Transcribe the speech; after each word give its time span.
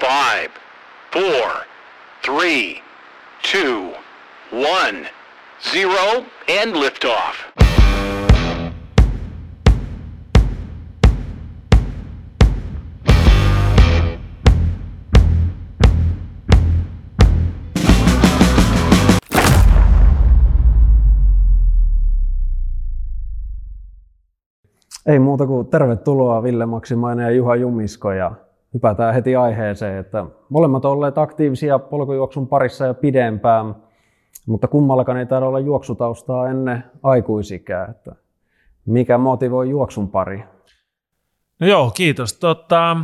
Five, 0.00 0.50
four, 1.12 1.66
three, 2.22 2.82
two, 3.42 3.92
one, 4.50 5.06
zero, 5.72 6.24
and 6.48 6.74
liftoff. 6.74 7.36
Ei 25.06 25.18
muuta 25.18 25.46
kuin 25.46 25.66
tervetuloa 25.66 26.42
Ville 26.42 26.66
Maksimainen 26.66 27.24
ja 27.24 27.30
Juha 27.30 27.56
Jumisko 27.56 28.12
ja 28.12 28.32
hypätään 28.74 29.14
heti 29.14 29.36
aiheeseen, 29.36 29.98
että 29.98 30.26
molemmat 30.48 30.84
olleet 30.84 31.18
aktiivisia 31.18 31.78
polkujuoksun 31.78 32.48
parissa 32.48 32.86
ja 32.86 32.94
pidempään, 32.94 33.74
mutta 34.46 34.68
kummallakaan 34.68 35.18
ei 35.18 35.26
taida 35.26 35.46
olla 35.46 35.60
juoksutaustaa 35.60 36.48
ennen 36.48 36.84
aikuisikää. 37.02 37.86
Että 37.90 38.14
mikä 38.86 39.18
motivoi 39.18 39.70
juoksun 39.70 40.10
pari? 40.10 40.44
No 41.60 41.66
joo, 41.66 41.90
kiitos. 41.90 42.32
Tota, 42.32 42.96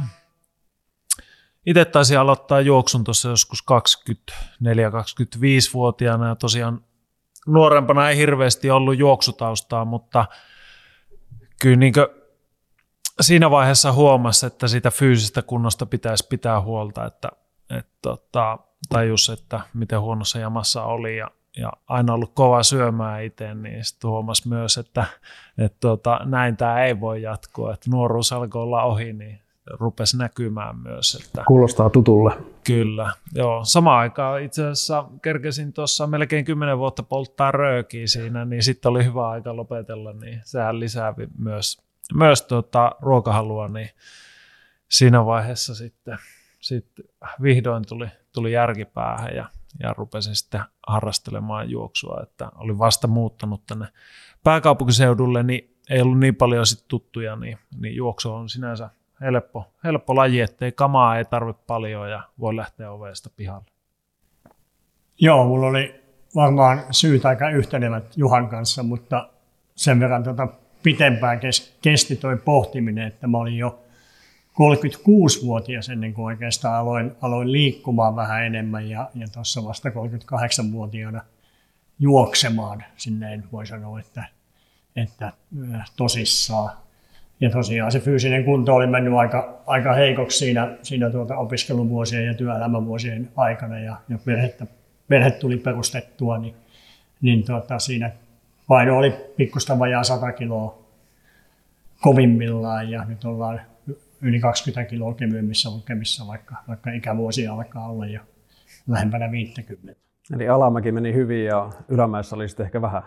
itse 1.66 1.84
taisin 1.84 2.18
aloittaa 2.18 2.60
juoksun 2.60 3.04
tuossa 3.04 3.28
joskus 3.28 3.64
24-25-vuotiaana 4.64 6.28
ja 6.28 6.34
tosiaan 6.34 6.80
nuorempana 7.46 8.10
ei 8.10 8.16
hirveästi 8.16 8.70
ollut 8.70 8.98
juoksutaustaa, 8.98 9.84
mutta 9.84 10.26
kyllä 11.62 11.76
niin 11.76 11.92
siinä 13.20 13.50
vaiheessa 13.50 13.92
huomasi, 13.92 14.46
että 14.46 14.68
siitä 14.68 14.90
fyysisestä 14.90 15.42
kunnosta 15.42 15.86
pitäisi 15.86 16.26
pitää 16.28 16.60
huolta, 16.60 17.04
että, 17.04 17.28
että 17.70 17.92
tota, 18.02 18.58
tajus, 18.88 19.28
että 19.28 19.60
miten 19.74 20.00
huonossa 20.00 20.38
jamassa 20.38 20.82
oli 20.82 21.16
ja, 21.16 21.30
ja 21.56 21.72
aina 21.88 22.14
ollut 22.14 22.32
kova 22.34 22.62
syömään 22.62 23.24
itse, 23.24 23.54
niin 23.54 23.84
sitten 23.84 24.10
huomasi 24.10 24.48
myös, 24.48 24.78
että, 24.78 25.04
että 25.58 25.78
tota, 25.80 26.20
näin 26.24 26.56
tämä 26.56 26.84
ei 26.84 27.00
voi 27.00 27.22
jatkua, 27.22 27.74
että 27.74 27.90
nuoruus 27.90 28.32
alkoi 28.32 28.62
olla 28.62 28.82
ohi, 28.82 29.12
niin 29.12 29.40
rupesi 29.70 30.18
näkymään 30.18 30.78
myös. 30.78 31.22
Että, 31.26 31.44
Kuulostaa 31.46 31.90
tutulle. 31.90 32.32
Kyllä, 32.66 33.12
joo. 33.34 33.64
Samaan 33.64 33.98
aikaan 33.98 34.42
itse 34.42 34.66
asiassa 34.66 35.04
kerkesin 35.22 35.72
tuossa 35.72 36.06
melkein 36.06 36.44
kymmenen 36.44 36.78
vuotta 36.78 37.02
polttaa 37.02 37.52
röökiä 37.52 38.06
siinä, 38.06 38.44
niin 38.44 38.62
sitten 38.62 38.90
oli 38.90 39.04
hyvä 39.04 39.28
aika 39.28 39.56
lopetella, 39.56 40.12
niin 40.12 40.40
sehän 40.44 40.80
lisää 40.80 41.14
myös, 41.38 41.85
myös 42.14 42.42
tuota 42.42 42.92
ruokahalua, 43.00 43.68
niin 43.68 43.90
siinä 44.88 45.26
vaiheessa 45.26 45.74
sitten, 45.74 46.18
sitten 46.60 47.04
vihdoin 47.42 47.84
tuli, 47.88 48.06
tuli 48.32 48.52
järkipäähän 48.52 49.36
ja, 49.36 49.48
ja 49.80 49.92
rupesin 49.92 50.36
sitten 50.36 50.60
harrastelemaan 50.86 51.70
juoksua, 51.70 52.20
että 52.22 52.48
olin 52.54 52.78
vasta 52.78 53.06
muuttanut 53.06 53.66
tänne 53.66 53.86
pääkaupunkiseudulle, 54.44 55.42
niin 55.42 55.76
ei 55.90 56.00
ollut 56.00 56.18
niin 56.18 56.34
paljon 56.34 56.66
sit 56.66 56.84
tuttuja, 56.88 57.36
niin, 57.36 57.58
niin 57.80 57.96
juoksu 57.96 58.32
on 58.32 58.48
sinänsä 58.48 58.90
helppo, 59.20 59.72
helppo 59.84 60.16
laji, 60.16 60.40
ettei 60.40 60.72
kamaa 60.72 61.18
ei 61.18 61.24
tarvitse 61.24 61.62
paljon 61.66 62.10
ja 62.10 62.22
voi 62.40 62.56
lähteä 62.56 62.90
ovesta 62.90 63.30
pihalle. 63.36 63.66
Joo, 65.20 65.44
mulla 65.44 65.66
oli 65.66 66.04
varmaan 66.34 66.84
syyt 66.90 67.24
aika 67.24 67.50
yhtenevät 67.50 68.16
Juhan 68.16 68.48
kanssa, 68.48 68.82
mutta 68.82 69.28
sen 69.74 70.00
verran 70.00 70.24
tuota 70.24 70.48
pitempään 70.82 71.40
kesti 71.82 72.16
toi 72.16 72.36
pohtiminen, 72.36 73.06
että 73.06 73.26
mä 73.26 73.38
olin 73.38 73.58
jo 73.58 73.86
36-vuotias 74.56 75.88
ennen 75.88 76.14
kuin 76.14 76.24
oikeastaan 76.24 76.74
aloin, 76.74 77.12
aloin 77.22 77.52
liikkumaan 77.52 78.16
vähän 78.16 78.44
enemmän 78.44 78.90
ja, 78.90 79.10
ja 79.14 79.26
tuossa 79.28 79.64
vasta 79.64 79.88
38-vuotiaana 79.88 81.22
juoksemaan. 81.98 82.84
Sinne 82.96 83.42
voi 83.52 83.66
sanoa, 83.66 84.00
että, 84.00 84.24
että 84.96 85.32
tosissaan. 85.96 86.70
Ja 87.40 87.50
tosiaan 87.50 87.92
se 87.92 88.00
fyysinen 88.00 88.44
kunto 88.44 88.74
oli 88.74 88.86
mennyt 88.86 89.14
aika, 89.14 89.62
aika 89.66 89.92
heikoksi 89.92 90.38
siinä, 90.38 90.76
siinä 90.82 91.10
tuota 91.10 91.36
opiskeluvuosien 91.36 92.26
ja 92.26 92.34
työelämävuosien 92.34 93.28
aikana 93.36 93.78
ja, 93.78 93.96
ja 94.08 94.18
perhettä, 94.24 94.66
perhe 95.08 95.30
tuli 95.30 95.56
perustettua, 95.56 96.38
niin, 96.38 96.54
niin 97.20 97.44
tuota, 97.44 97.78
siinä 97.78 98.10
paino 98.68 98.98
oli 98.98 99.14
pikkusta 99.36 99.78
vajaa 99.78 100.04
100 100.04 100.32
kiloa 100.32 100.86
kovimmillaan 102.00 102.90
ja 102.90 103.04
nyt 103.04 103.24
ollaan 103.24 103.60
yli 104.20 104.40
20 104.40 104.90
kiloa 104.90 105.14
kevyemmissä 105.14 105.70
lukemissa, 105.70 106.26
vaikka, 106.26 106.56
vaikka 106.68 106.90
ikävuosia 106.90 107.52
alkaa 107.52 107.88
olla 107.88 108.06
jo 108.06 108.20
lähempänä 108.88 109.30
50. 109.30 110.00
Eli 110.34 110.48
alamäki 110.48 110.92
meni 110.92 111.14
hyvin 111.14 111.44
ja 111.44 111.70
ylämäessä 111.88 112.36
oli 112.36 112.48
sitten 112.48 112.66
ehkä 112.66 112.82
vähän 112.82 113.02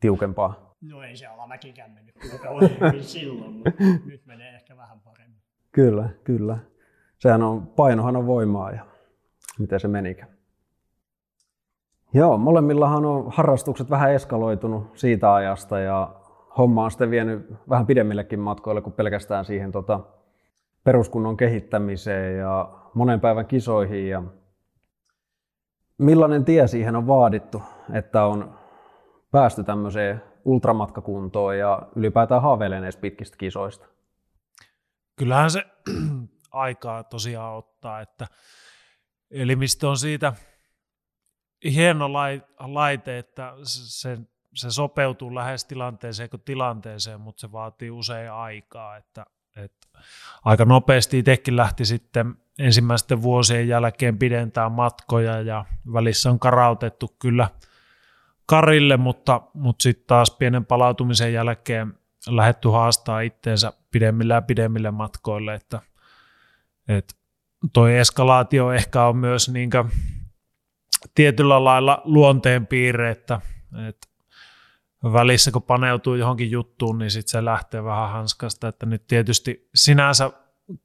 tiukempaa. 0.00 0.74
No 0.80 1.02
ei 1.02 1.16
se 1.16 1.26
alamäkikään 1.26 1.90
mennyt 1.90 2.14
kyllä 2.18 3.02
silloin, 3.02 3.52
mutta 3.52 3.70
nyt 4.10 4.26
menee 4.26 4.54
ehkä 4.54 4.76
vähän 4.76 5.00
paremmin. 5.00 5.40
Kyllä, 5.72 6.08
kyllä. 6.24 6.58
Sehän 7.18 7.42
on, 7.42 7.66
painohan 7.66 8.16
on 8.16 8.26
voimaa 8.26 8.70
ja 8.70 8.86
miten 9.58 9.80
se 9.80 9.88
menikään. 9.88 10.39
Joo, 12.14 12.38
molemmillahan 12.38 13.04
on 13.04 13.32
harrastukset 13.32 13.90
vähän 13.90 14.12
eskaloitunut 14.12 14.98
siitä 14.98 15.34
ajasta 15.34 15.78
ja 15.78 16.14
homma 16.58 16.84
on 16.84 16.90
sitten 16.90 17.10
vienyt 17.10 17.52
vähän 17.68 17.86
pidemmillekin 17.86 18.40
matkoille 18.40 18.80
kuin 18.80 18.92
pelkästään 18.92 19.44
siihen 19.44 19.72
tota, 19.72 20.00
peruskunnon 20.84 21.36
kehittämiseen 21.36 22.38
ja 22.38 22.68
monen 22.94 23.20
päivän 23.20 23.46
kisoihin. 23.46 24.08
Ja 24.08 24.22
millainen 25.98 26.44
tie 26.44 26.66
siihen 26.66 26.96
on 26.96 27.06
vaadittu, 27.06 27.62
että 27.92 28.24
on 28.24 28.58
päästy 29.30 29.64
tämmöiseen 29.64 30.22
ultramatkakuntoon 30.44 31.58
ja 31.58 31.82
ylipäätään 31.96 32.42
haaveilen 32.42 32.82
edes 32.82 32.96
pitkistä 32.96 33.36
kisoista? 33.36 33.86
Kyllähän 35.16 35.50
se 35.50 35.64
aikaa 36.52 37.04
tosiaan 37.04 37.56
ottaa, 37.56 38.00
että 38.00 38.26
elimistö 39.30 39.88
on 39.88 39.96
siitä 39.96 40.32
hieno 41.64 42.12
laite, 42.58 43.18
että 43.18 43.52
se, 43.62 44.18
se 44.54 44.70
sopeutuu 44.70 45.34
lähes 45.34 45.64
tilanteeseen 45.64 46.30
kuin 46.30 46.42
tilanteeseen, 46.44 47.20
mutta 47.20 47.40
se 47.40 47.52
vaatii 47.52 47.90
usein 47.90 48.32
aikaa, 48.32 48.96
että, 48.96 49.26
että 49.56 49.88
aika 50.44 50.64
nopeasti 50.64 51.18
itsekin 51.18 51.56
lähti 51.56 51.84
sitten 51.84 52.34
ensimmäisten 52.58 53.22
vuosien 53.22 53.68
jälkeen 53.68 54.18
pidentää 54.18 54.68
matkoja 54.68 55.40
ja 55.40 55.64
välissä 55.92 56.30
on 56.30 56.38
karautettu 56.38 57.16
kyllä– 57.18 57.48
karille, 58.50 58.96
mutta, 58.96 59.42
mutta 59.54 59.82
sitten 59.82 60.06
taas 60.06 60.30
pienen 60.30 60.66
palautumisen 60.66 61.32
jälkeen 61.32 61.94
lähetty 62.28 62.68
haastaa 62.68 63.20
itteensä 63.20 63.72
pidemmille 63.90 64.34
ja 64.34 64.42
pidemmille 64.42 64.90
matkoille, 64.90 65.54
että, 65.54 65.80
että 66.88 67.14
toi 67.72 67.98
eskalaatio 67.98 68.72
ehkä 68.72 69.04
on 69.04 69.16
myös 69.16 69.48
niin 69.48 69.70
tietyllä 71.14 71.64
lailla 71.64 72.02
luonteen 72.04 72.66
piirre, 72.66 73.10
että, 73.10 73.40
että 73.88 74.08
välissä 75.04 75.50
kun 75.50 75.62
paneutuu 75.62 76.14
johonkin 76.14 76.50
juttuun, 76.50 76.98
niin 76.98 77.10
sitten 77.10 77.30
se 77.30 77.44
lähtee 77.44 77.84
vähän 77.84 78.10
hanskasta, 78.10 78.68
että 78.68 78.86
nyt 78.86 79.06
tietysti 79.06 79.68
sinänsä 79.74 80.30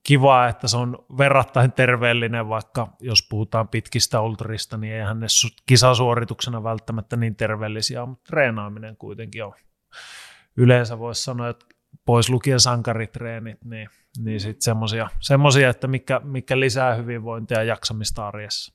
kiva, 0.03 0.47
että 0.47 0.67
se 0.67 0.77
on 0.77 1.05
verrattain 1.17 1.71
terveellinen, 1.71 2.49
vaikka 2.49 2.87
jos 2.99 3.27
puhutaan 3.29 3.67
pitkistä 3.67 4.21
ultrista, 4.21 4.77
niin 4.77 4.93
eihän 4.93 5.19
ne 5.19 5.27
kisasuorituksena 5.65 6.63
välttämättä 6.63 7.15
niin 7.15 7.35
terveellisiä 7.35 8.05
mutta 8.05 8.23
treenaaminen 8.27 8.97
kuitenkin 8.97 9.43
on. 9.43 9.53
Yleensä 10.57 10.99
voisi 10.99 11.23
sanoa, 11.23 11.49
että 11.49 11.65
pois 12.05 12.29
lukien 12.29 12.59
sankaritreenit, 12.59 13.65
niin, 13.65 13.89
niin 14.17 14.39
sitten 14.39 14.61
semmoisia, 15.19 15.69
että 15.69 15.87
mikä, 15.87 16.21
mikä 16.23 16.59
lisää 16.59 16.95
hyvinvointia 16.95 17.57
ja 17.57 17.63
jaksamista 17.63 18.27
arjessa. 18.27 18.74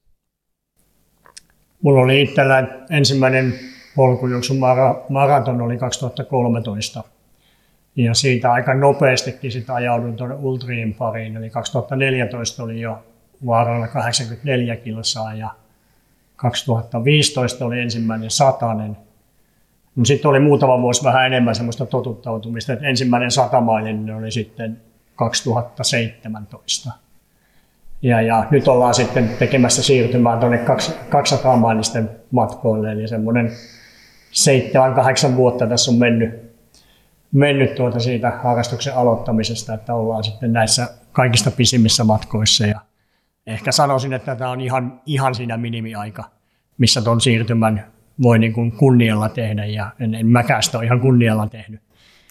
Mulla 1.82 2.00
oli 2.00 2.22
itsellä 2.22 2.68
ensimmäinen 2.90 3.54
polkujuoksu 3.96 4.54
maraton 5.08 5.60
oli 5.60 5.78
2013 5.78 7.04
ja 7.96 8.14
siitä 8.14 8.52
aika 8.52 8.74
nopeastikin 8.74 9.52
sitä 9.52 9.74
ajauduin 9.74 10.16
tuonne 10.16 10.36
Ultriin 10.36 10.94
pariin. 10.94 11.36
Eli 11.36 11.50
2014 11.50 12.62
oli 12.62 12.80
jo 12.80 13.04
vaaralla 13.46 13.88
84 13.88 14.76
kilsaa 14.76 15.34
ja 15.34 15.50
2015 16.36 17.64
oli 17.64 17.80
ensimmäinen 17.80 18.30
satanen. 18.30 18.96
No 19.96 20.04
sitten 20.04 20.28
oli 20.28 20.40
muutama 20.40 20.82
vuosi 20.82 21.04
vähän 21.04 21.26
enemmän 21.26 21.54
semmoista 21.54 21.86
totuttautumista, 21.86 22.72
että 22.72 22.86
ensimmäinen 22.86 23.30
satamailinen 23.30 24.16
oli 24.16 24.30
sitten 24.30 24.80
2017. 25.16 26.92
Ja, 28.02 28.20
ja 28.20 28.46
nyt 28.50 28.68
ollaan 28.68 28.94
sitten 28.94 29.30
tekemässä 29.38 29.82
siirtymään 29.82 30.38
tuonne 30.38 30.64
200 31.08 31.56
mailisten 31.56 32.10
matkoille, 32.30 32.92
eli 32.92 33.08
semmoinen 33.08 33.50
7-8 35.32 35.36
vuotta 35.36 35.66
tässä 35.66 35.90
on 35.90 35.98
mennyt 35.98 36.50
mennyt 37.32 37.74
tuota 37.74 38.00
siitä 38.00 38.30
harrastuksen 38.30 38.94
aloittamisesta, 38.94 39.74
että 39.74 39.94
ollaan 39.94 40.24
sitten 40.24 40.52
näissä 40.52 40.88
kaikista 41.12 41.50
pisimmissä 41.50 42.04
matkoissa. 42.04 42.66
Ja 42.66 42.80
ehkä 43.46 43.72
sanoisin, 43.72 44.12
että 44.12 44.36
tämä 44.36 44.50
on 44.50 44.60
ihan, 44.60 45.00
ihan 45.06 45.34
siinä 45.34 45.56
minimiaika, 45.56 46.24
missä 46.78 47.02
tuon 47.02 47.20
siirtymän 47.20 47.86
voi 48.22 48.38
niin 48.38 48.52
kuin 48.52 48.72
kunnialla 48.72 49.28
tehdä. 49.28 49.64
Ja 49.64 49.90
en, 50.00 50.14
en 50.14 50.26
mäkään 50.26 50.62
sitä 50.62 50.78
ole 50.78 50.86
ihan 50.86 51.00
kunnialla 51.00 51.46
tehnyt. 51.46 51.80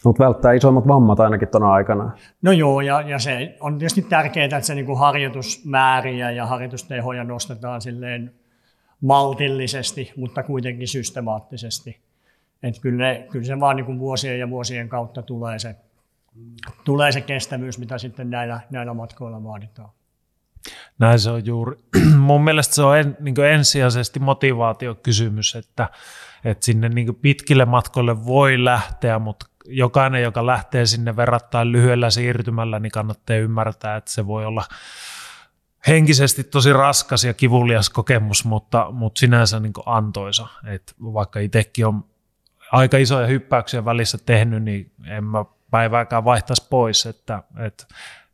Mutta 0.05 0.23
välttää 0.23 0.53
isommat 0.53 0.87
vammat 0.87 1.19
ainakin 1.19 1.47
tuona 1.47 1.73
aikana. 1.73 2.11
No 2.41 2.51
joo, 2.51 2.81
ja, 2.81 3.01
ja 3.01 3.19
se 3.19 3.57
on 3.59 3.77
tietysti 3.77 4.01
tärkeää, 4.01 4.45
että 4.45 4.61
se 4.61 4.75
niin 4.75 4.85
kuin 4.85 4.99
harjoitusmääriä 4.99 6.31
ja 6.31 6.45
harjoitustehoja 6.45 7.23
nostetaan 7.23 7.81
silleen 7.81 8.33
maltillisesti, 9.01 10.13
mutta 10.15 10.43
kuitenkin 10.43 10.87
systemaattisesti. 10.87 11.99
Et 12.63 12.79
kyllä, 12.79 13.03
ne, 13.03 13.27
kyllä 13.31 13.45
se 13.45 13.59
vaan 13.59 13.75
niin 13.75 13.85
kuin 13.85 13.99
vuosien 13.99 14.39
ja 14.39 14.49
vuosien 14.49 14.89
kautta 14.89 15.21
tulee 15.21 15.59
se, 15.59 15.75
tulee 16.83 17.11
se 17.11 17.21
kestävyys, 17.21 17.79
mitä 17.79 17.97
sitten 17.97 18.29
näillä, 18.29 18.59
näillä 18.69 18.93
matkoilla 18.93 19.43
vaaditaan. 19.43 19.89
Näin 20.99 21.19
se 21.19 21.31
on 21.31 21.45
juuri. 21.45 21.75
Mun 22.17 22.43
mielestä 22.43 22.75
se 22.75 22.83
on 22.83 22.97
en, 22.97 23.17
niin 23.19 23.39
ensisijaisesti 23.39 24.19
motivaatiokysymys, 24.19 25.55
että, 25.55 25.89
että 26.43 26.65
sinne 26.65 26.89
niin 26.89 27.15
pitkille 27.15 27.65
matkoille 27.65 28.25
voi 28.25 28.63
lähteä, 28.63 29.19
mutta 29.19 29.48
jokainen, 29.69 30.23
joka 30.23 30.45
lähtee 30.45 30.85
sinne 30.85 31.15
verrattain 31.15 31.71
lyhyellä 31.71 32.09
siirtymällä, 32.09 32.79
niin 32.79 32.91
kannattaa 32.91 33.35
ymmärtää, 33.35 33.95
että 33.95 34.11
se 34.11 34.27
voi 34.27 34.45
olla 34.45 34.63
henkisesti 35.87 36.43
tosi 36.43 36.73
raskas 36.73 37.23
ja 37.23 37.33
kivulias 37.33 37.89
kokemus, 37.89 38.45
mutta, 38.45 38.87
mutta 38.91 39.19
sinänsä 39.19 39.59
niin 39.59 39.73
antoisa. 39.85 40.47
Et 40.67 40.93
vaikka 41.01 41.39
itsekin 41.39 41.85
on 41.85 42.03
aika 42.71 42.97
isoja 42.97 43.27
hyppäyksiä 43.27 43.85
välissä 43.85 44.17
tehnyt, 44.25 44.63
niin 44.63 44.91
en 45.07 45.23
mä 45.23 45.45
päivääkään 45.71 46.25
vaihtaisi 46.25 46.67
pois. 46.69 47.05
Että, 47.05 47.43
että 47.65 47.85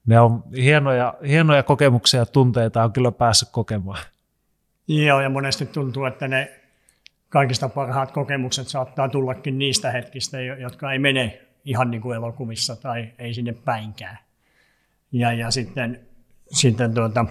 ne 0.06 0.20
on 0.20 0.44
hienoja, 0.58 1.14
hienoja 1.28 1.64
kokemuksia 1.64 2.20
ja 2.20 2.26
tunteita 2.26 2.84
on 2.84 2.94
kyllä 2.94 3.12
päässyt 3.12 3.50
kokemaan. 3.52 4.00
Joo, 4.88 5.22
ja 5.22 5.30
monesti 5.30 5.66
tuntuu, 5.66 6.06
että 6.06 6.28
ne 6.28 6.65
kaikista 7.30 7.70
parhaat 7.70 8.12
kokemukset 8.12 8.68
saattaa 8.68 9.10
tullakin 9.10 9.58
niistä 9.58 9.92
hetkistä, 9.92 10.42
jotka 10.42 10.92
ei 10.92 11.00
mene 11.00 11.42
ihan 11.66 11.92
niin 11.92 12.02
kuin 12.02 12.16
elokuvissa 12.16 12.76
tai 12.76 13.10
ei 13.20 13.34
sinne 13.34 13.54
päinkään. 13.66 14.18
Ja, 15.12 15.34
ja 15.34 15.52
sitten, 15.52 16.00
sitten 16.48 16.94
tuota, 16.94 17.26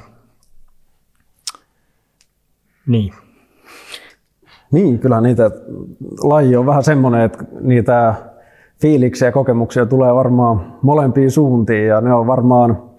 niin. 2.87 3.15
Niin, 4.73 4.99
kyllä 4.99 5.21
niitä, 5.21 5.51
laji 6.23 6.57
on 6.57 6.67
vähän 6.67 6.85
semmoinen, 6.85 7.21
että 7.21 7.45
niitä 7.61 8.15
fiiliksiä 8.81 9.29
ja 9.29 9.33
kokemuksia 9.33 9.87
tulee 9.87 10.15
varmaan 10.15 10.79
molempiin 10.83 11.31
suuntiin 11.31 11.87
ja 11.87 12.01
ne 12.01 12.15
on 12.15 12.27
varmaan 12.27 12.94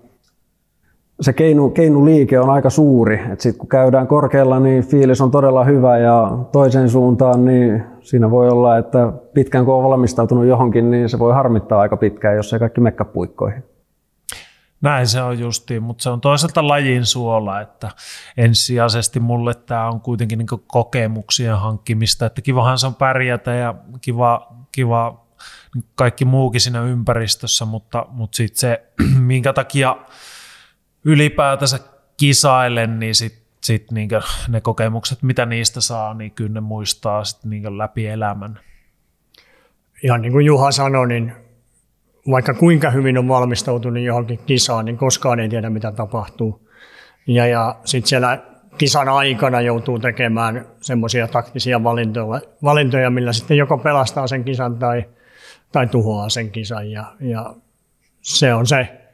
se 1.21 1.33
keinu, 1.33 1.69
keinuliike 1.69 2.39
on 2.39 2.49
aika 2.49 2.69
suuri. 2.69 3.19
Sitten 3.37 3.59
kun 3.59 3.69
käydään 3.69 4.07
korkealla, 4.07 4.59
niin 4.59 4.83
fiilis 4.83 5.21
on 5.21 5.31
todella 5.31 5.63
hyvä 5.63 5.97
ja 5.97 6.37
toiseen 6.51 6.89
suuntaan, 6.89 7.45
niin 7.45 7.83
siinä 8.01 8.31
voi 8.31 8.49
olla, 8.49 8.77
että 8.77 9.13
pitkään 9.33 9.65
kun 9.65 9.73
on 9.73 9.83
valmistautunut 9.83 10.45
johonkin, 10.45 10.91
niin 10.91 11.09
se 11.09 11.19
voi 11.19 11.33
harmittaa 11.33 11.79
aika 11.79 11.97
pitkään, 11.97 12.35
jos 12.35 12.53
ei 12.53 12.59
kaikki 12.59 12.81
mekka 12.81 13.05
puikkoihin. 13.05 13.63
Näin 14.81 15.07
se 15.07 15.21
on 15.21 15.39
justiin, 15.39 15.83
mutta 15.83 16.03
se 16.03 16.09
on 16.09 16.21
toisaalta 16.21 16.67
lajin 16.67 17.05
suola, 17.05 17.61
että 17.61 17.89
ensisijaisesti 18.37 19.19
mulle 19.19 19.53
tämä 19.53 19.87
on 19.87 20.01
kuitenkin 20.01 20.37
niin 20.37 20.47
kokemuksien 20.67 21.57
hankkimista, 21.57 22.25
että 22.25 22.41
kivahan 22.41 22.77
se 22.77 22.87
on 22.87 22.95
pärjätä 22.95 23.53
ja 23.53 23.75
kiva, 24.01 24.53
kiva 24.71 25.25
kaikki 25.95 26.25
muukin 26.25 26.61
siinä 26.61 26.81
ympäristössä, 26.81 27.65
mutta, 27.65 28.05
mutta 28.09 28.35
sitten 28.35 28.59
se, 28.59 28.83
minkä 29.19 29.53
takia 29.53 29.95
ylipäätänsä 31.05 31.79
kisailen, 32.17 32.99
niin 32.99 33.15
sitten 33.15 33.45
sit 33.63 33.91
niinku 33.91 34.15
ne 34.47 34.61
kokemukset, 34.61 35.23
mitä 35.23 35.45
niistä 35.45 35.81
saa, 35.81 36.13
niin 36.13 36.31
kyllä 36.31 36.53
ne 36.53 36.61
muistaa 36.61 37.23
sit 37.23 37.45
niinku 37.45 37.77
läpi 37.77 38.07
elämän. 38.07 38.59
Ihan 40.03 40.21
niin 40.21 40.31
kuin 40.31 40.45
Juha 40.45 40.71
sanoi, 40.71 41.07
niin 41.07 41.33
vaikka 42.29 42.53
kuinka 42.53 42.89
hyvin 42.89 43.17
on 43.17 43.27
valmistautunut 43.27 44.03
johonkin 44.03 44.39
kisaan, 44.45 44.85
niin 44.85 44.97
koskaan 44.97 45.39
ei 45.39 45.49
tiedä, 45.49 45.69
mitä 45.69 45.91
tapahtuu. 45.91 46.69
Ja, 47.27 47.47
ja 47.47 47.75
sitten 47.85 48.09
siellä 48.09 48.43
kisan 48.77 49.09
aikana 49.09 49.61
joutuu 49.61 49.99
tekemään 49.99 50.65
semmoisia 50.81 51.27
taktisia 51.27 51.83
valintoja, 51.83 52.41
valintoja, 52.63 53.09
millä 53.09 53.33
sitten 53.33 53.57
joko 53.57 53.77
pelastaa 53.77 54.27
sen 54.27 54.43
kisan 54.43 54.79
tai, 54.79 55.05
tai 55.71 55.87
tuhoaa 55.87 56.29
sen 56.29 56.51
kisan. 56.51 56.91
Ja, 56.91 57.13
ja 57.19 57.55
se 58.21 58.53
on 58.53 58.67
se 58.67 59.04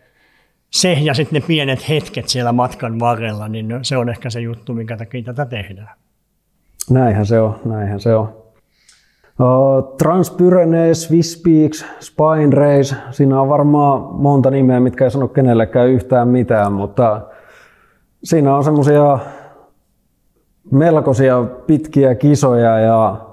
se 0.72 0.94
ja 0.94 1.14
sitten 1.14 1.42
ne 1.42 1.48
pienet 1.48 1.90
hetket 1.90 2.28
siellä 2.28 2.52
matkan 2.52 3.00
varrella, 3.00 3.48
niin 3.48 3.80
se 3.82 3.98
on 3.98 4.10
ehkä 4.10 4.30
se 4.30 4.40
juttu, 4.42 4.74
minkä 4.74 4.98
takia 4.98 5.24
tätä 5.24 5.46
tehdään. 5.46 5.98
Näinhän 6.90 7.26
se 7.26 7.40
on, 7.40 7.60
näinhän 7.66 8.00
se 8.00 8.16
on. 8.16 8.42
Transpyrenees, 9.98 11.04
Swiss 11.04 11.44
Peaks, 11.44 11.86
Spine 12.00 12.56
Race, 12.56 12.96
siinä 13.12 13.42
on 13.42 13.50
varmaan 13.50 14.02
monta 14.02 14.52
nimeä, 14.52 14.80
mitkä 14.80 15.04
ei 15.04 15.12
sano 15.12 15.28
kenellekään 15.28 15.90
yhtään 15.90 16.28
mitään, 16.28 16.74
mutta 16.74 17.22
siinä 18.24 18.56
on 18.56 18.64
semmoisia 18.64 19.20
melkoisia 20.72 21.44
pitkiä 21.68 22.16
kisoja 22.16 22.80
ja 22.80 23.26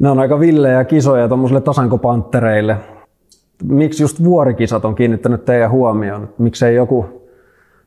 ne 0.00 0.10
on 0.10 0.18
aika 0.18 0.40
villejä 0.40 0.84
kisoja 0.84 1.28
tuommoisille 1.28 1.60
tasankopanttereille 1.60 2.76
miksi 3.62 4.02
just 4.02 4.24
vuorikisat 4.24 4.84
on 4.84 4.94
kiinnittänyt 4.94 5.44
teidän 5.44 5.70
huomioon? 5.70 6.34
Miksei 6.38 6.74
joku 6.74 7.26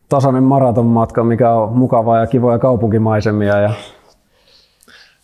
tasainen 0.10 0.44
maratonmatka, 0.44 1.24
mikä 1.24 1.54
on 1.54 1.78
mukavaa 1.78 2.20
ja 2.20 2.28
kivoja 2.28 2.60
kaupunkimaisemia? 2.60 3.58
Ja... 3.60 3.74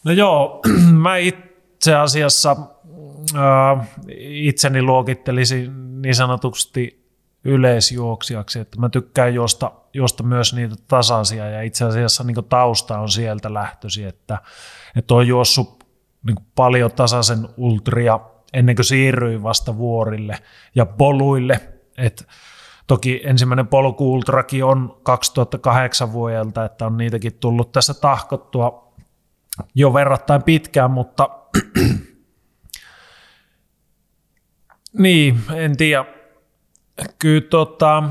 No 0.03 0.11
joo, 0.11 0.61
mä 1.03 1.17
itse 1.17 1.95
asiassa 1.95 2.55
äh, 3.35 3.87
itseni 4.17 4.81
luokittelisin 4.81 6.01
niin 6.01 6.15
sanotusti 6.15 7.05
yleisjuoksijaksi, 7.43 8.59
että 8.59 8.79
mä 8.79 8.89
tykkään 8.89 9.33
juosta, 9.33 9.71
juosta 9.93 10.23
myös 10.23 10.53
niitä 10.53 10.75
tasaisia 10.87 11.49
ja 11.49 11.61
itse 11.61 11.85
asiassa 11.85 12.23
niin 12.23 12.45
tausta 12.49 12.99
on 12.99 13.09
sieltä 13.09 13.53
lähtösi, 13.53 14.03
että, 14.03 14.37
että 14.95 15.13
on 15.13 15.27
juossut 15.27 15.83
niin 16.25 16.37
paljon 16.55 16.91
tasaisen 16.91 17.47
ultria 17.57 18.19
ennen 18.55 18.75
kuin 18.75 18.85
siirryin 18.85 19.43
vasta 19.43 19.77
vuorille 19.77 20.37
ja 20.75 20.85
poluille. 20.85 21.61
Et 21.97 22.27
toki 22.87 23.21
ensimmäinen 23.23 23.67
polkuultraki 23.67 24.63
on 24.63 24.99
2008 25.03 26.13
vuodelta, 26.13 26.65
että 26.65 26.85
on 26.85 26.97
niitäkin 26.97 27.33
tullut 27.39 27.71
tässä 27.71 27.93
tahkottua 27.93 28.93
jo 29.75 29.93
verrattain 29.93 30.43
pitkään, 30.43 30.91
mutta 30.91 31.29
niin, 35.03 35.39
en 35.53 35.77
tiedä. 35.77 36.05
Kyllä 37.19 37.47
tota, 37.49 38.03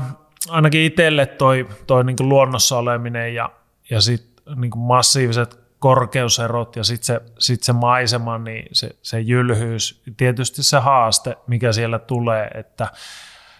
ainakin 0.49 0.81
itselle 0.81 1.25
toi, 1.25 1.67
toi 1.87 2.03
niin 2.03 2.15
luonnossa 2.19 2.77
oleminen 2.77 3.35
ja, 3.35 3.49
ja 3.89 4.01
sitten 4.01 4.59
niin 4.61 4.77
massiiviset 4.77 5.64
korkeuserot 5.79 6.75
ja 6.75 6.83
sitten 6.83 7.05
se, 7.05 7.21
sit 7.39 7.63
se 7.63 7.73
maisema, 7.73 8.37
niin 8.37 8.67
se, 8.71 8.95
se 9.01 9.19
jylhyys, 9.19 10.03
tietysti 10.17 10.63
se 10.63 10.77
haaste, 10.77 11.37
mikä 11.47 11.71
siellä 11.71 11.99
tulee, 11.99 12.47
että 12.53 12.87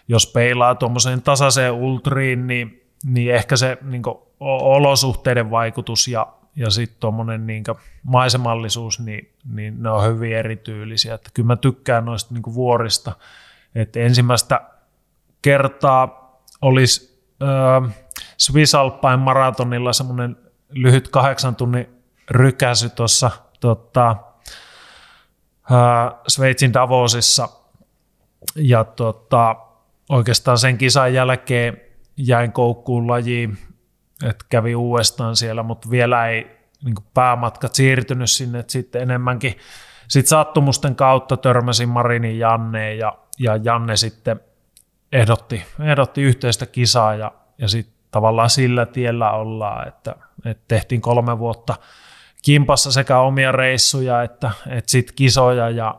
jos 0.08 0.26
peilaa 0.26 0.74
tuommoiseen 0.74 1.22
tasaiseen 1.22 1.72
ultriin, 1.72 2.46
niin, 2.46 2.82
niin 3.04 3.34
ehkä 3.34 3.56
se 3.56 3.78
niin 3.82 4.02
olosuhteiden 4.40 5.50
vaikutus 5.50 6.08
ja, 6.08 6.26
ja 6.56 6.70
sitten 6.70 7.00
tuommoinen 7.00 7.46
niin 7.46 7.64
maisemallisuus, 8.02 9.00
niin, 9.00 9.32
niin 9.54 9.82
ne 9.82 9.90
on 9.90 10.04
hyvin 10.04 10.36
erityylisiä. 10.36 11.14
Että 11.14 11.30
kyllä 11.34 11.46
mä 11.46 11.56
tykkään 11.56 12.04
noista 12.04 12.34
niin 12.34 12.54
vuorista, 12.54 13.12
että 13.74 14.00
ensimmäistä 14.00 14.60
kertaa 15.42 16.26
olisi 16.62 17.22
äh, 17.42 17.94
Swiss 18.36 18.74
Alpine 18.74 19.16
maratonilla 19.16 19.92
semmoinen 19.92 20.36
lyhyt 20.68 21.08
kahdeksan 21.08 21.56
tunnin 21.56 21.95
rykäsy 22.30 22.88
tuossa 22.88 23.30
tota, 23.60 24.16
Sveitsin 26.28 26.72
Davosissa. 26.72 27.48
Ja 28.56 28.84
tota, 28.84 29.56
oikeastaan 30.08 30.58
sen 30.58 30.78
kisan 30.78 31.14
jälkeen 31.14 31.80
jäin 32.16 32.52
koukkuun 32.52 33.08
lajiin, 33.08 33.58
että 34.24 34.44
kävi 34.48 34.74
uudestaan 34.74 35.36
siellä, 35.36 35.62
mutta 35.62 35.90
vielä 35.90 36.28
ei 36.28 36.56
niin 36.84 36.94
päämatkat 37.14 37.74
siirtynyt 37.74 38.30
sinne, 38.30 38.58
että 38.58 38.72
sitten 38.72 39.02
enemmänkin 39.02 39.58
sit 40.08 40.26
sattumusten 40.26 40.96
kautta 40.96 41.36
törmäsin 41.36 41.88
Marinin 41.88 42.38
Janneen 42.38 42.98
ja, 42.98 43.18
ja 43.38 43.56
Janne 43.56 43.96
sitten 43.96 44.40
ehdotti, 45.12 45.62
ehdotti 45.80 46.22
yhteistä 46.22 46.66
kisaa 46.66 47.14
ja, 47.14 47.32
ja 47.58 47.68
sitten 47.68 47.96
tavallaan 48.10 48.50
sillä 48.50 48.86
tiellä 48.86 49.30
ollaan, 49.30 49.88
että, 49.88 50.14
että 50.44 50.64
tehtiin 50.68 51.00
kolme 51.00 51.38
vuotta– 51.38 51.76
kimpassa 52.46 52.92
sekä 52.92 53.18
omia 53.18 53.52
reissuja 53.52 54.22
että, 54.22 54.50
että 54.66 54.90
sit 54.90 55.12
kisoja 55.12 55.70
ja, 55.70 55.94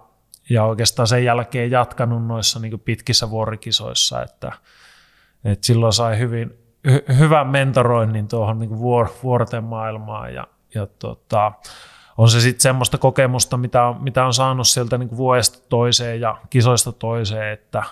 ja 0.50 0.64
oikeastaan 0.64 1.08
sen 1.08 1.24
jälkeen 1.24 1.72
jatkanut 1.72 2.28
noissa 2.28 2.60
niin 2.60 2.80
pitkissä 2.80 3.30
vuorikisoissa, 3.30 4.22
että, 4.22 4.52
et 5.46 5.64
silloin 5.64 5.94
sai 5.94 6.20
hyvin, 6.20 6.54
hy, 6.92 7.04
hyvän 7.18 7.48
mentoroinnin 7.48 8.28
tuohon 8.28 8.60
niin 8.60 8.78
vuor, 8.78 9.08
vuorten 9.24 9.64
maailmaan 9.64 10.34
ja, 10.34 10.48
ja 10.76 10.88
tota, 11.00 11.52
on 12.18 12.30
se 12.30 12.42
sitten 12.42 12.62
semmoista 12.62 12.98
kokemusta, 12.98 13.58
mitä 13.58 13.84
on, 13.84 14.04
mitä 14.04 14.26
on 14.26 14.34
saanut 14.34 14.68
sieltä 14.68 14.98
niin 14.98 15.18
vuodesta 15.18 15.70
toiseen 15.70 16.22
ja 16.22 16.38
kisoista 16.50 16.92
toiseen, 16.92 17.54
että, 17.54 17.84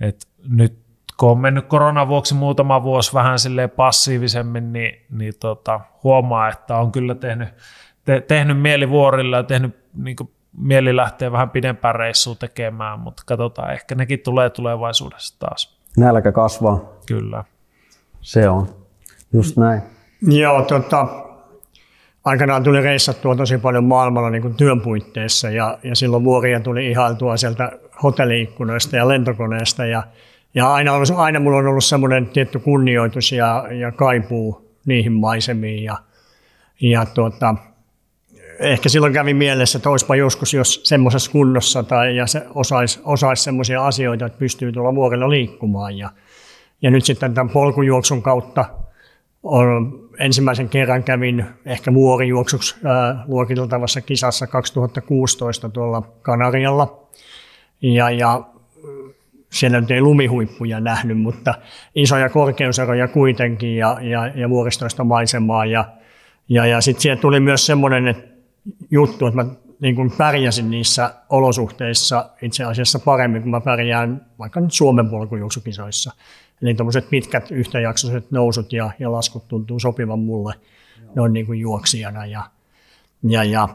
että 0.00 0.26
nyt 0.48 0.86
kun 1.16 1.30
on 1.30 1.38
mennyt 1.38 1.66
koronan 1.66 2.08
vuoksi 2.08 2.34
muutama 2.34 2.82
vuosi 2.82 3.14
vähän 3.14 3.38
passiivisemmin, 3.76 4.72
niin, 4.72 5.06
niin 5.10 5.34
tota, 5.40 5.80
huomaa, 6.04 6.48
että 6.48 6.76
on 6.76 6.92
kyllä 6.92 7.14
tehnyt, 7.14 7.48
te, 8.06 8.20
tehnyt 8.20 8.60
mieli 8.60 8.90
vuorilla 8.90 9.36
ja 9.36 9.42
tehnyt 9.42 9.76
niin 9.94 10.16
mieli 10.58 10.96
lähteä 10.96 11.32
vähän 11.32 11.50
pidempään 11.50 11.94
reissua 11.94 12.34
tekemään, 12.34 13.00
mutta 13.00 13.22
katsotaan, 13.26 13.72
ehkä 13.72 13.94
nekin 13.94 14.20
tulee 14.20 14.50
tulevaisuudessa 14.50 15.38
taas. 15.38 15.80
Nälkä 15.96 16.32
kasvaa. 16.32 16.80
Kyllä. 17.06 17.44
Se 18.20 18.48
on. 18.48 18.68
Just 19.32 19.56
näin. 19.56 19.82
Joo, 20.22 20.62
tota, 20.62 21.06
aikanaan 22.24 22.62
tuli 22.62 22.80
reissattua 22.80 23.36
tosi 23.36 23.58
paljon 23.58 23.84
maailmalla 23.84 24.30
niin 24.30 24.42
kuin 24.42 24.54
työn 24.54 24.80
puitteissa 24.80 25.50
ja, 25.50 25.78
ja 25.82 25.96
silloin 25.96 26.24
vuoria 26.24 26.60
tuli 26.60 26.90
ihailtua 26.90 27.36
sieltä 27.36 27.72
hotelliikkunoista 28.02 28.96
ja 28.96 29.08
lentokoneesta 29.08 29.86
ja, 29.86 30.02
ja 30.54 30.72
aina, 30.72 30.92
on, 30.92 31.06
aina 31.16 31.40
mulla 31.40 31.58
on 31.58 31.66
ollut 31.66 31.84
semmoinen 31.84 32.26
tietty 32.26 32.58
kunnioitus 32.58 33.32
ja, 33.32 33.66
ja 33.70 33.92
kaipuu 33.92 34.70
niihin 34.86 35.12
maisemiin 35.12 35.84
ja, 35.84 35.96
ja 36.80 37.06
tuota, 37.06 37.54
ehkä 38.58 38.88
silloin 38.88 39.12
kävi 39.12 39.34
mielessä, 39.34 39.78
että 39.78 39.90
olisipa 39.90 40.16
joskus 40.16 40.54
jos 40.54 40.80
semmoisessa 40.84 41.30
kunnossa 41.30 41.82
tai 41.82 42.16
ja 42.16 42.26
se 42.26 42.42
osaisi, 42.54 43.00
osaisi 43.04 43.42
semmoisia 43.42 43.86
asioita, 43.86 44.26
että 44.26 44.38
pystyy 44.38 44.72
tuolla 44.72 44.94
vuorella 44.94 45.30
liikkumaan 45.30 45.98
ja, 45.98 46.10
ja 46.82 46.90
nyt 46.90 47.04
sitten 47.04 47.34
tämän 47.34 47.50
polkujuoksun 47.52 48.22
kautta 48.22 48.64
on, 49.42 50.06
ensimmäisen 50.18 50.68
kerran 50.68 51.04
kävin 51.04 51.44
ehkä 51.66 51.94
vuorijuoksuksi 51.94 52.76
ää, 52.84 53.24
luokiteltavassa 53.28 54.00
kisassa 54.00 54.46
2016 54.46 55.68
tuolla 55.68 56.02
Kanarialla. 56.22 57.02
Ja, 57.82 58.10
ja 58.10 58.44
siellä 59.52 59.80
nyt 59.80 59.90
ei 59.90 60.00
lumihuippuja 60.00 60.80
nähnyt, 60.80 61.18
mutta 61.18 61.54
isoja 61.94 62.28
korkeuseroja 62.28 63.08
kuitenkin 63.08 63.76
ja, 63.76 63.98
ja, 64.00 64.26
ja 64.34 64.50
vuoristoista 64.50 65.04
maisemaa. 65.04 65.66
Ja, 65.66 65.84
ja, 66.48 66.66
ja 66.66 66.80
sitten 66.80 67.02
siellä 67.02 67.20
tuli 67.20 67.40
myös 67.40 67.66
semmoinen 67.66 68.08
että 68.08 68.35
juttu, 68.90 69.26
että 69.26 69.44
mä 69.44 69.50
niin 69.80 69.94
kuin 69.94 70.12
pärjäsin 70.18 70.70
niissä 70.70 71.14
olosuhteissa 71.28 72.30
itse 72.42 72.64
asiassa 72.64 72.98
paremmin 72.98 73.42
kuin 73.42 73.50
mä 73.50 73.60
pärjään 73.60 74.26
vaikka 74.38 74.60
nyt 74.60 74.72
Suomen 74.72 75.08
polkujuoksukisoissa. 75.10 76.12
Eli 76.62 76.74
tuommoiset 76.74 77.10
pitkät 77.10 77.50
yhtäjaksoiset 77.50 78.30
nousut 78.30 78.72
ja, 78.72 78.90
ja 78.98 79.12
laskut 79.12 79.48
tuntuu 79.48 79.80
sopivan 79.80 80.18
mulle 80.18 80.54
noin 81.14 81.32
niin 81.32 81.46
kuin 81.46 81.60
juoksijana. 81.60 82.26
Ja, 82.26 82.42
ja, 83.22 83.44
ja 83.44 83.68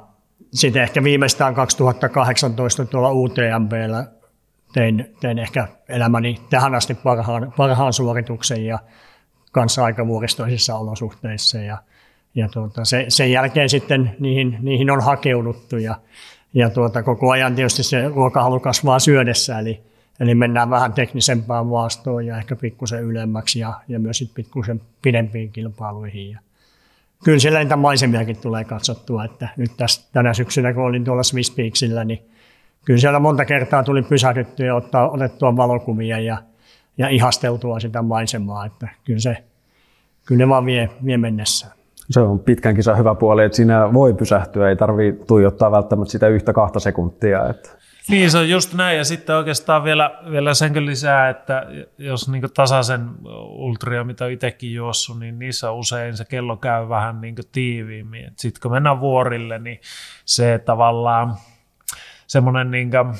sitten 0.53 0.81
ehkä 0.81 1.03
viimeistään 1.03 1.55
2018 1.55 2.85
tuolla 2.85 3.11
UTMBllä 3.11 4.07
tein, 4.73 5.15
tein 5.21 5.39
ehkä 5.39 5.67
elämäni 5.89 6.41
tähän 6.49 6.75
asti 6.75 6.93
parhaan, 6.93 7.53
parhaan 7.57 7.93
suorituksen 7.93 8.65
ja 8.65 8.79
kanssa 9.51 9.83
aika 9.83 10.07
vuoristoisissa 10.07 10.75
olosuhteissa. 10.75 11.57
Ja, 11.57 11.77
ja 12.35 12.49
tuota, 12.49 12.85
se, 12.85 13.05
sen 13.07 13.31
jälkeen 13.31 13.69
sitten 13.69 14.15
niihin, 14.19 14.57
niihin 14.61 14.89
on 14.89 15.03
hakeuduttu 15.03 15.77
ja, 15.77 15.95
ja 16.53 16.69
tuota, 16.69 17.03
koko 17.03 17.31
ajan 17.31 17.55
tietysti 17.55 17.83
se 17.83 18.07
ruokahalu 18.07 18.59
kasvaa 18.59 18.99
syödessä, 18.99 19.59
eli 19.59 19.91
Eli 20.21 20.35
mennään 20.35 20.69
vähän 20.69 20.93
teknisempään 20.93 21.65
maastoon 21.65 22.25
ja 22.25 22.37
ehkä 22.37 22.55
pikkusen 22.55 23.03
ylemmäksi 23.03 23.59
ja, 23.59 23.73
ja 23.87 23.99
myös 23.99 24.31
pikkusen 24.33 24.81
pidempiin 25.01 25.51
kilpailuihin. 25.51 26.31
Ja 26.31 26.39
kyllä 27.23 27.39
siellä 27.39 27.59
niitä 27.59 27.75
maisemiakin 27.75 28.37
tulee 28.37 28.63
katsottua, 28.63 29.25
että 29.25 29.49
nyt 29.57 29.71
tässä, 29.77 30.09
tänä 30.13 30.33
syksynä 30.33 30.73
kun 30.73 30.83
olin 30.83 31.03
tuolla 31.03 31.23
Swiss 31.23 31.51
Peaksillä, 31.51 32.03
niin 32.03 32.19
kyllä 32.85 32.99
siellä 32.99 33.19
monta 33.19 33.45
kertaa 33.45 33.83
tuli 33.83 34.01
pysähdyttyä 34.01 34.65
ja 34.65 34.75
ottaa, 34.75 35.09
otettua 35.09 35.57
valokuvia 35.57 36.19
ja, 36.19 36.37
ja 36.97 37.09
ihasteltua 37.09 37.79
sitä 37.79 38.01
maisemaa, 38.01 38.65
että 38.65 38.89
kyllä 39.03 39.19
se 39.19 39.43
kyllä 40.25 40.39
ne 40.39 40.49
vaan 40.49 40.65
vie, 40.65 40.89
vie 41.05 41.17
mennessään. 41.17 41.80
Se 42.11 42.19
on 42.19 42.39
pitkän 42.39 42.75
kisan 42.75 42.97
hyvä 42.97 43.15
puoli, 43.15 43.43
että 43.43 43.55
siinä 43.55 43.93
voi 43.93 44.13
pysähtyä, 44.13 44.69
ei 44.69 44.75
tarvitse 44.75 45.25
tuijottaa 45.25 45.71
välttämättä 45.71 46.11
sitä 46.11 46.27
yhtä 46.27 46.53
kahta 46.53 46.79
sekuntia. 46.79 47.49
Että 47.49 47.69
niin, 48.09 48.31
se 48.31 48.37
on 48.37 48.49
just 48.49 48.73
näin. 48.73 48.97
Ja 48.97 49.03
sitten 49.03 49.35
oikeastaan 49.35 49.83
vielä, 49.83 50.19
vielä 50.31 50.53
senkin 50.53 50.85
lisää, 50.85 51.29
että 51.29 51.65
jos 51.97 52.29
niin 52.29 52.43
tasaisen 52.53 53.09
ultria, 53.47 54.03
mitä 54.03 54.27
itsekin 54.27 54.73
juossut, 54.73 55.19
niin 55.19 55.39
niissä 55.39 55.71
usein 55.71 56.17
se 56.17 56.25
kello 56.25 56.57
käy 56.57 56.89
vähän 56.89 57.21
niin 57.21 57.35
tiiviimmin. 57.51 58.31
Sitten 58.35 58.61
kun 58.61 58.71
mennään 58.71 58.99
vuorille, 58.99 59.59
niin 59.59 59.79
se 60.25 60.59
tavallaan 60.65 61.33
semmoinen 62.27 62.71
niin 62.71 62.91
kuin, 62.91 63.15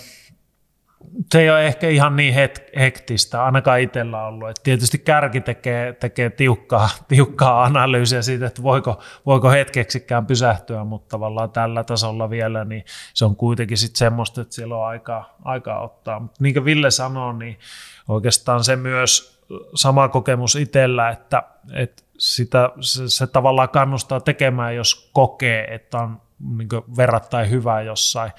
se 1.32 1.42
ei 1.42 1.50
ole 1.50 1.68
ehkä 1.68 1.90
ihan 1.90 2.16
niin 2.16 2.36
hektistä, 2.80 3.44
ainakaan 3.46 3.80
itsellä 3.80 4.26
ollut. 4.28 4.50
Et 4.50 4.60
tietysti 4.64 4.98
kärki 4.98 5.42
tekee, 5.42 5.94
tekee 5.94 6.30
tiukkaa, 6.30 6.90
tiukkaa 7.08 7.64
analyysiä 7.64 8.22
siitä, 8.22 8.48
että 8.48 8.64
voiko, 8.64 9.02
voiko 9.26 9.50
hetkeksikään 9.50 10.26
pysähtyä, 10.26 10.84
mutta 10.84 11.10
tavallaan 11.10 11.52
tällä 11.52 11.84
tasolla 11.84 12.30
vielä, 12.30 12.66
niin 12.66 12.86
se 13.14 13.26
on 13.26 13.36
kuitenkin 13.36 13.78
sitten 13.78 13.98
semmoista, 13.98 14.42
että 14.42 14.56
siellä 14.56 14.78
on 14.78 14.88
aikaa, 14.88 15.36
aikaa 15.44 15.82
ottaa. 15.82 16.20
Mutta 16.20 16.44
niin 16.44 16.54
kuin 16.54 16.66
Ville 16.66 16.92
sanoi, 16.92 17.34
niin 17.34 17.60
oikeastaan 18.08 18.64
se 18.64 18.76
myös 18.76 19.42
sama 19.76 20.08
kokemus 20.08 20.56
itsellä, 20.56 21.10
että, 21.10 21.44
että 21.74 22.04
sitä, 22.18 22.70
se, 22.80 23.04
se 23.08 23.28
tavallaan 23.28 23.70
kannustaa 23.70 24.20
tekemään, 24.20 24.76
jos 24.76 25.10
kokee, 25.14 25.74
että 25.74 25.98
on 25.98 26.22
niin 26.58 26.70
verrattain 26.98 27.50
hyvä 27.50 27.82
jossain 27.82 28.32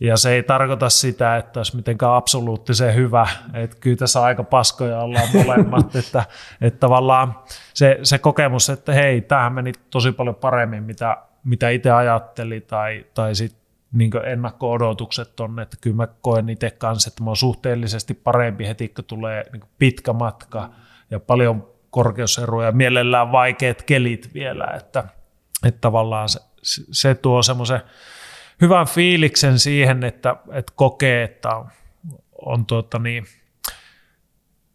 ja 0.00 0.16
se 0.16 0.30
ei 0.30 0.42
tarkoita 0.42 0.90
sitä, 0.90 1.36
että 1.36 1.60
olisi 1.60 1.76
mitenkään 1.76 2.14
absoluuttisen 2.14 2.94
hyvä, 2.94 3.28
että 3.54 3.76
kyllä 3.80 3.96
tässä 3.96 4.22
aika 4.22 4.44
paskoja 4.44 5.00
ollaan 5.00 5.28
molemmat, 5.44 5.96
että, 5.96 6.24
että 6.60 6.80
tavallaan 6.80 7.38
se, 7.74 7.98
se 8.02 8.18
kokemus, 8.18 8.70
että 8.70 8.92
hei, 8.92 9.20
tämähän 9.20 9.52
meni 9.52 9.72
tosi 9.90 10.12
paljon 10.12 10.34
paremmin, 10.34 10.82
mitä, 10.82 11.16
mitä 11.44 11.68
itse 11.68 11.90
ajatteli, 11.90 12.60
tai, 12.60 13.06
tai 13.14 13.34
sitten 13.34 13.68
niin 13.92 14.10
ennakko-odotukset 14.24 15.40
on, 15.40 15.60
että 15.60 15.76
kyllä 15.80 15.96
mä 15.96 16.08
koen 16.20 16.48
itse 16.48 16.70
kanssa, 16.70 17.08
että 17.08 17.22
mä 17.24 17.30
oon 17.30 17.36
suhteellisesti 17.36 18.14
parempi 18.14 18.66
heti, 18.66 18.88
kun 18.88 19.04
tulee 19.04 19.44
niin 19.52 19.62
pitkä 19.78 20.12
matka 20.12 20.70
ja 21.10 21.20
paljon 21.20 21.68
korkeuseroja, 21.90 22.72
mielellään 22.72 23.32
vaikeat 23.32 23.82
kelit 23.82 24.34
vielä, 24.34 24.64
että, 24.76 25.04
että 25.66 25.80
tavallaan 25.80 26.28
se, 26.28 26.40
se 26.92 27.14
tuo 27.14 27.42
semmoisen 27.42 27.80
hyvän 28.62 28.86
fiiliksen 28.86 29.58
siihen, 29.58 30.04
että, 30.04 30.36
että 30.52 30.72
kokee, 30.76 31.22
että 31.22 31.48
on, 31.48 31.66
on 32.44 32.66
tuota 32.66 32.98
niin, 32.98 33.24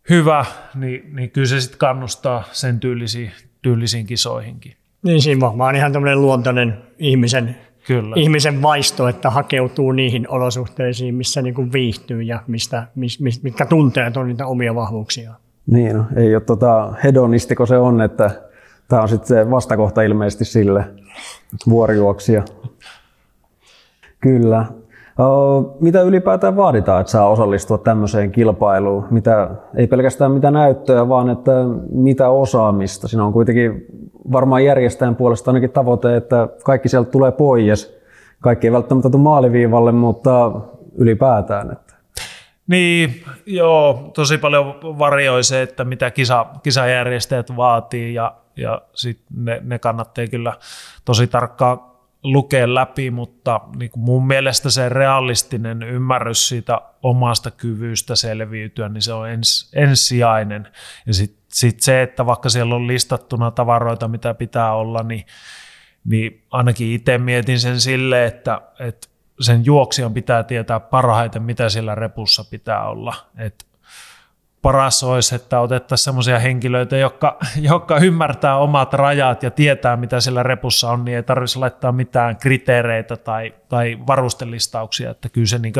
hyvä, 0.10 0.46
niin, 0.75 1.16
niin 1.16 1.32
kyllä 1.32 1.48
se 1.48 1.62
sitten 1.62 1.80
kannustaa 1.80 2.44
sen 2.52 2.80
tyylisiin, 2.80 3.32
tyylisiin 3.62 4.06
kisoihinkin. 4.06 4.74
Niin 5.04 5.22
siinä 5.22 5.42
varmaan 5.42 5.75
ihan 5.75 5.94
tämmöinen 5.94 6.22
luontainen 6.22 6.78
ihmisen, 7.00 7.56
Kyllä. 7.88 8.16
ihmisen 8.16 8.62
vaisto, 8.62 9.08
että 9.08 9.30
hakeutuu 9.30 9.92
niihin 9.92 10.30
olosuhteisiin, 10.30 11.16
missä 11.16 11.42
niin 11.42 11.54
kuin 11.54 11.72
viihtyy 11.74 12.22
ja 12.22 12.44
mistä, 12.48 12.88
mis, 12.96 13.20
mis, 13.20 13.44
mitkä 13.44 13.66
tunteet 13.66 14.18
on 14.18 14.28
niitä 14.28 14.46
omia 14.46 14.75
vahvuuksia. 14.75 15.34
Niin, 15.68 15.98
no, 15.98 16.06
ei 16.16 16.36
ole 16.36 16.44
tota 16.44 16.94
hedonistiko 17.04 17.66
se 17.66 17.78
on, 17.78 18.02
että 18.02 18.32
tämä 18.88 19.02
on 19.02 19.10
sitten 19.10 19.28
se 19.28 19.52
vastakohta 19.52 20.02
ilmeisesti 20.02 20.46
sille 20.46 20.86
vuorijuoksija. 21.70 22.44
Kyllä. 24.24 24.65
Mitä 25.80 26.01
ylipäätään 26.01 26.56
vaaditaan, 26.56 27.01
että 27.01 27.12
saa 27.12 27.30
osallistua 27.30 27.77
tämmöiseen 27.77 28.32
kilpailuun? 28.32 29.08
Mitä, 29.12 29.50
ei 29.75 29.88
pelkästään 29.88 30.32
mitä 30.32 30.51
näyttöä, 30.51 31.10
vaan 31.10 31.30
että 31.30 31.51
mitä 31.92 32.30
osaamista. 32.30 33.08
Siinä 33.08 33.25
on 33.25 33.34
kuitenkin 33.34 33.86
varmaan 34.32 34.65
järjestäjän 34.65 35.15
puolesta 35.15 35.51
ainakin 35.51 35.70
tavoite, 35.70 36.15
että 36.15 36.48
kaikki 36.63 36.89
sieltä 36.89 37.12
tulee 37.12 37.32
pois. 37.32 38.00
Kaikki 38.42 38.68
ei 38.68 38.74
välttämättä 38.74 39.10
tule 39.10 39.22
maaliviivalle, 39.22 39.92
mutta 39.92 40.51
ylipäätään. 40.98 41.72
Että. 41.72 41.94
Niin, 42.68 43.24
joo, 43.46 44.12
tosi 44.13 44.38
paljon 44.38 44.65
varioi 44.84 45.44
se, 45.44 45.62
että 45.62 45.84
mitä 45.84 46.12
kisa, 46.12 46.46
kisajärjestäjät 46.63 47.56
vaatii 47.56 48.13
ja, 48.13 48.36
ja 48.58 48.82
sit 48.94 49.20
ne, 49.36 49.62
ne 49.63 49.80
kannattaa 49.80 50.27
kyllä 50.27 50.53
tosi 51.06 51.27
tarkkaan 51.27 51.92
lukea 52.24 52.74
läpi, 52.74 53.12
mutta 53.12 53.62
niin 53.75 53.92
kuin 53.92 54.03
mun 54.03 54.27
mielestä 54.27 54.70
se 54.70 54.89
realistinen 54.89 55.84
ymmärrys 55.84 56.48
siitä 56.48 56.82
omasta 57.03 57.51
kyvystä 57.51 58.15
selviytyä, 58.15 58.89
niin 58.89 59.01
se 59.01 59.13
on 59.13 59.30
ens, 59.30 59.72
ensisijainen. 59.75 60.68
Ja 61.08 61.13
sitten 61.13 61.44
sit 61.53 61.80
se, 61.80 62.01
että 62.01 62.25
vaikka 62.25 62.50
siellä 62.50 62.75
on 62.75 62.88
listattuna 62.88 63.51
tavaroita, 63.51 64.08
mitä 64.08 64.34
pitää 64.34 64.74
olla, 64.74 65.03
niin, 65.03 65.25
niin 66.06 66.44
ainakin 66.51 66.92
itse 66.92 67.18
mietin 67.18 67.60
sen 67.60 67.82
sille, 67.82 68.25
että, 68.25 68.62
että 68.80 69.08
sen 69.39 69.65
juoksijan 69.65 70.13
pitää 70.13 70.44
tietää 70.44 70.80
parhaiten, 70.80 71.44
mitä 71.44 71.70
siellä 71.70 71.96
repussa 71.96 72.44
pitää 72.50 72.89
olla. 72.89 73.15
Et 73.38 73.65
paras 74.63 75.03
olisi, 75.03 75.36
että 75.36 75.60
otettaisiin 75.60 76.03
sellaisia 76.03 76.39
henkilöitä, 76.39 76.98
jotka, 76.98 77.39
jotka 77.72 77.98
ymmärtää 77.98 78.58
omat 78.58 78.93
rajat 78.93 79.43
ja 79.43 79.51
tietää, 79.51 79.98
mitä 79.98 80.20
siellä 80.20 80.43
repussa 80.43 80.91
on, 80.91 81.05
niin 81.05 81.15
ei 81.15 81.24
tarvitsisi 81.24 81.60
laittaa 81.60 81.91
mitään 81.91 82.38
kriteereitä 82.38 83.17
tai, 83.17 83.53
tai 83.70 83.98
varustelistauksia, 84.08 85.12
että 85.12 85.29
kyllä 85.29 85.48
se 85.48 85.60
niin 85.60 85.74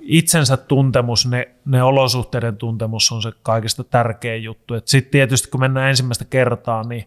itsensä 0.00 0.56
tuntemus, 0.56 1.26
ne, 1.26 1.48
ne 1.64 1.82
olosuhteiden 1.82 2.56
tuntemus 2.56 3.12
on 3.12 3.22
se 3.22 3.32
kaikista 3.42 3.84
tärkein 3.84 4.42
juttu. 4.42 4.74
Sitten 4.84 5.10
tietysti 5.10 5.50
kun 5.50 5.60
mennään 5.60 5.88
ensimmäistä 5.88 6.24
kertaa, 6.24 6.82
niin 6.82 7.06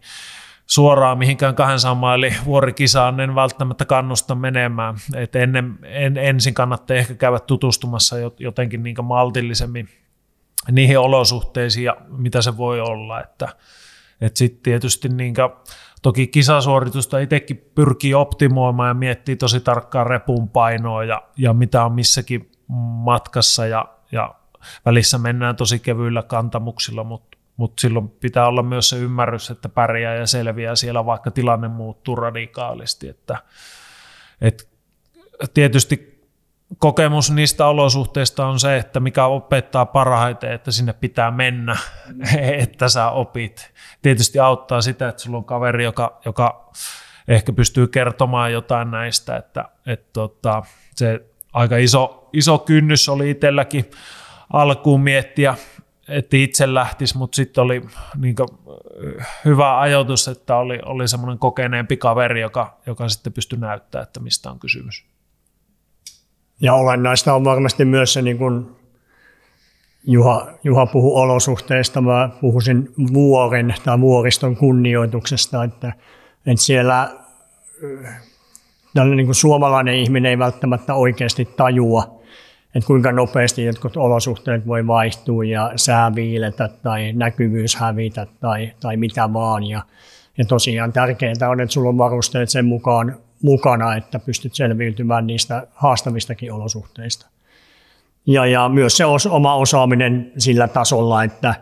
suoraan 0.66 1.18
mihinkään 1.18 1.56
200 1.56 1.96
maili 1.96 2.34
vuorikisaan 2.46 3.20
en 3.20 3.36
välttämättä 3.36 3.86
kannusta 3.86 4.36
menemään. 4.36 4.96
Et 5.16 5.36
ennen, 5.36 5.80
en, 5.84 6.18
ensin 6.18 6.54
kannattaa 6.54 6.98
ehkä 6.98 7.14
käydä 7.14 7.40
tutustumassa 7.40 8.16
jotenkin 8.40 8.84
niin 8.84 8.96
maltillisemmin 9.04 9.90
niihin 10.72 11.00
olosuhteisiin 11.00 11.84
ja 11.84 11.98
mitä 12.08 12.42
se 12.42 12.58
voi 12.58 12.82
olla. 12.82 13.22
Että, 13.22 13.50
et 14.22 14.38
sitten 14.38 14.64
tietysti 14.64 15.10
niin 15.10 15.34
toki 16.02 16.28
kisasuoritusta 16.28 17.20
itsekin 17.20 17.72
pyrkii 17.76 18.14
optimoimaan 18.14 18.88
ja 18.90 18.94
miettii 18.94 19.36
tosi 19.36 19.60
tarkkaan 19.60 20.08
repun 20.08 20.50
painoa 20.50 21.04
ja, 21.04 21.22
ja 21.38 21.54
mitä 21.54 21.86
on 21.86 21.92
missäkin 21.92 22.52
matkassa 23.04 23.66
ja, 23.66 23.86
ja 24.12 24.36
välissä 24.86 25.18
mennään 25.18 25.56
tosi 25.56 25.80
kevyillä 25.80 26.24
kantamuksilla, 26.24 27.04
mutta 27.04 27.38
mut 27.58 27.80
silloin 27.80 28.10
pitää 28.10 28.48
olla 28.48 28.64
myös 28.64 28.90
se 28.90 28.98
ymmärrys, 28.98 29.50
että 29.50 29.70
pärjää 29.70 30.16
ja 30.16 30.28
selviää 30.28 30.76
siellä, 30.76 31.06
vaikka 31.06 31.32
tilanne 31.32 31.68
muuttuu 31.68 32.16
radikaalisti. 32.16 33.10
Että, 33.10 33.38
et 34.42 34.70
tietysti 35.54 36.13
kokemus 36.80 37.32
niistä 37.32 37.68
olosuhteista 37.68 38.48
on 38.48 38.60
se, 38.60 38.78
että 38.78 39.00
mikä 39.00 39.26
opettaa 39.26 39.86
parhaiten, 39.86 40.52
että 40.52 40.72
sinne 40.72 40.94
pitää 40.94 41.32
mennä, 41.32 41.78
että 42.64 42.90
sä 42.90 43.10
opit. 43.10 43.74
Tietysti 44.02 44.40
auttaa 44.40 44.82
sitä, 44.82 45.10
että 45.10 45.22
sulla 45.22 45.38
on 45.38 45.46
kaveri, 45.46 45.84
joka, 45.84 46.20
joka 46.26 46.72
ehkä 47.28 47.54
pystyy 47.54 47.88
kertomaan 47.88 48.54
jotain 48.54 48.92
näistä, 48.92 49.38
että, 49.38 49.66
että 49.86 50.10
tota, 50.14 50.64
se 50.96 51.26
aika 51.54 51.78
iso, 51.78 52.30
iso 52.34 52.58
kynnys 52.58 53.10
oli 53.10 53.30
itselläkin 53.30 53.92
alkuun 54.54 55.02
miettiä, 55.02 55.56
että 56.08 56.38
itse 56.38 56.74
lähtisi, 56.74 57.18
mutta 57.18 57.36
sitten 57.36 57.64
oli 57.64 57.82
niin 58.18 58.36
kuin, 58.36 58.50
hyvä 59.46 59.80
ajoitus, 59.80 60.28
että 60.28 60.56
oli, 60.56 60.80
oli 60.86 61.08
semmoinen 61.08 61.40
kokeneempi 61.40 61.98
kaveri, 61.98 62.42
joka, 62.42 62.78
joka 62.86 63.10
sitten 63.10 63.34
pystyi 63.34 63.60
näyttämään, 63.60 64.04
että 64.08 64.20
mistä 64.20 64.52
on 64.52 64.60
kysymys. 64.60 65.13
Ja 66.62 66.74
olennaista 66.74 67.34
on 67.34 67.44
varmasti 67.44 67.86
myös 67.86 68.14
se, 68.14 68.22
niin 68.22 68.38
kuin 68.38 68.66
Juha, 70.08 70.48
Juha 70.64 70.86
puhui 70.86 71.22
olosuhteista, 71.22 72.02
mä 72.02 72.30
puhuisin 72.42 72.90
vuoren 73.14 73.76
tai 73.84 74.00
vuoriston 74.00 74.56
kunnioituksesta, 74.56 75.64
että, 75.64 75.94
että 76.46 76.64
siellä 76.64 77.10
tällainen 78.94 79.18
niin 79.18 79.28
kuin 79.28 79.36
suomalainen 79.36 79.96
ihminen 79.96 80.30
ei 80.30 80.40
välttämättä 80.40 80.94
oikeasti 80.94 81.46
tajua, 81.46 82.22
että 82.76 82.88
kuinka 82.88 83.12
nopeasti 83.12 83.66
jotkut 83.66 83.98
olosuhteet 83.98 84.68
voi 84.68 84.88
vaihtua 84.88 85.44
ja 85.44 85.72
sää 85.76 86.16
viiletä 86.16 86.70
tai 86.84 87.14
näkyvyys 87.14 87.76
hävitä 87.76 88.28
tai, 88.40 88.72
tai 88.80 88.98
mitä 88.98 89.34
vaan. 89.34 89.64
Ja, 89.64 89.82
ja 90.38 90.46
tosiaan 90.46 90.94
tärkeintä 90.94 91.50
on, 91.50 91.62
että 91.62 91.74
sulla 91.74 91.90
on 91.90 91.98
varusteet 91.98 92.50
sen 92.50 92.66
mukaan 92.66 93.18
mukana, 93.44 93.96
että 93.96 94.20
pystyt 94.20 94.56
selviytymään 94.56 95.28
niistä 95.28 95.68
haastavistakin 95.74 96.54
olosuhteista. 96.54 97.28
Ja, 98.28 98.46
ja 98.46 98.70
myös 98.70 98.98
se 98.98 99.06
os, 99.06 99.28
oma 99.28 99.56
osaaminen 99.56 100.32
sillä 100.38 100.68
tasolla, 100.68 101.24
että, 101.24 101.56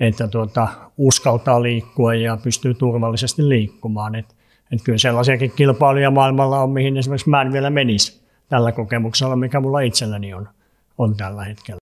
että 0.00 0.28
tuota, 0.28 0.68
uskaltaa 0.98 1.62
liikkua 1.62 2.14
ja 2.14 2.36
pystyy 2.36 2.74
turvallisesti 2.74 3.48
liikkumaan. 3.48 4.14
Et, 4.14 4.36
et 4.72 4.82
kyllä 4.84 4.98
sellaisiakin 4.98 5.52
kilpailuja 5.56 6.10
maailmalla 6.10 6.62
on, 6.62 6.70
mihin 6.70 6.96
esimerkiksi 6.96 7.30
mä 7.30 7.42
en 7.42 7.52
vielä 7.52 7.70
menisi 7.70 8.22
tällä 8.48 8.72
kokemuksella, 8.72 9.36
mikä 9.36 9.60
mulla 9.60 9.80
itselläni 9.80 10.34
on, 10.34 10.48
on 10.98 11.16
tällä 11.16 11.44
hetkellä. 11.44 11.78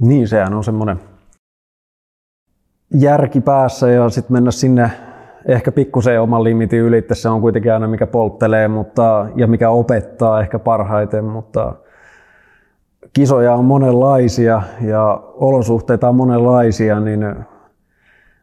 Niin, 0.00 0.28
sehän 0.28 0.54
on 0.54 0.64
semmoinen 0.64 1.00
järki 3.00 3.40
päässä 3.40 3.90
ja 3.90 4.10
sitten 4.10 4.32
mennä 4.32 4.50
sinne 4.50 4.90
ehkä 5.48 5.72
pikkusen 5.72 6.20
oman 6.20 6.44
limitin 6.44 6.80
ylitse, 6.80 7.14
se 7.14 7.28
on 7.28 7.40
kuitenkin 7.40 7.72
aina 7.72 7.88
mikä 7.88 8.06
polttelee 8.06 8.68
mutta, 8.68 9.26
ja 9.36 9.46
mikä 9.46 9.70
opettaa 9.70 10.40
ehkä 10.40 10.58
parhaiten, 10.58 11.24
mutta 11.24 11.74
kisoja 13.12 13.54
on 13.54 13.64
monenlaisia 13.64 14.62
ja 14.80 15.22
olosuhteita 15.34 16.08
on 16.08 16.14
monenlaisia, 16.14 17.00
niin 17.00 17.34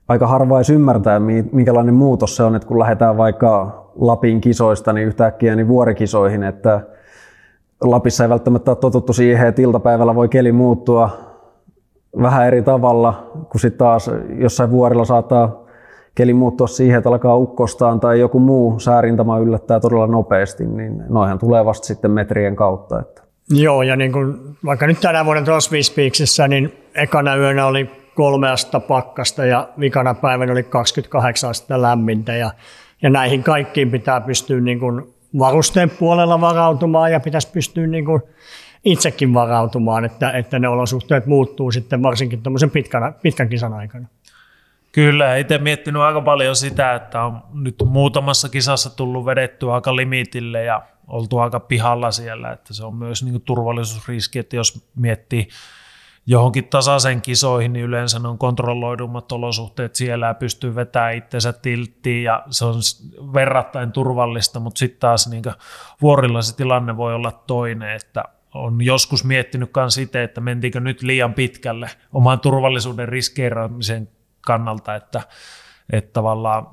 aika 0.08 0.28
harva 0.28 0.58
edes 0.58 0.70
ymmärtää, 0.70 1.22
minkälainen 1.52 1.94
muutos 1.94 2.36
se 2.36 2.44
on, 2.44 2.56
että 2.56 2.68
kun 2.68 2.80
lähdetään 2.80 3.18
vaikka 3.18 3.86
Lapin 3.96 4.42
kisoista 4.42 4.94
niin 4.94 5.08
yhtäkkiä 5.08 5.56
niin 5.56 5.68
vuorikisoihin, 5.68 6.44
että 6.44 6.82
Lapissa 7.82 8.24
ei 8.24 8.30
välttämättä 8.30 8.72
ole 8.72 8.78
totuttu 8.78 9.14
siihen, 9.14 9.48
että 9.48 9.62
iltapäivällä 9.62 10.16
voi 10.16 10.30
keli 10.30 10.52
muuttua 10.52 11.10
vähän 12.22 12.48
eri 12.48 12.62
tavalla, 12.62 13.32
kun 13.52 13.60
sitten 13.60 13.80
taas 13.80 14.12
jossain 14.38 14.72
vuorilla 14.72 15.06
saattaa 15.06 15.65
keli 16.16 16.34
muuttua 16.34 16.68
siihen, 16.68 16.98
että 16.98 17.10
alkaa 17.10 17.38
ukkostaan 17.38 18.00
tai 18.00 18.20
joku 18.20 18.40
muu 18.40 18.80
säärintama 18.80 19.38
yllättää 19.38 19.80
todella 19.80 20.08
nopeasti, 20.08 20.66
niin 20.66 21.04
noihan 21.10 21.40
tulee 21.40 21.66
vasta 21.66 21.88
sitten 21.88 22.12
metrien 22.12 22.56
kautta. 22.56 23.00
Että. 23.00 23.22
Joo, 23.50 23.82
ja 23.82 23.96
niin 23.96 24.12
kuin, 24.12 24.58
vaikka 24.66 24.88
nyt 24.88 25.00
tänä 25.00 25.26
vuonna 25.26 25.44
tuossa 25.44 25.72
Peaksissä, 25.96 26.48
niin 26.48 26.74
ekana 26.96 27.36
yönä 27.36 27.66
oli 27.66 27.90
kolme 28.16 28.50
astetta 28.50 28.80
pakkasta 28.80 29.46
ja 29.46 29.70
vikana 29.80 30.14
päivänä 30.14 30.52
oli 30.52 30.64
28 30.64 31.50
astetta 31.50 31.82
lämmintä 31.82 32.36
ja, 32.36 32.52
ja 33.02 33.10
näihin 33.10 33.44
kaikkiin 33.44 33.92
pitää 33.92 34.22
pystyä 34.22 34.62
niin 34.62 34.80
kuin 34.80 35.14
varusteen 35.40 35.90
puolella 35.90 36.42
varautumaan 36.42 37.12
ja 37.12 37.20
pitäisi 37.20 37.52
pystyä 37.52 37.88
niin 37.88 38.06
kuin 38.06 38.22
itsekin 38.86 39.34
varautumaan, 39.34 40.06
että, 40.06 40.32
että 40.32 40.60
ne 40.60 40.68
olosuhteet 40.68 41.26
muuttuu 41.26 41.72
sitten 41.72 42.04
varsinkin 42.04 42.42
pitkän, 42.74 43.16
pitkän 43.22 43.50
kisan 43.50 43.74
aikana. 43.74 44.08
Kyllä, 44.96 45.38
itse 45.38 45.58
miettinyt 45.58 46.02
aika 46.02 46.22
paljon 46.22 46.56
sitä, 46.56 46.96
että 46.96 47.24
on 47.24 47.42
nyt 47.54 47.76
muutamassa 47.86 48.50
kisassa 48.50 48.96
tullut 48.96 49.26
vedetty 49.26 49.72
aika 49.72 49.96
limitille 49.96 50.64
ja 50.64 50.82
oltu 51.08 51.38
aika 51.38 51.60
pihalla 51.60 52.12
siellä, 52.12 52.52
että 52.52 52.74
se 52.74 52.86
on 52.86 52.96
myös 52.96 53.24
niin 53.24 53.42
turvallisuusriski, 53.42 54.40
että 54.40 54.56
jos 54.56 54.88
miettii 54.96 55.48
johonkin 56.28 56.68
tasaisen 56.68 57.22
kisoihin, 57.22 57.74
niin 57.74 57.86
yleensä 57.86 58.20
ne 58.20 58.28
on 58.28 58.38
kontrolloidummat 58.38 59.32
olosuhteet 59.32 59.96
siellä 59.96 60.28
ja 60.28 60.34
pystyy 60.34 60.76
vetämään 60.76 61.16
itsensä 61.16 61.54
tilttiin 61.54 62.24
ja 62.24 62.44
se 62.50 62.66
on 62.66 62.76
verrattain 63.34 63.92
turvallista, 63.92 64.60
mutta 64.60 64.80
sitten 64.80 65.00
taas 65.00 65.28
niin 65.28 65.44
vuorilla 66.02 66.42
se 66.42 66.56
tilanne 66.56 66.98
voi 66.98 67.16
olla 67.16 67.32
toinen, 67.32 67.96
että 67.96 68.24
on 68.54 68.82
joskus 68.82 69.24
miettinyt 69.24 69.72
myös 69.76 69.98
että 70.24 70.42
mentiinkö 70.42 70.80
nyt 70.80 71.02
liian 71.02 71.34
pitkälle 71.34 71.90
oman 72.14 72.40
turvallisuuden 72.40 73.10
riskeeraamisen 73.10 74.10
kannalta, 74.46 74.96
että, 74.96 75.22
että 75.94 76.14
tavallaan 76.14 76.68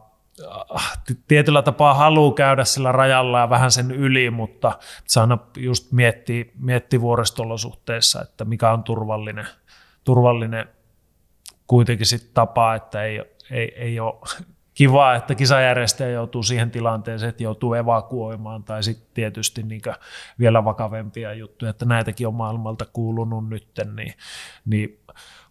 äh, 0.76 0.98
tietyllä 1.28 1.62
tapaa 1.62 1.94
haluaa 1.94 2.34
käydä 2.34 2.64
sillä 2.64 2.92
rajalla 2.92 3.38
ja 3.38 3.50
vähän 3.50 3.70
sen 3.70 3.90
yli, 3.90 4.30
mutta 4.30 4.78
se 5.06 5.20
aina 5.20 5.38
just 5.56 5.92
miettii, 5.92 6.52
miettii 6.58 7.00
vuoristolosuhteissa, 7.00 8.22
että 8.22 8.44
mikä 8.44 8.70
on 8.70 8.82
turvallinen, 8.82 9.46
turvallinen 10.04 10.68
kuitenkin 11.66 12.06
sit 12.06 12.34
tapa, 12.34 12.74
että 12.74 13.02
ei, 13.02 13.22
ei, 13.50 13.74
ei 13.76 14.00
ole 14.00 14.14
kiva, 14.74 15.14
että 15.14 15.34
kisajärjestäjä 15.34 16.10
joutuu 16.10 16.42
siihen 16.42 16.70
tilanteeseen, 16.70 17.30
että 17.30 17.42
joutuu 17.42 17.74
evakuoimaan, 17.74 18.64
tai 18.64 18.82
sitten 18.82 19.08
tietysti 19.14 19.62
niin 19.62 19.82
vielä 20.38 20.64
vakavempia 20.64 21.34
juttuja, 21.34 21.70
että 21.70 21.84
näitäkin 21.84 22.26
on 22.26 22.34
maailmalta 22.34 22.86
kuulunut 22.92 23.48
nytten, 23.48 23.96
niin, 23.96 24.14
niin 24.64 25.00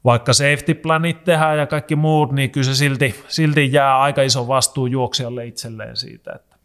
vaikka 0.06 0.34
safety 0.34 0.74
planit 0.74 1.24
tehdään 1.24 1.58
ja 1.58 1.68
kaikki 1.68 1.96
muut, 1.96 2.32
niin 2.32 2.52
kyllä 2.52 2.66
se 2.66 2.76
silti, 2.76 3.16
silti 3.28 3.74
jää 3.74 4.00
aika 4.00 4.22
iso 4.22 4.48
vastuu 4.48 4.88
juoksijalle 4.88 5.46
itselleen 5.46 5.96
siitä. 5.96 6.32
Että. 6.36 6.56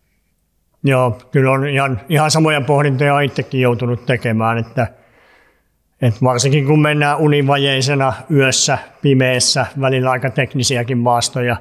Joo, 0.85 1.19
kyllä 1.31 1.51
on 1.51 1.69
ihan, 1.69 2.01
ihan 2.09 2.31
samoja 2.31 2.61
pohdintoja 2.61 3.21
itsekin 3.21 3.61
joutunut 3.61 4.07
tekemään, 4.07 4.59
että, 4.59 4.87
että 6.03 6.21
varsinkin 6.23 6.67
kun 6.67 6.83
mennään 6.83 7.19
univajeisena 7.19 8.13
yössä, 8.31 8.79
pimeässä, 9.03 9.67
välillä 9.81 10.11
aika 10.11 10.31
teknisiäkin 10.31 10.99
maastoja. 10.99 11.57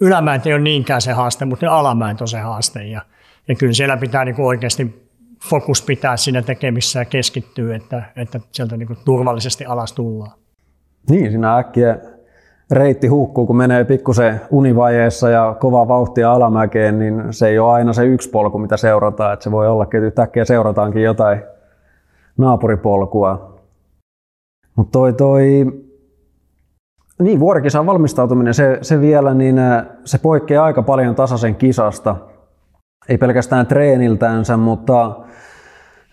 Ylämäät 0.00 0.46
ei 0.46 0.52
ole 0.52 0.60
niinkään 0.60 1.00
se 1.00 1.12
haaste, 1.12 1.44
mutta 1.44 1.78
alamäät 1.78 2.20
on 2.20 2.28
se 2.28 2.38
haaste. 2.38 2.84
Ja, 2.84 3.02
ja 3.48 3.54
kyllä 3.54 3.72
siellä 3.72 3.96
pitää 3.96 4.24
niin 4.24 4.40
oikeasti 4.40 5.08
fokus 5.44 5.82
pitää 5.82 6.16
siinä 6.16 6.42
tekemissä 6.42 6.98
ja 6.98 7.04
keskittyä, 7.04 7.76
että, 7.76 8.02
että 8.16 8.40
sieltä 8.52 8.76
niin 8.76 8.96
turvallisesti 9.04 9.64
alas 9.64 9.92
tullaan. 9.92 10.32
Niin, 11.08 11.30
siinä 11.30 11.56
äkkiä 11.56 11.98
reitti 12.70 13.06
hukkuu, 13.06 13.46
kun 13.46 13.56
menee 13.56 13.84
pikkusen 13.84 14.40
univajeessa 14.50 15.30
ja 15.30 15.56
kova 15.60 15.88
vauhtia 15.88 16.32
alamäkeen, 16.32 16.98
niin 16.98 17.24
se 17.30 17.48
ei 17.48 17.58
ole 17.58 17.72
aina 17.72 17.92
se 17.92 18.04
yksi 18.04 18.30
polku, 18.30 18.58
mitä 18.58 18.76
seurataan. 18.76 19.32
Että 19.32 19.44
se 19.44 19.50
voi 19.50 19.68
olla, 19.68 19.84
että 19.84 19.98
yhtäkkiä 19.98 20.44
seurataankin 20.44 21.02
jotain 21.02 21.42
naapuripolkua. 22.38 23.58
Mutta 24.76 24.92
toi, 24.92 25.12
toi 25.12 25.66
Niin, 27.22 27.40
vuorikisan 27.40 27.86
valmistautuminen, 27.86 28.54
se, 28.54 28.78
se 28.82 29.00
vielä, 29.00 29.34
niin 29.34 29.56
se 30.04 30.18
poikkeaa 30.18 30.64
aika 30.64 30.82
paljon 30.82 31.14
tasaisen 31.14 31.54
kisasta. 31.54 32.16
Ei 33.08 33.18
pelkästään 33.18 33.66
treeniltänsä, 33.66 34.56
mutta 34.56 35.16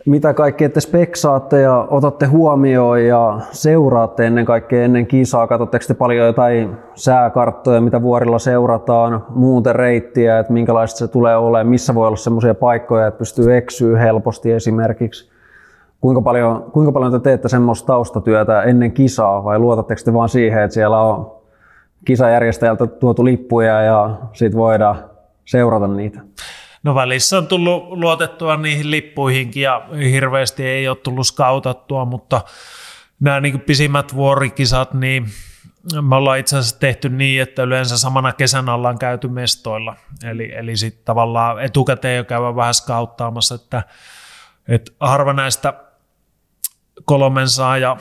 mitä 0.06 0.34
kaikkea 0.34 0.70
te 0.70 0.80
speksaatte 0.80 1.62
ja 1.62 1.88
otatte 1.89 2.26
huomioon 2.26 3.06
ja 3.06 3.39
seuraatte 3.52 4.28
ennen 4.28 4.46
kaikkea 4.46 4.84
ennen 4.84 5.08
kisaa? 5.08 5.48
Katsotteko 5.48 5.86
te 5.88 5.94
paljon 5.94 6.28
jotain 6.28 6.78
sääkarttoja, 6.96 7.82
mitä 7.82 8.02
vuorilla 8.02 8.39
seurataan, 8.39 9.26
muuten 9.30 9.76
reittiä, 9.76 10.39
että 10.39 10.54
minkälaista 10.54 10.98
se 10.98 11.08
tulee 11.08 11.38
olemaan, 11.38 11.68
missä 11.68 11.96
voi 11.96 12.08
olla 12.08 12.18
sellaisia 12.18 12.56
paikkoja, 12.56 13.08
että 13.08 13.18
pystyy 13.18 13.58
eksyä 13.58 14.00
helposti 14.00 14.52
esimerkiksi? 14.52 15.30
Kuinka 16.02 16.22
paljon, 16.22 16.72
kuinka 16.72 16.91
paljon 16.91 17.12
te 17.12 17.20
teette 17.20 17.50
semmoista 17.50 17.88
taustatyötä 17.88 18.62
ennen 18.62 18.91
kisaa 18.91 19.44
vai 19.44 19.60
luotatteko 19.60 20.02
te 20.06 20.13
vaan 20.13 20.30
siihen, 20.30 20.63
että 20.63 20.74
siellä 20.74 21.02
on 21.02 21.32
kisajärjestäjältä 22.06 22.88
tuotu 22.88 23.26
lippuja 23.26 23.82
ja 23.82 24.18
sitten 24.34 24.60
voidaan 24.60 24.96
seurata 25.46 25.88
niitä? 25.88 26.20
No 26.86 26.95
välissä 26.95 27.38
on 27.38 27.48
tullut 27.48 27.89
luotettua 27.89 28.58
niihin 28.58 28.91
lippuihinkin 28.91 29.63
ja 29.63 29.88
hirveästi 30.12 30.65
ei 30.65 30.88
ole 30.88 30.98
tullut 30.98 31.28
skautattua, 31.28 32.06
mutta 32.06 32.41
nämä 33.19 33.39
niin 33.39 33.62
pisimmät 33.62 34.15
vuorikisat, 34.15 34.93
niin 34.93 35.26
me 36.02 36.15
ollaan 36.15 36.39
itse 36.39 36.58
asiassa 36.58 36.80
tehty 36.80 37.10
niin, 37.10 37.41
että 37.41 37.63
yleensä 37.63 37.98
samana 37.98 38.34
kesänä 38.34 38.74
ollaan 38.74 38.98
käyty 38.98 39.28
mestoilla. 39.28 39.95
Eli, 40.24 40.52
eli 40.56 40.78
sitten 40.78 41.06
tavallaan 41.06 41.63
etukäteen 41.63 42.17
jo 42.17 42.24
käydä 42.24 42.56
vähän 42.56 42.74
skauttaamassa, 42.74 43.56
että, 43.56 43.84
että 44.67 44.91
harva 45.00 45.34
näistä 45.34 45.74
kolmen 47.06 47.48
ja 47.82 47.98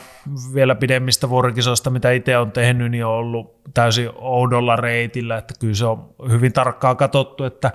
vielä 0.54 0.74
pidemmistä 0.74 1.28
vuorikisoista, 1.28 1.90
mitä 1.90 2.10
itse 2.10 2.38
on 2.38 2.52
tehnyt, 2.52 2.90
niin 2.90 3.04
on 3.04 3.12
ollut 3.12 3.60
täysin 3.74 4.10
oudolla 4.14 4.76
reitillä, 4.76 5.38
että 5.38 5.54
kyllä 5.60 5.74
se 5.74 5.86
on 5.86 6.14
hyvin 6.30 6.52
tarkkaan 6.52 6.96
katsottu, 6.96 7.44
että 7.44 7.70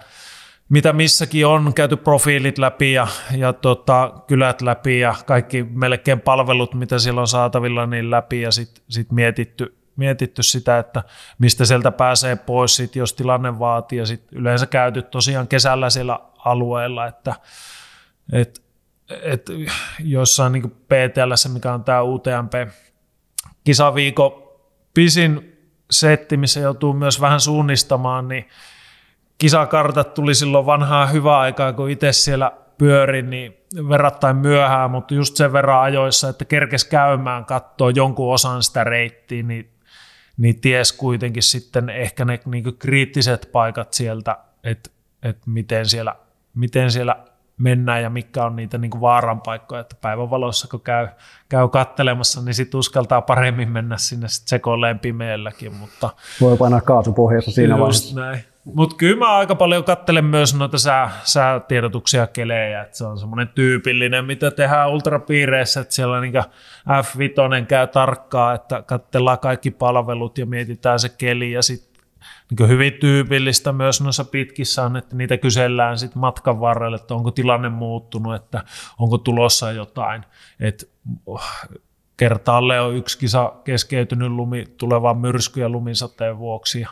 mitä 0.70 0.94
missäkin 0.94 1.48
on, 1.48 1.74
käyty 1.74 1.98
profiilit 1.98 2.58
läpi 2.58 2.94
ja, 2.94 3.08
ja 3.38 3.54
tota, 3.54 4.14
kylät 4.28 4.62
läpi 4.62 5.00
ja 5.00 5.16
kaikki 5.26 5.64
melkein 5.64 6.22
palvelut, 6.22 6.74
mitä 6.74 7.00
siellä 7.00 7.22
on 7.22 7.28
saatavilla, 7.28 7.86
niin 7.86 8.12
läpi 8.12 8.42
ja 8.42 8.52
sitten 8.52 8.84
sit 8.90 9.12
mietitty, 9.12 9.78
mietitty 9.96 10.44
sitä, 10.44 10.80
että 10.80 11.04
mistä 11.40 11.66
sieltä 11.66 11.92
pääsee 11.92 12.36
pois, 12.36 12.76
sit, 12.76 12.96
jos 12.96 13.14
tilanne 13.14 13.60
vaatii. 13.60 14.00
Ja 14.00 14.06
sitten 14.06 14.40
yleensä 14.40 14.66
käyty 14.66 15.02
tosiaan 15.02 15.48
kesällä 15.48 15.90
siellä 15.90 16.20
alueella, 16.38 17.08
että 17.08 17.36
et, 18.34 18.64
et 19.22 19.50
jossain 20.00 20.54
niin 20.54 20.72
PTL, 20.72 21.50
mikä 21.54 21.74
on 21.74 21.84
tämä 21.84 22.02
UTMP 22.02 22.54
kisaviikko 23.64 24.46
pisin 24.94 25.58
setti, 25.92 26.38
missä 26.38 26.60
joutuu 26.60 26.94
myös 26.94 27.22
vähän 27.22 27.40
suunnistamaan, 27.40 28.28
niin 28.28 28.46
kisakartat 29.40 30.14
tuli 30.14 30.36
silloin 30.36 30.66
vanhaa 30.66 31.06
hyvää 31.06 31.40
aikaa, 31.40 31.74
kun 31.74 31.90
itse 31.90 32.12
siellä 32.12 32.52
pyörin, 32.78 33.30
niin 33.30 33.58
verrattain 33.90 34.36
myöhään, 34.36 34.92
mutta 34.92 35.14
just 35.14 35.36
sen 35.36 35.54
verran 35.54 35.82
ajoissa, 35.82 36.30
että 36.30 36.46
kerkes 36.46 36.86
käymään, 36.86 37.46
katsoa 37.46 37.92
jonkun 37.92 38.34
osan 38.34 38.64
sitä 38.64 38.84
reittiä, 38.84 39.44
niin, 39.44 39.70
niin 40.38 40.62
ties 40.62 40.94
kuitenkin 40.94 41.44
sitten 41.44 41.90
ehkä 41.90 42.26
ne 42.26 42.40
niin 42.46 42.78
kriittiset 42.80 43.50
paikat 43.52 43.94
sieltä, 43.94 44.38
että, 44.64 44.90
että 45.24 45.42
miten, 45.46 45.86
siellä, 45.86 46.16
miten 46.56 46.92
siellä 46.92 47.16
mennään 47.58 48.04
ja 48.04 48.10
mikä 48.10 48.46
on 48.46 48.56
niitä 48.56 48.78
niin 48.78 49.02
vaaran 49.02 49.42
paikkoja, 49.42 49.82
että 49.82 49.96
päivänvalossa 50.02 50.68
kun 50.68 50.82
käy, 50.82 51.08
käy 51.50 51.68
kattelemassa, 51.68 52.42
niin 52.42 52.54
sitten 52.54 52.78
uskaltaa 52.78 53.22
paremmin 53.22 53.72
mennä 53.72 53.98
sinne 53.98 54.28
sekoilleen 54.30 55.00
pimeälläkin. 55.00 55.76
Mutta 55.76 56.10
Voi 56.42 56.58
painaa 56.58 56.82
kaasupohjassa 56.82 57.52
siinä 57.52 57.80
vaiheessa. 57.80 58.20
näin. 58.20 58.44
Mutta 58.74 58.96
kyllä 58.96 59.20
mä 59.20 59.38
aika 59.38 59.56
paljon 59.56 59.84
kattelen 59.84 60.26
myös 60.26 60.56
noita 60.56 60.78
sää, 60.78 61.12
säätiedotuksia 61.24 62.28
kelejä, 62.28 62.82
että 62.82 62.98
se 62.98 63.06
on 63.06 63.20
semmoinen 63.20 63.48
tyypillinen, 63.48 64.26
mitä 64.26 64.52
tehdään 64.52 64.90
ultrapiireissä, 64.90 65.80
että 65.80 65.96
siellä 65.96 66.22
niin 66.22 66.34
F5 67.04 67.66
käy 67.68 67.88
tarkkaa, 67.88 68.54
että 68.54 68.82
katsellaan 68.82 69.40
kaikki 69.40 69.72
palvelut 69.72 70.38
ja 70.38 70.46
mietitään 70.46 71.00
se 71.00 71.10
keli 71.10 71.52
ja 71.52 71.62
sitten 71.62 71.90
niin 72.50 72.70
hyvin 72.70 72.94
tyypillistä 72.94 73.74
myös 73.74 74.02
noissa 74.02 74.26
pitkissä 74.26 74.84
on, 74.84 74.98
että 74.98 75.16
niitä 75.16 75.38
kysellään 75.38 75.98
sitten 75.98 76.20
matkan 76.20 76.60
varrella, 76.60 76.96
että 76.96 77.14
onko 77.14 77.32
tilanne 77.32 77.70
muuttunut, 77.70 78.36
että 78.36 78.64
onko 79.00 79.18
tulossa 79.18 79.72
jotain. 79.72 80.26
että 80.60 80.86
oh, 81.26 81.44
kertaalle 82.18 82.82
on 82.82 82.96
yksi 82.96 83.18
kisa 83.20 83.54
keskeytynyt 83.64 84.32
lumi, 84.32 84.66
tulevan 84.78 85.18
myrsky- 85.18 85.62
ja 85.62 85.70
lumisateen 85.70 86.38
vuoksi 86.38 86.82
ja 86.82 86.90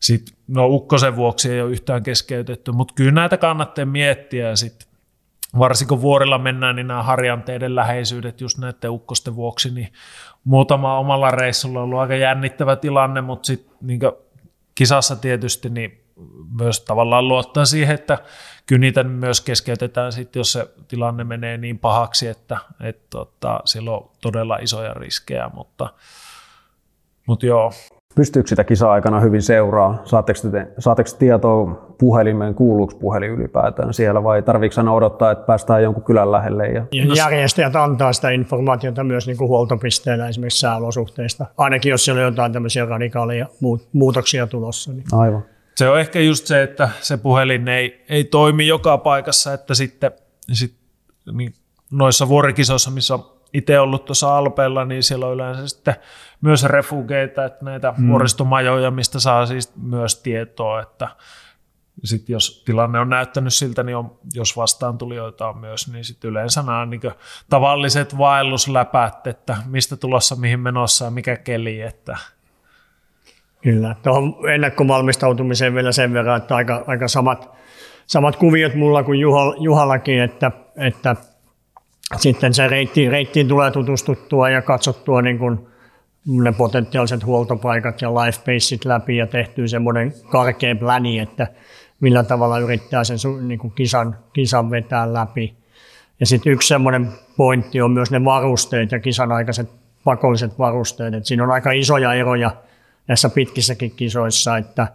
sitten, 0.00 0.36
no 0.48 0.66
ukkosen 0.66 1.16
vuoksi 1.16 1.52
ei 1.52 1.62
ole 1.62 1.70
yhtään 1.70 2.02
keskeytetty, 2.02 2.72
mutta 2.72 2.94
kyllä 2.94 3.12
näitä 3.12 3.36
kannattaa 3.36 3.86
miettiä 3.86 4.56
sitten 4.56 4.88
varsinkin 5.58 6.00
vuorilla 6.00 6.38
mennään, 6.38 6.76
niin 6.76 6.86
nämä 6.86 7.02
harjanteiden 7.02 7.74
läheisyydet 7.74 8.40
just 8.40 8.58
näiden 8.58 8.90
ukkosten 8.90 9.36
vuoksi, 9.36 9.70
niin 9.70 9.92
muutama 10.44 10.98
omalla 10.98 11.30
reissulla 11.30 11.78
on 11.78 11.84
ollut 11.84 11.98
aika 11.98 12.14
jännittävä 12.14 12.76
tilanne, 12.76 13.20
mutta 13.20 13.46
sitten 13.46 13.76
niin 13.80 14.00
kisassa 14.74 15.16
tietysti 15.16 15.70
niin 15.70 16.04
myös 16.58 16.80
tavallaan 16.80 17.28
luottaa 17.28 17.64
siihen, 17.64 17.94
että 17.94 18.18
kyllä 18.66 18.80
niitä 18.80 19.04
myös 19.04 19.40
keskeytetään 19.40 20.12
sitten, 20.12 20.40
jos 20.40 20.52
se 20.52 20.68
tilanne 20.88 21.24
menee 21.24 21.56
niin 21.56 21.78
pahaksi, 21.78 22.26
että, 22.26 22.58
että, 22.70 22.88
että 22.88 23.06
tota, 23.10 23.60
sillä 23.64 23.90
on 23.90 24.10
todella 24.20 24.56
isoja 24.56 24.94
riskejä, 24.94 25.50
mutta, 25.54 25.88
mutta 27.26 27.46
joo, 27.46 27.72
Pystyykö 28.14 28.48
sitä 28.48 28.64
kisa-aikana 28.64 29.20
hyvin 29.20 29.42
seuraa? 29.42 30.02
Saatteko, 30.04 30.38
te, 30.50 30.68
saatteko 30.78 31.10
tietoa 31.18 31.94
puhelimeen, 31.98 32.54
kuuluuko 32.54 32.94
puhelin 33.00 33.30
ylipäätään 33.30 33.94
siellä 33.94 34.24
vai 34.24 34.42
tarvitsetko 34.42 34.80
aina 34.80 34.92
odottaa, 34.92 35.30
että 35.30 35.46
päästään 35.46 35.82
jonkun 35.82 36.04
kylän 36.04 36.32
lähelle? 36.32 36.66
Ja... 36.66 36.86
Järjestäjät 37.16 37.76
antaa 37.76 38.12
sitä 38.12 38.30
informaatiota 38.30 39.04
myös 39.04 39.26
niin 39.26 39.36
kuin 39.36 39.48
huoltopisteellä 39.48 40.28
esimerkiksi 40.28 40.60
sääolosuhteista, 40.60 41.46
ainakin 41.56 41.90
jos 41.90 42.04
siellä 42.04 42.20
on 42.20 42.24
jotain 42.24 42.52
tämmöisiä 42.52 42.84
radikaaleja 42.84 43.46
muutoksia 43.92 44.46
tulossa. 44.46 44.92
Niin. 44.92 45.04
Aivan. 45.12 45.44
Se 45.76 45.88
on 45.88 46.00
ehkä 46.00 46.20
just 46.20 46.46
se, 46.46 46.62
että 46.62 46.88
se 47.00 47.16
puhelin 47.16 47.68
ei, 47.68 48.04
ei 48.08 48.24
toimi 48.24 48.66
joka 48.66 48.98
paikassa, 48.98 49.52
että 49.52 49.74
sitten 49.74 50.10
sit, 50.52 50.74
niin 51.32 51.54
noissa 51.90 52.28
vuorikisoissa, 52.28 52.90
missä 52.90 53.14
on 53.14 53.37
itse 53.52 53.80
ollut 53.80 54.04
tuossa 54.04 54.38
Alpeella, 54.38 54.84
niin 54.84 55.02
siellä 55.02 55.26
on 55.26 55.34
yleensä 55.34 55.68
sitten 55.68 55.94
myös 56.40 56.64
refugeita, 56.64 57.44
että 57.44 57.64
näitä 57.64 57.94
mm. 57.98 58.08
vuoristomajoja, 58.08 58.90
mistä 58.90 59.20
saa 59.20 59.46
siis 59.46 59.76
myös 59.76 60.22
tietoa, 60.22 60.82
että 60.82 61.08
sitten 62.04 62.32
jos 62.32 62.62
tilanne 62.66 62.98
on 62.98 63.10
näyttänyt 63.10 63.54
siltä, 63.54 63.82
niin 63.82 63.96
on, 63.96 64.18
jos 64.34 64.56
vastaantulijoita 64.56 65.48
on 65.48 65.58
myös, 65.58 65.92
niin 65.92 66.04
sitten 66.04 66.30
yleensä 66.30 66.62
nämä 66.62 66.80
on 66.80 66.90
niin 66.90 67.00
tavalliset 67.50 68.18
vaellusläpät, 68.18 69.26
että 69.26 69.56
mistä 69.66 69.96
tulossa, 69.96 70.36
mihin 70.36 70.60
menossa 70.60 71.04
ja 71.04 71.10
mikä 71.10 71.36
keli. 71.36 71.80
Että. 71.80 72.16
Kyllä, 73.62 73.96
tuohon 74.02 74.50
ennakkovalmistautumiseen 74.50 75.74
vielä 75.74 75.92
sen 75.92 76.12
verran, 76.12 76.36
että 76.36 76.56
aika, 76.56 76.84
aika 76.86 77.08
samat, 77.08 77.50
samat 78.06 78.36
kuviot 78.36 78.74
mulla 78.74 79.02
kuin 79.02 79.20
Juhallakin, 79.60 80.20
että, 80.20 80.50
että 80.76 81.16
sitten 82.16 82.54
se 82.54 82.68
reitti, 82.68 83.08
reittiin 83.08 83.48
tulee 83.48 83.70
tutustuttua 83.70 84.50
ja 84.50 84.62
katsottua 84.62 85.22
niin 85.22 85.38
kuin 85.38 85.58
ne 86.26 86.52
potentiaaliset 86.52 87.24
huoltopaikat 87.24 88.02
ja 88.02 88.14
life 88.14 88.38
baseit 88.38 88.84
läpi 88.84 89.16
ja 89.16 89.26
tehtyä 89.26 89.66
semmoinen 89.66 90.14
karkea 90.30 90.76
pläni, 90.76 91.18
että 91.18 91.46
millä 92.00 92.22
tavalla 92.22 92.58
yrittää 92.58 93.04
sen 93.04 93.18
niin 93.48 93.58
kuin 93.58 93.72
kisan, 93.72 94.16
kisan 94.32 94.70
vetää 94.70 95.12
läpi. 95.12 95.54
Ja 96.20 96.26
sitten 96.26 96.52
yksi 96.52 96.68
semmoinen 96.68 97.08
pointti 97.36 97.80
on 97.80 97.90
myös 97.90 98.10
ne 98.10 98.24
varusteet 98.24 98.92
ja 98.92 99.00
kisan 99.00 99.32
aikaiset 99.32 99.68
pakolliset 100.04 100.58
varusteet. 100.58 101.14
Et 101.14 101.26
siinä 101.26 101.44
on 101.44 101.50
aika 101.50 101.72
isoja 101.72 102.14
eroja 102.14 102.50
näissä 103.08 103.28
pitkissäkin 103.28 103.90
kisoissa, 103.90 104.56
että, 104.56 104.86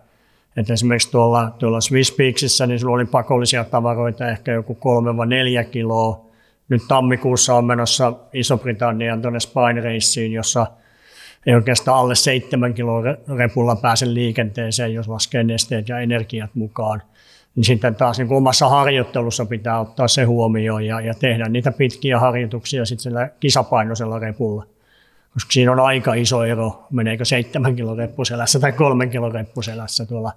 että 0.58 0.74
esimerkiksi 0.74 1.12
tuolla, 1.12 1.52
tuolla 1.60 1.82
Swiss 1.82 2.12
Peaksissä 2.12 2.68
niin 2.68 2.80
sulla 2.80 2.96
oli 2.96 3.06
pakollisia 3.06 3.64
tavaroita 3.64 4.30
ehkä 4.30 4.52
joku 4.52 4.78
3-4 5.64 5.70
kiloa, 5.70 6.23
nyt 6.70 6.82
tammikuussa 6.88 7.56
on 7.56 7.66
menossa 7.66 8.14
Iso-Britannian 8.34 9.22
tuonne 9.22 9.40
Spine 9.40 10.32
jossa 10.32 10.68
ei 11.46 11.56
oikeastaan 11.56 11.98
alle 11.98 12.16
seitsemän 12.16 12.74
kiloa 12.74 13.04
repulla 13.38 13.76
pääse 13.76 14.14
liikenteeseen, 14.14 14.94
jos 14.94 15.08
laskee 15.08 15.44
nesteet 15.44 15.90
ja 15.90 16.00
energiat 16.00 16.56
mukaan. 16.56 17.02
Niin 17.56 17.64
sitten 17.64 17.96
taas 17.96 18.18
niin 18.18 18.34
omassa 18.34 18.70
harjoittelussa 18.70 19.46
pitää 19.46 19.80
ottaa 19.80 20.08
se 20.08 20.24
huomioon 20.24 20.86
ja, 20.86 21.02
ja 21.02 21.14
tehdä 21.14 21.50
niitä 21.50 21.72
pitkiä 21.72 22.20
harjoituksia 22.20 22.86
sitten 22.86 23.04
sillä 23.04 23.30
kisapainoisella 23.40 24.20
repulla. 24.20 24.66
Koska 25.34 25.52
siinä 25.52 25.72
on 25.72 25.80
aika 25.80 26.14
iso 26.14 26.44
ero, 26.44 26.88
meneekö 26.92 27.26
seitsemän 27.26 27.76
kilon 27.76 27.98
reppuselässä 27.98 28.60
tai 28.60 28.72
kolmen 28.72 29.10
kilon 29.10 29.32
reppuselässä 29.32 30.06
tuolla 30.06 30.32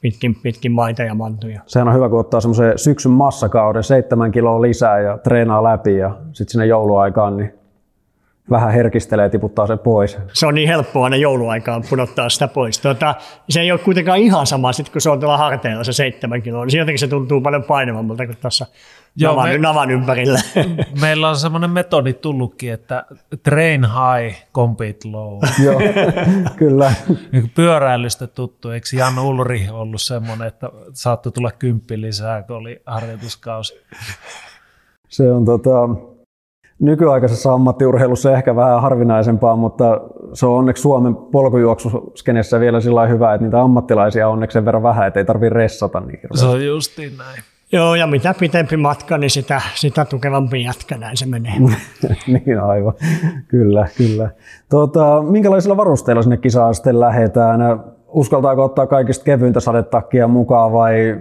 pitkin, 0.00 0.34
pitkin 0.42 0.72
maita 0.72 1.02
ja 1.02 1.14
mantuja. 1.14 1.60
Sehän 1.66 1.88
on 1.88 1.94
hyvä, 1.94 2.08
kun 2.08 2.20
ottaa 2.20 2.40
semmoisen 2.40 2.78
syksyn 2.78 3.12
massakauden, 3.12 3.82
seitsemän 3.82 4.30
kiloa 4.32 4.62
lisää 4.62 5.00
ja 5.00 5.18
treenaa 5.18 5.62
läpi 5.62 5.96
ja 5.96 6.16
sitten 6.32 6.52
sinne 6.52 6.66
jouluaikaan, 6.66 7.36
niin 7.36 7.58
vähän 8.50 8.72
herkistelee 8.72 9.24
ja 9.24 9.30
tiputtaa 9.30 9.66
sen 9.66 9.78
pois. 9.78 10.18
Se 10.32 10.46
on 10.46 10.54
niin 10.54 10.68
helppoa 10.68 11.04
aina 11.04 11.16
jouluaikaan 11.16 11.84
pudottaa 11.90 12.28
sitä 12.28 12.48
pois. 12.48 12.80
Tuota, 12.80 13.14
se 13.48 13.60
ei 13.60 13.72
ole 13.72 13.80
kuitenkaan 13.80 14.18
ihan 14.18 14.46
sama, 14.46 14.72
sit 14.72 14.88
kun 14.88 15.00
se 15.00 15.10
on 15.10 15.20
tuolla 15.20 15.36
harteilla 15.36 15.84
se 15.84 15.92
seitsemän 15.92 16.42
kiloa. 16.42 16.66
Niin 16.66 16.78
jotenkin 16.78 16.98
se 16.98 17.08
tuntuu 17.08 17.40
paljon 17.40 17.62
painavammalta 17.62 18.26
kuin 18.26 18.36
tuossa 18.36 18.66
Joo, 19.18 19.32
navan, 19.32 19.48
me, 19.48 19.58
navan 19.58 19.90
ympärillä. 19.90 20.38
Meillä 21.00 21.28
on 21.28 21.36
semmoinen 21.36 21.70
metodi 21.70 22.12
tullutkin, 22.12 22.72
että 22.72 23.04
train 23.42 23.84
high, 23.84 24.36
compete 24.54 25.08
low. 25.08 25.38
Joo, 25.64 25.80
kyllä. 26.56 26.92
Niin 27.32 27.50
pyöräilystä 27.54 28.26
tuttu. 28.26 28.70
Eikö 28.70 28.86
Jan 28.96 29.18
Ulri 29.18 29.68
ollut 29.70 30.02
semmoinen, 30.02 30.48
että 30.48 30.70
saattoi 30.92 31.32
tulla 31.32 31.50
kymppi 31.50 32.00
lisää, 32.00 32.42
kun 32.42 32.56
oli 32.56 32.82
harjoituskausi? 32.86 33.80
Se 35.08 35.32
on 35.32 35.44
tota, 35.44 35.88
nykyaikaisessa 36.80 37.52
ammattiurheilussa 37.52 38.32
ehkä 38.32 38.56
vähän 38.56 38.82
harvinaisempaa, 38.82 39.56
mutta 39.56 40.00
se 40.32 40.46
on 40.46 40.58
onneksi 40.58 40.80
Suomen 40.80 41.16
polkujuoksuskenessä 41.16 42.60
vielä 42.60 42.80
sillä 42.80 43.06
hyvä, 43.06 43.34
että 43.34 43.44
niitä 43.44 43.60
ammattilaisia 43.60 44.26
on 44.26 44.32
onneksi 44.32 44.52
sen 44.52 44.64
verran 44.64 44.82
vähän, 44.82 45.08
että 45.08 45.20
ei 45.20 45.24
tarvitse 45.24 45.54
ressata 45.54 46.00
niin 46.00 46.20
Se 46.34 46.46
on 46.46 46.66
justiin 46.66 47.16
näin. 47.16 47.42
Joo, 47.72 47.94
ja 47.94 48.06
mitä 48.06 48.34
pitempi 48.38 48.76
matka, 48.76 49.18
niin 49.18 49.30
sitä, 49.30 49.60
sitä 49.74 50.04
tukevampi 50.04 50.62
jatka, 50.62 50.96
näin 50.96 51.16
se 51.16 51.26
menee. 51.26 51.52
niin 52.26 52.60
aivan, 52.60 52.92
kyllä, 53.48 53.88
kyllä. 53.96 54.30
Tuota, 54.70 55.22
minkälaisilla 55.22 55.76
varusteilla 55.76 56.22
sinne 56.22 56.36
kisaan 56.36 56.74
sitten 56.74 57.00
lähdetään? 57.00 57.60
Uskaltaako 58.06 58.64
ottaa 58.64 58.86
kaikista 58.86 59.24
kevyintä 59.24 59.60
sadetakkia 59.60 60.28
mukaan 60.28 60.72
vai 60.72 61.18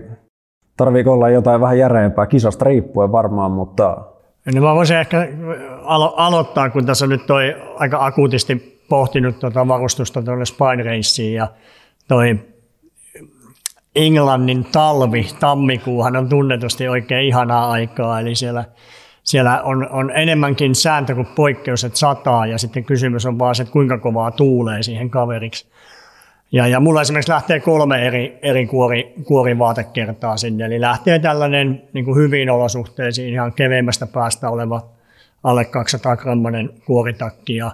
tarviiko 0.78 1.14
olla 1.14 1.30
jotain 1.30 1.62
vähän 1.62 1.78
järeempää? 1.78 2.26
Kisasta 2.26 2.66
riippuen 2.66 3.12
varmaan, 3.12 3.52
mutta... 3.52 3.98
No 4.56 4.62
mä 4.62 4.76
voisin 4.76 4.98
ehkä 4.98 5.28
alo- 5.84 6.14
aloittaa, 6.18 6.70
kun 6.70 6.86
tässä 6.86 7.08
nyt 7.08 7.26
toi 7.26 7.56
aika 7.76 8.06
akuutisti 8.06 8.82
pohtinut 8.90 9.40
tuota 9.40 9.68
varustusta 9.68 10.22
tuonne 10.22 10.46
Spine 10.46 10.84
Raceen 10.84 11.34
ja 11.34 11.48
toi 12.08 12.40
Englannin 13.98 14.66
talvi, 14.72 15.28
tammikuuhan 15.40 16.16
on 16.16 16.30
tunnetusti 16.30 16.88
oikein 16.88 17.26
ihanaa 17.26 17.72
aikaa, 17.72 18.20
eli 18.20 18.36
siellä, 18.36 18.66
siellä 19.24 19.62
on, 19.62 19.90
on 19.92 20.12
enemmänkin 20.16 20.76
sääntö 20.76 21.16
kuin 21.16 21.28
poikkeus, 21.36 21.84
että 21.84 22.00
sataa, 22.00 22.46
ja 22.46 22.58
sitten 22.58 22.84
kysymys 22.84 23.26
on 23.26 23.40
vaan 23.40 23.56
se, 23.56 23.64
että 23.64 23.74
kuinka 23.74 23.98
kovaa 23.98 24.32
tuulee 24.32 24.84
siihen 24.84 25.10
kaveriksi. 25.10 25.68
Ja, 26.52 26.68
ja 26.68 26.80
mulla 26.80 27.02
esimerkiksi 27.02 27.32
lähtee 27.32 27.60
kolme 27.60 28.08
eri, 28.08 28.40
eri 28.42 28.68
kuori, 28.68 29.14
kuorivaatekertaa 29.24 30.38
sinne, 30.38 30.66
eli 30.66 30.82
lähtee 30.82 31.20
tällainen 31.20 31.84
niin 31.94 32.06
kuin 32.06 32.18
hyviin 32.18 32.50
olosuhteisiin 32.50 33.34
ihan 33.34 33.54
keveimmästä 33.54 34.08
päästä 34.08 34.50
oleva 34.50 34.82
alle 35.44 35.66
200 35.66 36.18
grammanen 36.18 36.70
kuoritakki, 36.86 37.56
ja, 37.56 37.72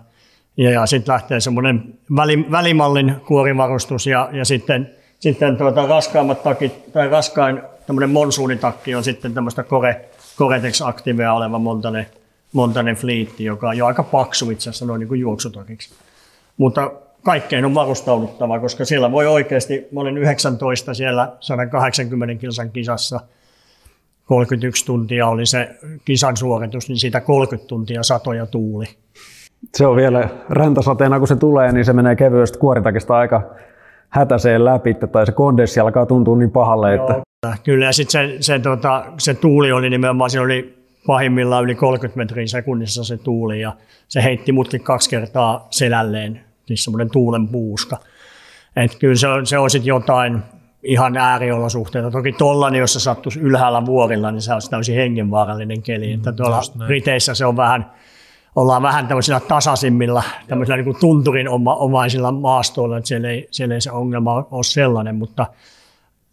ja, 0.58 0.72
ja 0.72 0.86
sitten 0.86 1.14
lähtee 1.14 1.40
semmoinen 1.40 1.84
väli, 2.16 2.46
välimallin 2.52 3.16
kuorivarustus, 3.28 4.08
ja, 4.08 4.30
ja 4.32 4.46
sitten 4.46 5.03
sitten 5.24 5.58
tuota, 5.58 5.86
raskaimmat 5.86 6.44
takit, 6.44 6.94
tai 6.94 7.10
raskain 7.10 7.62
tämmöinen 7.88 8.10
monsuunitakki 8.10 8.96
on 8.96 9.04
sitten 9.04 9.34
tämmöistä 9.34 9.64
Core, 9.64 10.06
Coretex 10.38 10.82
Activea 10.82 11.34
oleva 11.34 11.60
Montane, 11.60 12.06
Montane 12.54 12.96
Fleetti, 12.96 13.44
joka 13.44 13.70
on 13.70 13.78
jo 13.78 13.86
aika 13.86 14.04
paksu 14.04 14.50
itse 14.50 14.70
asiassa 14.70 14.86
noin 14.86 15.00
niin 15.00 15.08
kuin 15.08 15.20
juoksutakiksi. 15.20 15.94
Mutta 16.58 16.92
kaikkein 17.22 17.66
on 17.66 17.76
varustauduttava, 17.76 18.60
koska 18.60 18.86
siellä 18.86 19.12
voi 19.12 19.28
oikeasti, 19.28 19.88
mä 19.92 20.00
olin 20.00 20.18
19 20.18 20.94
siellä 20.94 21.32
180 21.40 22.36
kilsan 22.42 22.72
kisassa, 22.72 23.20
31 24.26 24.86
tuntia 24.86 25.28
oli 25.28 25.46
se 25.46 25.70
kisan 26.06 26.38
suoritus, 26.38 26.90
niin 26.90 26.98
siitä 26.98 27.22
30 27.22 27.68
tuntia 27.68 28.04
satoja 28.04 28.46
tuuli. 28.46 28.86
Se 29.76 29.88
on 29.88 29.96
vielä 29.96 30.30
räntäsateena, 30.50 31.20
kun 31.20 31.28
se 31.28 31.36
tulee, 31.36 31.72
niin 31.72 31.86
se 31.86 31.94
menee 31.94 32.16
kevyesti 32.16 32.58
kuoritakista 32.58 33.18
aika 33.18 33.42
hätäseen 34.14 34.66
läpi, 34.66 34.94
tai 34.94 35.26
se 35.26 35.32
kondenssi 35.32 35.80
alkaa 35.80 36.06
tuntua 36.06 36.38
niin 36.38 36.52
pahalle, 36.52 36.96
Joo, 36.96 37.08
että... 37.10 37.24
Kyllä, 37.64 37.86
ja 37.86 37.94
sitten 37.94 38.30
se, 38.30 38.38
se, 38.40 38.60
tota, 38.60 39.06
se 39.18 39.34
tuuli 39.34 39.72
oli 39.72 39.90
nimenomaan, 39.90 40.30
siinä 40.30 40.44
oli 40.44 40.84
pahimmillaan 41.08 41.64
yli 41.64 41.76
30 41.76 42.18
metriä 42.18 42.48
sekunnissa 42.48 43.04
se 43.04 43.18
tuuli, 43.18 43.62
ja 43.62 43.74
se 44.08 44.24
heitti 44.24 44.52
mutkin 44.52 44.84
kaksi 44.84 45.10
kertaa 45.10 45.68
selälleen, 45.70 46.42
siis 46.66 46.84
semmoinen 46.84 47.10
tuulen 47.10 47.48
puuska. 47.48 47.98
Et 48.76 48.96
kyllä 49.00 49.16
se 49.16 49.28
on, 49.28 49.46
se 49.46 49.58
on 49.58 49.70
sitten 49.70 49.88
jotain 49.88 50.40
ihan 50.84 51.18
ääriolosuhteita. 51.18 52.12
Toki 52.12 52.32
tuolla, 52.32 52.70
niin 52.70 52.80
jos 52.80 52.94
se 52.94 53.00
sattuisi 53.00 53.40
ylhäällä 53.40 53.86
vuorilla, 53.86 54.32
niin 54.32 54.42
se 54.42 54.54
olisi 54.54 54.70
täysin 54.70 54.96
hengenvaarallinen 54.96 55.82
keli. 55.82 56.08
Mm, 56.08 56.14
että 56.14 56.32
tuolla 56.32 56.62
Briteissä 56.88 57.34
se 57.34 57.46
on 57.46 57.58
vähän, 57.58 57.92
ollaan 58.56 58.82
vähän 58.82 59.08
tämmöisillä 59.08 59.40
tasaisimmilla, 59.40 60.24
tämmöisillä 60.48 60.78
niin 60.78 60.86
kuin 60.86 61.00
tunturin 61.00 61.48
omaisilla 61.66 62.32
maastoilla, 62.32 62.98
että 62.98 63.08
siellä 63.08 63.30
ei, 63.30 63.48
siellä 63.52 63.76
ei 63.76 63.82
se 63.82 63.92
ongelma 63.92 64.34
ole 64.34 64.64
sellainen, 64.64 65.16
mutta 65.16 65.46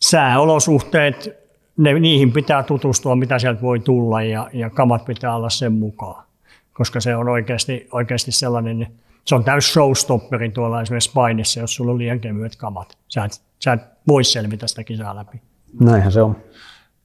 sääolosuhteet, 0.01 1.41
ne, 1.77 1.93
niihin 1.93 2.33
pitää 2.33 2.63
tutustua, 2.63 3.17
mitä 3.17 3.39
sieltä 3.39 3.63
voi 3.63 3.81
tulla 3.81 4.23
ja, 4.23 4.51
ja 4.53 4.71
kamat 4.71 5.05
pitää 5.05 5.37
olla 5.37 5.51
sen 5.51 5.73
mukaan, 5.73 6.25
koska 6.73 7.01
se 7.01 7.17
on 7.17 7.29
oikeasti, 7.29 7.89
oikeasti 7.93 8.33
sellainen, 8.33 8.87
se 9.25 9.35
on 9.35 9.45
täys 9.45 9.73
showstopperi 9.73 10.51
tuolla 10.51 10.83
esimerkiksi 10.83 11.13
painissa, 11.15 11.61
jos 11.61 11.75
sulla 11.75 11.93
on 11.93 11.99
liian 11.99 12.21
kevyet 12.21 12.57
kamat. 12.57 12.99
Sä 13.09 13.25
et, 13.25 13.33
sä 13.65 13.73
et 13.73 13.81
voi 14.09 14.25
selvitä 14.25 14.67
sitä 14.67 14.85
kisaa 14.85 15.17
läpi. 15.17 15.41
Näinhän 15.81 16.13
se 16.13 16.23
on. 16.23 16.37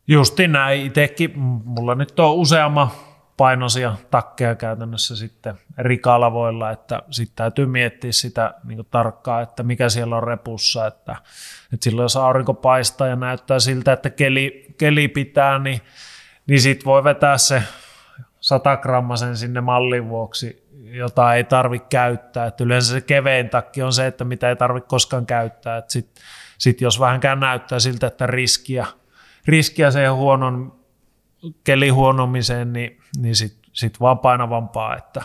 Justi 0.07 0.47
näin. 0.47 0.85
Itsekin, 0.85 1.39
mulla 1.65 1.95
nyt 1.95 2.19
on 2.19 2.35
useamma 2.35 2.91
painoisia 3.37 3.95
takkeja 4.11 4.55
käytännössä 4.55 5.15
sitten 5.15 5.55
rikalavoilla, 5.77 6.71
että 6.71 7.01
sitten 7.11 7.35
täytyy 7.35 7.65
miettiä 7.65 8.11
sitä 8.11 8.53
niin 8.63 8.87
tarkkaan, 8.91 9.43
että 9.43 9.63
mikä 9.63 9.89
siellä 9.89 10.17
on 10.17 10.23
repussa, 10.23 10.87
että, 10.87 11.15
että 11.73 11.83
silloin 11.83 12.05
jos 12.05 12.17
aurinko 12.17 12.53
paistaa 12.53 13.07
ja 13.07 13.15
näyttää 13.15 13.59
siltä, 13.59 13.93
että 13.93 14.09
keli, 14.09 14.75
keli 14.77 15.07
pitää, 15.07 15.59
niin, 15.59 15.81
niin 16.47 16.61
sitten 16.61 16.85
voi 16.85 17.03
vetää 17.03 17.37
se 17.37 17.63
100 18.39 18.77
grammasen 18.77 19.37
sinne 19.37 19.61
mallin 19.61 20.09
vuoksi, 20.09 20.65
jota 20.83 21.33
ei 21.33 21.43
tarvitse 21.43 21.87
käyttää. 21.89 22.45
Että 22.45 22.63
yleensä 22.63 22.91
se 22.91 23.01
kevein 23.01 23.49
takki 23.49 23.83
on 23.83 23.93
se, 23.93 24.07
että 24.07 24.23
mitä 24.23 24.49
ei 24.49 24.55
tarvitse 24.55 24.87
koskaan 24.87 25.25
käyttää. 25.25 25.83
Sitten 25.87 26.23
sit 26.57 26.81
jos 26.81 26.99
vähänkään 26.99 27.39
näyttää 27.39 27.79
siltä, 27.79 28.07
että 28.07 28.27
riskiä, 28.27 28.85
riskiä 29.47 29.91
siihen 29.91 30.13
huonon 30.13 30.84
kelihuonomiseen, 31.63 32.73
niin, 32.73 32.99
niin 33.17 33.35
sitten 33.35 33.69
sit 33.73 33.99
vaan 33.99 34.19
painavampaa, 34.19 34.97
että, 34.97 35.21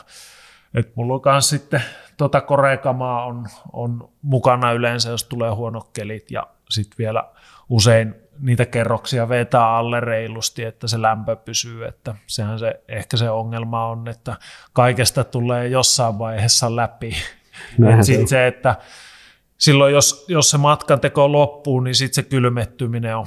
että 0.75 0.93
mulla 0.95 1.15
on 1.15 1.21
myös 1.25 1.49
sitten 1.49 1.83
tota 2.17 2.41
korekamaa 2.41 3.25
on, 3.25 3.47
on 3.73 4.09
mukana 4.23 4.73
yleensä, 4.73 5.11
jos 5.11 5.25
tulee 5.25 5.51
huonot 5.51 5.89
kelit 5.93 6.31
ja 6.31 6.47
sitten 6.71 6.99
vielä 6.99 7.25
usein 7.69 8.15
niitä 8.39 8.67
kerroksia 8.67 9.29
vetää 9.29 9.77
alle 9.77 10.01
reilusti, 10.01 10.65
että 10.65 10.89
se 10.89 11.03
lämpö 11.03 11.37
pysyy, 11.37 11.85
että 11.85 12.15
sehän 12.27 12.59
se, 12.59 12.81
ehkä 12.89 13.17
se 13.17 13.31
ongelma 13.31 13.87
on, 13.87 14.09
että 14.09 14.37
kaikesta 14.73 15.25
tulee 15.25 15.69
jossain 15.69 16.19
vaiheessa 16.19 16.77
läpi. 16.77 17.17
Sitten 18.01 18.29
se, 18.29 18.47
että 18.47 18.77
silloin 19.59 19.95
jos, 19.95 20.25
jos 20.29 20.51
se 20.51 20.59
matkan 20.59 21.01
teko 21.01 21.33
loppuu, 21.33 21.81
niin 21.81 21.95
sitten 21.95 22.15
se 22.15 22.23
kylmettyminen 22.23 23.17
on 23.17 23.27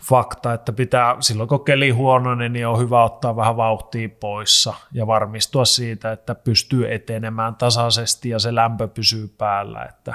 fakta, 0.00 0.52
että 0.52 0.72
pitää, 0.72 1.16
silloin 1.20 1.48
kun 1.48 1.64
keli 1.64 1.90
huonoinen, 1.90 2.52
niin 2.52 2.66
on 2.66 2.78
hyvä 2.78 3.04
ottaa 3.04 3.36
vähän 3.36 3.56
vauhtia 3.56 4.08
poissa 4.20 4.74
ja 4.92 5.06
varmistua 5.06 5.64
siitä, 5.64 6.12
että 6.12 6.34
pystyy 6.34 6.94
etenemään 6.94 7.54
tasaisesti 7.54 8.28
ja 8.28 8.38
se 8.38 8.54
lämpö 8.54 8.88
pysyy 8.88 9.28
päällä. 9.38 9.82
Että, 9.82 10.14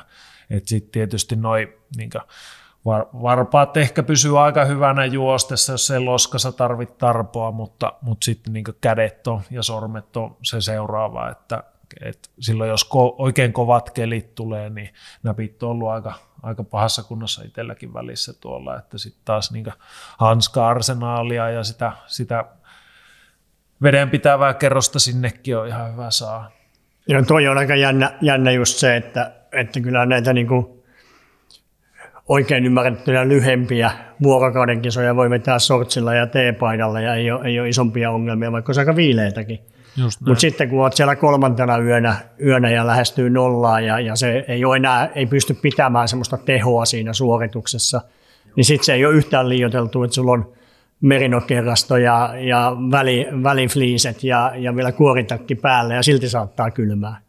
että 0.50 0.70
sitten 0.70 0.92
tietysti 0.92 1.36
noin 1.36 1.68
niin 1.98 2.10
var, 2.86 3.06
varpaat 3.22 3.78
ehkä 3.78 4.04
pysyy 4.04 4.44
aika 4.44 4.66
hyvänä 4.66 5.06
juostessa, 5.06 5.72
jos 5.72 5.92
ei 5.92 6.00
loskassa 6.00 6.52
tarvitse 6.52 6.96
tarpoa, 6.96 7.52
mutta, 7.52 7.94
mutta 8.02 8.26
sitten 8.26 8.54
niin 8.54 8.64
kädet 8.82 9.28
on 9.28 9.42
ja 9.52 9.64
sormet 9.64 10.18
on 10.18 10.36
se 10.42 10.62
seuraava, 10.62 11.30
että 11.30 11.64
et 12.02 12.30
silloin 12.40 12.70
jos 12.70 12.84
ko, 12.84 13.16
oikein 13.18 13.54
kovat 13.54 13.90
kelit 13.90 14.36
tulee, 14.36 14.70
niin 14.70 14.90
näpit 15.24 15.64
on 15.64 15.70
ollut 15.70 15.90
aika, 15.90 16.14
aika 16.44 16.64
pahassa 16.64 17.04
kunnossa 17.04 17.44
itselläkin 17.44 17.94
välissä 17.94 18.34
tuolla, 18.34 18.78
että 18.78 18.98
sitten 18.98 19.22
taas 19.26 19.52
niin 19.52 19.66
hanska-arsenaalia 20.18 21.50
ja 21.50 21.64
sitä, 21.64 21.92
sitä 22.08 22.46
vedenpitävää 23.82 24.54
kerrosta 24.54 25.00
sinnekin 25.00 25.58
on 25.58 25.68
ihan 25.68 25.92
hyvä 25.92 26.12
saa. 26.12 26.52
Joo, 27.08 27.24
toi 27.24 27.48
on 27.48 27.58
aika 27.58 27.76
jännä, 27.76 28.18
jännä 28.22 28.52
just 28.52 28.78
se, 28.78 28.96
että, 28.96 29.32
että 29.52 29.80
kyllä 29.80 30.06
näitä 30.06 30.34
niin 30.34 30.48
kuin 30.48 30.78
oikein 32.28 32.66
ymmärrettyjä 32.66 33.28
lyhempiä 33.28 33.92
vuorokauden 34.24 34.82
kisoja 34.82 35.16
voi 35.16 35.30
vetää 35.30 35.60
sortsilla 35.60 36.14
ja 36.14 36.28
teepaidalla 36.28 37.02
ja 37.02 37.16
ei 37.16 37.32
ole, 37.32 37.48
ei 37.48 37.60
ole 37.60 37.70
isompia 37.70 38.12
ongelmia, 38.12 38.52
vaikka 38.52 38.74
se 38.74 38.82
aika 38.82 38.96
viileitäkin. 38.96 39.60
Mutta 40.26 40.42
sitten 40.42 40.70
kun 40.70 40.82
olet 40.82 40.94
siellä 40.94 41.16
kolmantena 41.16 41.78
yönä, 41.78 42.16
yönä 42.46 42.70
ja 42.70 42.88
lähestyy 42.88 43.30
nollaa 43.30 43.80
ja, 43.80 44.00
ja 44.00 44.16
se 44.16 44.46
ei, 44.48 44.66
ole 44.66 44.76
enää, 44.76 45.10
ei 45.16 45.26
pysty 45.26 45.54
pitämään 45.54 46.08
semmoista 46.08 46.38
tehoa 46.38 46.86
siinä 46.86 47.14
suorituksessa, 47.14 48.02
niin 48.56 48.66
sitten 48.66 48.86
se 48.86 48.94
ei 48.94 49.06
ole 49.06 49.16
yhtään 49.16 49.50
liioiteltu, 49.50 50.04
että 50.04 50.16
sulla 50.16 50.32
on 50.32 50.54
merinokerrasto 51.02 51.98
ja, 51.98 52.34
ja 52.40 52.76
väli, 52.92 53.28
välifliiset 53.44 54.24
ja, 54.24 54.52
ja 54.56 54.76
vielä 54.76 54.92
kuoritakki 54.92 55.56
päälle 55.56 55.94
ja 55.94 56.04
silti 56.04 56.30
saattaa 56.30 56.72
kylmää. 56.72 57.22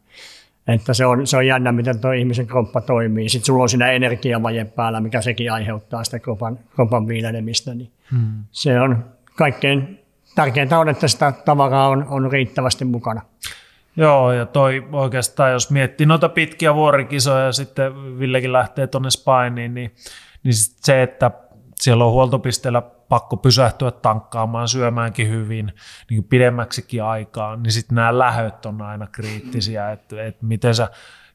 Että 0.67 0.93
se 0.93 1.05
on, 1.05 1.27
se 1.27 1.37
on 1.37 1.47
jännä, 1.47 1.71
miten 1.71 1.99
tuo 1.99 2.11
ihmisen 2.11 2.47
kroppa 2.47 2.81
toimii. 2.81 3.29
Sitten 3.29 3.45
sulla 3.45 3.63
on 3.63 3.69
siinä 3.69 3.91
energiavaje 3.91 4.65
päällä, 4.65 5.01
mikä 5.01 5.21
sekin 5.21 5.51
aiheuttaa 5.51 6.03
sitä 6.03 6.19
kropan, 6.19 6.59
kropan 6.75 7.07
viilenemistä. 7.07 7.73
Niin 7.73 7.91
hmm. 8.11 8.43
Se 8.51 8.79
on 8.79 9.05
kaikkein 9.35 9.99
tärkeintä 10.39 10.79
on, 10.79 10.89
että 10.89 11.07
sitä 11.07 11.33
tavaraa 11.45 11.87
on, 11.87 12.05
on 12.09 12.31
riittävästi 12.31 12.85
mukana. 12.85 13.21
Joo, 13.95 14.31
ja 14.31 14.45
toi 14.45 14.87
oikeastaan, 14.91 15.51
jos 15.51 15.71
miettii 15.71 16.05
noita 16.05 16.29
pitkiä 16.29 16.75
vuorikisoja 16.75 17.45
ja 17.45 17.51
sitten 17.51 18.19
Villekin 18.19 18.53
lähtee 18.53 18.87
tuonne 18.87 19.09
Spainiin, 19.09 19.73
niin, 19.73 19.95
niin 20.43 20.53
se, 20.55 21.03
että 21.03 21.31
siellä 21.75 22.05
on 22.05 22.11
huoltopisteellä 22.11 22.81
pakko 22.81 23.37
pysähtyä 23.37 23.91
tankkaamaan, 23.91 24.67
syömäänkin 24.67 25.29
hyvin 25.29 25.73
niin 26.09 26.23
pidemmäksikin 26.23 27.03
aikaa, 27.03 27.55
niin 27.55 27.71
sitten 27.71 27.95
nämä 27.95 28.17
lähöt 28.17 28.65
on 28.65 28.81
aina 28.81 29.07
kriittisiä, 29.07 29.91
että, 29.91 30.23
että 30.23 30.45
miten 30.45 30.75
sä, 30.75 30.89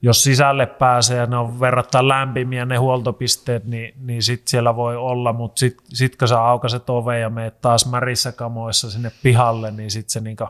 jos 0.04 0.24
sisälle 0.24 0.66
pääsee 0.66 1.18
ja 1.18 1.26
ne 1.26 1.36
on 1.36 1.60
verrattain 1.60 2.08
lämpimiä 2.08 2.64
ne 2.64 2.76
huoltopisteet, 2.76 3.64
niin, 3.64 3.94
niin 4.00 4.22
sitten 4.22 4.48
siellä 4.48 4.76
voi 4.76 4.96
olla, 4.96 5.32
mutta 5.32 5.58
sitten 5.58 5.86
sit 5.96 6.16
kun 6.16 6.28
sä 6.28 6.42
aukaset 6.42 6.90
oven 6.90 7.20
ja 7.20 7.30
meet 7.30 7.60
taas 7.60 7.90
märissä 7.90 8.32
kamoissa 8.32 8.90
sinne 8.90 9.12
pihalle, 9.22 9.70
niin 9.70 9.90
sitten 9.90 10.10
se 10.10 10.20
niinku, 10.20 10.48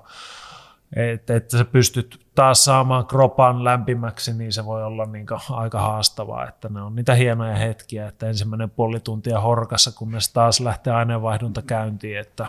että, 0.97 1.37
että 1.37 1.59
sä 1.59 1.64
pystyt 1.64 2.27
taas 2.35 2.64
saamaan 2.64 3.07
kropan 3.07 3.64
lämpimäksi, 3.64 4.33
niin 4.33 4.53
se 4.53 4.64
voi 4.64 4.85
olla 4.85 5.07
niin 5.07 5.27
aika 5.51 5.81
haastavaa, 5.81 6.49
että 6.49 6.69
ne 6.69 6.83
on 6.83 6.97
niitä 6.97 7.14
hienoja 7.14 7.57
hetkiä, 7.57 8.09
että 8.09 8.27
ensimmäinen 8.27 8.71
puoli 8.71 9.01
tuntia 9.01 9.40
horkassa, 9.40 9.93
kunnes 9.93 10.33
taas 10.33 10.61
lähtee 10.61 10.93
aineenvaihdunta 10.93 11.62
käyntiin, 11.62 12.19
että, 12.19 12.47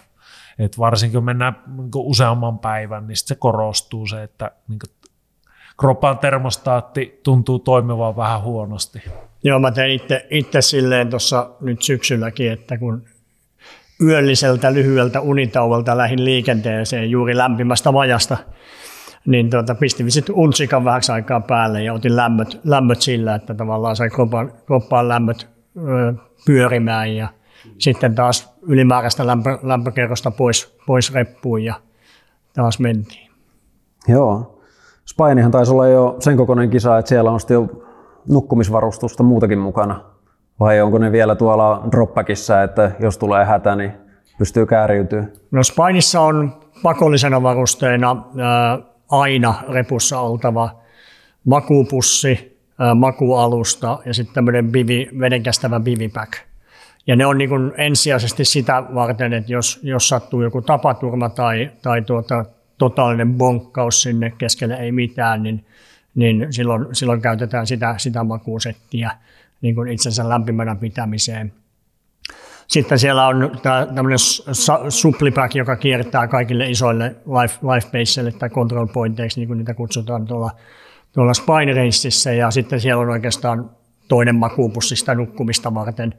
että 0.60 0.78
varsinkin 0.78 1.18
kun 1.18 1.26
mennään 1.26 1.64
niin 1.68 1.92
useamman 1.96 2.60
päivän, 2.60 3.08
niin 3.08 3.18
se 3.18 3.36
korostuu 3.36 4.08
se, 4.08 4.24
että 4.24 4.52
niin 4.68 4.80
kropan 5.80 6.18
termostaatti 6.18 7.20
tuntuu 7.24 7.60
toimivan 7.60 8.16
vähän 8.16 8.42
huonosti. 8.42 9.04
Joo, 9.44 9.60
mä 9.60 9.72
tein 9.72 9.92
itse, 9.92 10.28
itse 10.30 10.62
silleen 10.62 11.10
tuossa 11.10 11.50
nyt 11.62 11.82
syksylläkin, 11.82 12.52
että 12.52 12.78
kun 12.78 13.04
yölliseltä 14.02 14.74
lyhyeltä 14.74 15.22
unitauolta 15.22 15.98
lähin 15.98 16.26
liikenteeseen 16.26 17.12
juuri 17.12 17.38
lämpimästä 17.38 17.94
vajasta, 17.94 18.38
niin 19.26 19.50
tuota, 19.50 19.76
pistin 19.76 20.12
sitten 20.12 20.36
untsikan 20.36 20.86
vähäksi 20.86 21.12
aikaa 21.12 21.40
päälle 21.40 21.84
ja 21.84 21.94
otin 21.94 22.16
lämmöt, 22.16 22.60
lämmöt 22.64 23.02
sillä, 23.02 23.36
että 23.36 23.54
tavallaan 23.54 23.96
sai 23.96 24.10
kroppaan, 24.10 24.52
kroppaan 24.66 25.08
lämmöt 25.08 25.48
ö, 25.78 26.14
pyörimään 26.46 27.16
ja 27.16 27.28
sitten 27.78 28.16
taas 28.16 28.54
ylimääräistä 28.62 29.28
lämpö, 29.28 29.60
lämpökerrosta 29.64 30.32
pois, 30.32 30.78
pois 30.86 31.14
reppuun 31.14 31.64
ja 31.64 31.76
taas 32.54 32.80
mentiin. 32.80 33.32
Joo. 34.08 34.55
Spainihan 35.06 35.52
taisi 35.52 35.72
olla 35.72 35.88
jo 35.88 36.16
sen 36.20 36.38
kokoinen 36.38 36.70
kisa, 36.70 36.98
että 36.98 37.10
siellä 37.10 37.32
on 37.32 37.40
sitten 37.40 37.56
jo 37.56 37.68
nukkumisvarustusta 38.30 39.24
muutakin 39.24 39.60
mukana. 39.60 40.02
Vai 40.60 40.82
onko 40.82 40.98
ne 40.98 41.12
vielä 41.12 41.36
tuolla 41.36 41.88
dropbackissa, 41.92 42.64
että 42.64 42.92
jos 43.00 43.18
tulee 43.18 43.46
hätä, 43.46 43.76
niin 43.76 43.92
pystyy 44.38 44.66
kääriytyä? 44.66 45.26
No 45.52 45.64
Spainissa 45.64 46.22
on 46.22 46.54
pakollisena 46.84 47.44
varusteena 47.44 48.26
ää, 48.38 48.80
aina 49.12 49.54
repussa 49.70 50.20
oltava 50.20 50.70
makuupussi, 51.46 52.60
ää, 52.80 52.96
makualusta 52.96 54.00
ja 54.06 54.14
sitten 54.14 54.36
tämmöinen 54.36 54.72
bivi, 54.72 55.10
vedenkestävä 55.20 55.80
bivipack. 55.80 56.34
Ja 57.08 57.16
ne 57.16 57.26
on 57.26 57.38
niin 57.38 57.50
ensisijaisesti 57.78 58.46
sitä 58.46 58.84
varten, 58.96 59.34
että 59.34 59.54
jos, 59.54 59.80
jos 59.84 60.10
sattuu 60.10 60.42
joku 60.42 60.62
tapaturma 60.62 61.30
tai, 61.30 61.72
tai 61.82 62.02
tuota, 62.02 62.46
totaalinen 62.78 63.34
bonkkaus 63.34 64.02
sinne 64.02 64.34
keskelle 64.38 64.76
ei 64.76 64.92
mitään, 64.92 65.44
niin, 65.44 65.66
niin 66.16 66.48
silloin, 66.54 66.96
silloin 66.96 67.22
käytetään 67.22 67.68
sitä, 67.68 67.96
sitä 67.98 68.24
makuusettiä 68.24 69.12
niin 69.62 69.76
kuin 69.76 69.88
itsensä 69.88 70.30
lämpimänä 70.30 70.76
pitämiseen. 70.76 71.54
Sitten 72.68 73.00
siellä 73.00 73.28
on 73.28 73.52
tämmöinen 73.96 74.20
supplipack, 74.90 75.56
joka 75.56 75.76
kiertää 75.76 76.28
kaikille 76.28 76.70
isoille 76.70 77.16
life, 77.42 77.60
life 77.74 78.00
baseille 78.00 78.32
tai 78.32 78.50
control 78.50 78.88
pointeiksi, 78.88 79.40
niin 79.40 79.48
kuin 79.48 79.58
niitä 79.58 79.74
kutsutaan 79.74 80.26
tuolla, 80.26 80.52
tuolla 81.14 81.34
Spine 81.34 81.74
Raceissa. 81.74 82.32
Ja 82.32 82.52
sitten 82.52 82.82
siellä 82.82 83.02
on 83.02 83.10
oikeastaan 83.10 83.70
toinen 84.08 84.36
makuupussi 84.36 84.96
sitä 84.96 85.16
nukkumista 85.16 85.74
varten, 85.74 86.14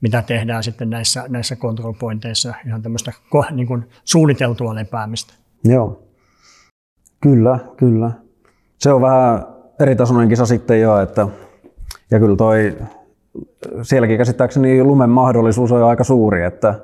mitä 0.00 0.22
tehdään 0.22 0.62
sitten 0.62 0.90
näissä, 0.90 1.24
näissä 1.28 1.56
control 1.56 1.92
pointeissa, 1.92 2.54
ihan 2.66 2.82
tämmöistä 2.82 3.12
niin 3.50 3.66
kuin 3.66 3.88
suunniteltua 4.04 4.74
lepäämistä. 4.74 5.34
Joo, 5.64 6.02
kyllä, 7.20 7.58
kyllä. 7.76 8.10
Se 8.78 8.92
on 8.92 9.02
vähän 9.02 9.46
eri 9.80 9.96
tasoinen 9.96 10.28
kisa 10.28 10.46
sitten 10.46 10.80
jo, 10.80 11.00
että 11.00 11.28
ja 12.10 12.18
kyllä 12.18 12.36
toi, 12.36 12.76
sielläkin 13.82 14.18
käsittääkseni 14.18 14.82
lumen 14.82 15.10
mahdollisuus 15.10 15.72
on 15.72 15.80
jo 15.80 15.86
aika 15.86 16.04
suuri, 16.04 16.44
että 16.44 16.80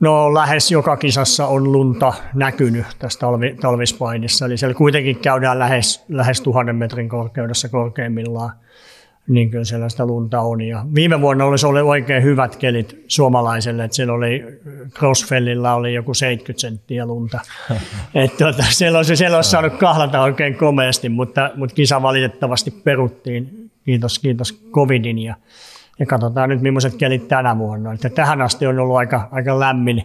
No 0.00 0.34
lähes 0.34 0.70
joka 0.70 0.96
kisassa 0.96 1.46
on 1.46 1.72
lunta 1.72 2.12
näkynyt 2.34 2.86
tässä 2.98 3.18
talvi, 3.18 3.56
talvispainissa, 3.60 4.46
eli 4.46 4.56
siellä 4.56 4.74
kuitenkin 4.74 5.18
käydään 5.18 5.58
lähes, 5.58 6.04
lähes 6.08 6.40
tuhannen 6.40 6.76
metrin 6.76 7.08
korkeudessa 7.08 7.68
korkeimmillaan, 7.68 8.50
niin 9.28 9.50
kyllä 9.50 9.64
siellä 9.64 9.88
sitä 9.88 10.06
lunta 10.06 10.40
on. 10.40 10.60
Ja 10.60 10.84
viime 10.94 11.20
vuonna 11.20 11.44
olisi 11.44 11.66
ollut 11.66 11.82
oikein 11.82 12.22
hyvät 12.22 12.56
kelit 12.56 13.04
suomalaiselle, 13.08 13.84
että 13.84 13.94
siellä 13.94 14.14
oli 14.14 14.44
Crossfellilla 14.94 15.74
oli 15.74 15.94
joku 15.94 16.14
70 16.14 16.60
senttiä 16.60 17.06
lunta. 17.06 17.40
että 18.14 18.44
tuota, 18.44 18.62
siellä, 18.68 18.96
olisi, 18.96 19.16
siellä 19.16 19.36
olisi 19.36 19.50
saanut 19.50 19.74
kahlata 19.74 20.22
oikein 20.22 20.54
komeasti, 20.54 21.08
mutta, 21.08 21.50
mutta 21.54 21.74
kisa 21.74 22.02
valitettavasti 22.02 22.70
peruttiin 22.70 23.70
kiitos, 23.84 24.18
kiitos 24.18 24.60
covidin 24.70 25.18
ja, 25.18 25.34
ja 25.98 26.06
katsotaan 26.06 26.48
nyt 26.48 26.60
millaiset 26.60 26.94
kelit 26.94 27.28
tänä 27.28 27.58
vuonna. 27.58 27.92
Että 27.92 28.08
tähän 28.08 28.42
asti 28.42 28.66
on 28.66 28.78
ollut 28.78 28.96
aika, 28.96 29.28
aika 29.32 29.60
lämmin 29.60 30.02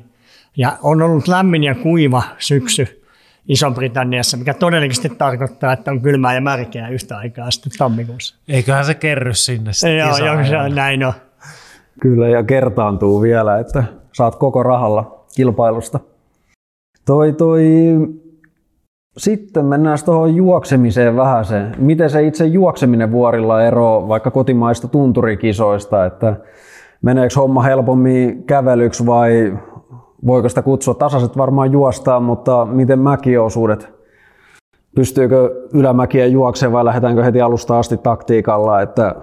ja 0.57 0.77
on 0.81 1.01
ollut 1.01 1.27
lämmin 1.27 1.63
ja 1.63 1.75
kuiva 1.75 2.23
syksy 2.38 3.01
Iso-Britanniassa, 3.47 4.38
mikä 4.38 4.54
todennäköisesti 4.54 5.10
tarkoittaa, 5.10 5.73
että 5.73 5.91
on 5.91 6.01
kylmää 6.01 6.34
ja 6.34 6.41
märkeää 6.41 6.89
yhtä 6.89 7.17
aikaa 7.17 7.51
sitten 7.51 7.71
tammikuussa. 7.77 8.36
Eiköhän 8.47 8.86
se 8.86 8.93
kerry 8.93 9.34
sinne 9.34 9.73
sitten 9.73 9.97
Joo, 9.97 10.17
joo 10.17 10.45
se 10.45 10.58
on 10.58 10.75
näin 10.75 11.04
on. 11.04 11.13
Kyllä, 12.01 12.30
ja 12.30 12.43
kertaantuu 12.43 13.21
vielä, 13.21 13.60
että 13.60 13.84
saat 14.13 14.36
koko 14.36 14.63
rahalla 14.63 15.25
kilpailusta. 15.36 15.99
Toi, 17.06 17.34
toi 17.34 17.63
sitten 19.17 19.65
mennään 19.65 19.97
tuohon 20.06 20.36
juoksemiseen 20.36 21.15
vähän 21.15 21.45
se. 21.45 21.62
Miten 21.77 22.10
se 22.10 22.23
itse 22.23 22.45
juokseminen 22.45 23.12
vuorilla 23.12 23.63
eroaa 23.63 24.08
vaikka 24.08 24.32
kotimaista 24.32 24.88
tunturikisoista, 24.88 26.06
että 26.06 26.36
meneekö 27.01 27.36
homma 27.36 27.63
helpommin 27.63 28.43
kävelyksi 28.43 29.06
vai 29.06 29.58
voiko 30.27 30.49
sitä 30.49 30.62
kutsua 30.62 30.93
tasaiset 30.93 31.38
varmaan 31.38 31.71
juostaa, 31.71 32.19
mutta 32.19 32.65
miten 32.65 32.99
mäkiosuudet? 32.99 33.89
Pystyykö 34.95 35.67
ylämäkiä 35.73 36.25
juoksemaan 36.25 36.73
vai 36.73 36.86
lähdetäänkö 36.86 37.23
heti 37.23 37.41
alusta 37.41 37.79
asti 37.79 37.97
taktiikalla, 37.97 38.81
että 38.81 39.15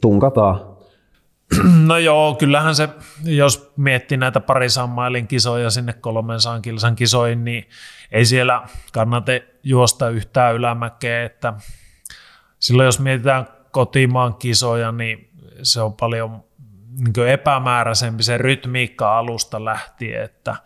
tunkataan? 0.00 0.76
No 1.86 1.98
joo, 1.98 2.34
kyllähän 2.34 2.74
se, 2.74 2.88
jos 3.24 3.72
miettii 3.76 4.18
näitä 4.18 4.40
parisan 4.40 4.88
mailin 4.88 5.26
kisoja 5.26 5.70
sinne 5.70 5.92
300 5.92 6.60
kilsan 6.60 6.96
kisoihin, 6.96 7.44
niin 7.44 7.64
ei 8.12 8.24
siellä 8.24 8.62
kannata 8.92 9.32
juosta 9.62 10.08
yhtään 10.08 10.54
ylämäkeä, 10.54 11.24
että 11.24 11.54
silloin 12.58 12.86
jos 12.86 13.00
mietitään 13.00 13.46
kotimaan 13.70 14.34
kisoja, 14.34 14.92
niin 14.92 15.30
se 15.62 15.80
on 15.80 15.94
paljon 15.94 16.45
niin 16.98 17.28
epämääräisempi 17.28 18.22
se 18.22 18.38
rytmiikka 18.38 19.18
alusta 19.18 19.64
lähtien, 19.64 20.22
että, 20.22 20.56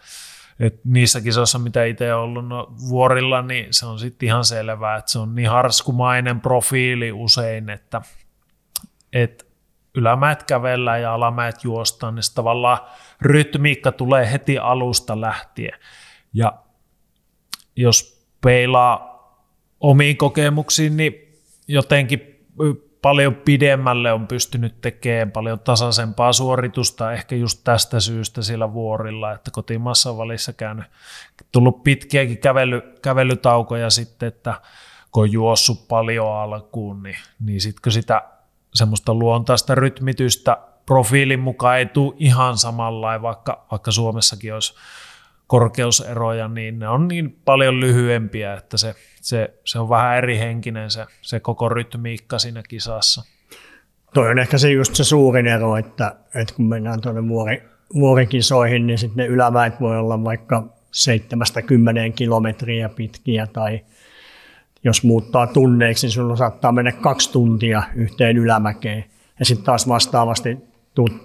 että 0.61 0.81
niissä 0.85 1.21
kisoissa, 1.21 1.59
mitä 1.59 1.85
itse 1.85 2.15
olen 2.15 2.25
ollut 2.25 2.49
no, 2.49 2.75
vuorilla, 2.89 3.43
niin 3.43 3.67
se 3.71 3.87
on 3.87 3.99
sitten 3.99 4.27
ihan 4.27 4.45
selvää, 4.45 4.97
että 4.97 5.11
se 5.11 5.19
on 5.19 5.35
niin 5.35 5.51
harskumainen 5.51 6.41
profiili 6.41 7.13
usein, 7.13 7.71
että, 7.71 8.03
että 9.13 9.45
ylämäet 9.95 10.43
kävellä 10.43 10.99
ja 10.99 11.15
alamäet 11.15 11.65
juostaan, 11.65 12.15
niin 12.15 12.35
tavallaan 12.35 12.79
rytmiikka 13.21 13.93
tulee 13.93 14.33
heti 14.33 14.59
alusta 14.59 15.21
lähtien. 15.21 15.79
Ja 16.33 16.53
jos 17.77 18.27
peilaa 18.41 19.11
omiin 19.81 20.17
kokemuksiin, 20.17 20.97
niin 20.97 21.15
jotenkin 21.69 22.47
paljon 23.03 23.35
pidemmälle 23.35 24.13
on 24.13 24.27
pystynyt 24.27 24.81
tekemään 24.81 25.31
paljon 25.31 25.61
tasaisempaa 25.61 26.33
suoritusta 26.33 27.13
ehkä 27.13 27.37
just 27.37 27.61
tästä 27.65 28.01
syystä 28.01 28.43
sillä 28.43 28.73
vuorilla, 28.73 29.33
että 29.33 29.51
kotimaassa 29.51 30.17
valissa 30.17 30.53
käynyt, 30.53 30.85
tullut 31.53 31.83
pitkiäkin 31.83 32.39
kävely, 32.39 32.83
kävelytaukoja 33.03 33.91
sitten, 33.91 34.27
että 34.27 34.55
kun 35.13 35.23
on 35.23 35.33
juossut 35.33 35.89
paljon 35.89 36.37
alkuun, 36.37 37.03
niin, 37.03 37.17
niin 37.41 37.61
kun 37.83 37.93
sitä 37.93 38.23
semmoista 38.75 39.15
luontaista 39.15 39.75
rytmitystä 39.75 40.57
profiilin 40.87 41.41
mukaan 41.41 41.79
ei 41.79 41.87
tule 41.87 42.15
ihan 42.19 42.59
samalla, 42.59 43.23
vaikka, 43.23 43.67
vaikka 43.71 43.91
Suomessakin 43.91 44.55
olisi 44.55 44.75
korkeuseroja, 45.51 46.49
niin 46.49 46.79
ne 46.79 46.89
on 46.89 47.09
niin 47.09 47.37
paljon 47.45 47.81
lyhyempiä, 47.81 48.55
että 48.55 48.77
se, 48.77 48.95
se, 49.21 49.55
se 49.65 49.79
on 49.79 49.89
vähän 49.89 50.17
eri 50.17 50.39
henkinen 50.39 50.91
se, 50.91 51.07
se 51.23 51.41
koko 51.41 51.69
rytmiikka 51.69 52.39
siinä 52.39 52.63
kisassa. 52.69 53.23
Toi 54.15 54.31
on 54.31 54.39
ehkä 54.39 54.59
se 54.59 54.71
just 54.71 54.95
se 54.95 55.05
suurin 55.05 55.47
ero, 55.47 55.77
että, 55.77 56.17
että 56.35 56.55
kun 56.55 56.69
mennään 56.69 57.01
tuonne 57.01 57.29
vuori, 57.29 57.63
vuorikisoihin, 57.95 58.87
niin 58.87 58.99
sitten 58.99 59.17
ne 59.17 59.27
ylämäet 59.27 59.81
voi 59.81 59.99
olla 59.99 60.25
vaikka 60.25 60.65
7-10 62.11 62.13
kilometriä 62.15 62.89
pitkiä 62.89 63.47
tai 63.47 63.81
jos 64.85 65.05
muuttaa 65.05 65.47
tunneiksi, 65.47 66.07
niin 66.07 66.13
sulla 66.13 66.37
saattaa 66.37 66.73
mennä 66.73 66.93
kaksi 66.93 67.33
tuntia 67.33 67.83
yhteen 67.95 68.37
ylämäkeen 68.37 69.05
ja 69.39 69.45
sitten 69.45 69.65
taas 69.65 69.89
vastaavasti 69.89 70.59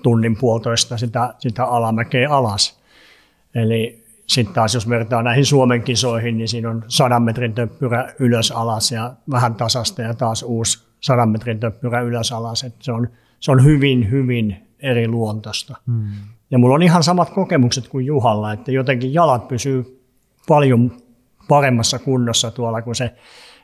tunnin 0.03 0.37
puolitoista 0.37 0.97
sitä, 0.97 1.33
sitä 1.39 1.65
alamäkeä 1.65 2.29
alas. 2.29 2.81
Eli 3.55 4.04
sitten 4.27 4.55
taas 4.55 4.73
jos 4.73 4.89
vertaa 4.89 5.23
näihin 5.23 5.45
Suomen 5.45 5.83
kisoihin, 5.83 6.37
niin 6.37 6.47
siinä 6.47 6.69
on 6.69 6.83
sadan 6.87 7.23
metrin 7.23 7.53
töppyrä 7.53 8.13
ylös 8.19 8.51
alas 8.51 8.91
ja 8.91 9.13
vähän 9.31 9.55
tasasta 9.55 10.01
ja 10.01 10.13
taas 10.13 10.43
uusi 10.43 10.87
sadan 10.99 11.29
metrin 11.29 11.59
töppyrä 11.59 12.01
ylös 12.01 12.31
alas. 12.31 12.63
Et 12.63 12.75
se, 12.79 12.91
on, 12.91 13.07
se 13.39 13.51
on 13.51 13.63
hyvin, 13.63 14.11
hyvin 14.11 14.55
eri 14.79 15.07
luontosta. 15.07 15.77
Hmm. 15.87 16.07
Ja 16.51 16.57
mulla 16.57 16.75
on 16.75 16.83
ihan 16.83 17.03
samat 17.03 17.29
kokemukset 17.29 17.87
kuin 17.87 18.05
Juhalla, 18.05 18.53
että 18.53 18.71
jotenkin 18.71 19.13
jalat 19.13 19.47
pysyy 19.47 20.01
paljon 20.47 20.91
paremmassa 21.47 21.99
kunnossa 21.99 22.51
tuolla, 22.51 22.81
kun 22.81 22.95
se 22.95 23.15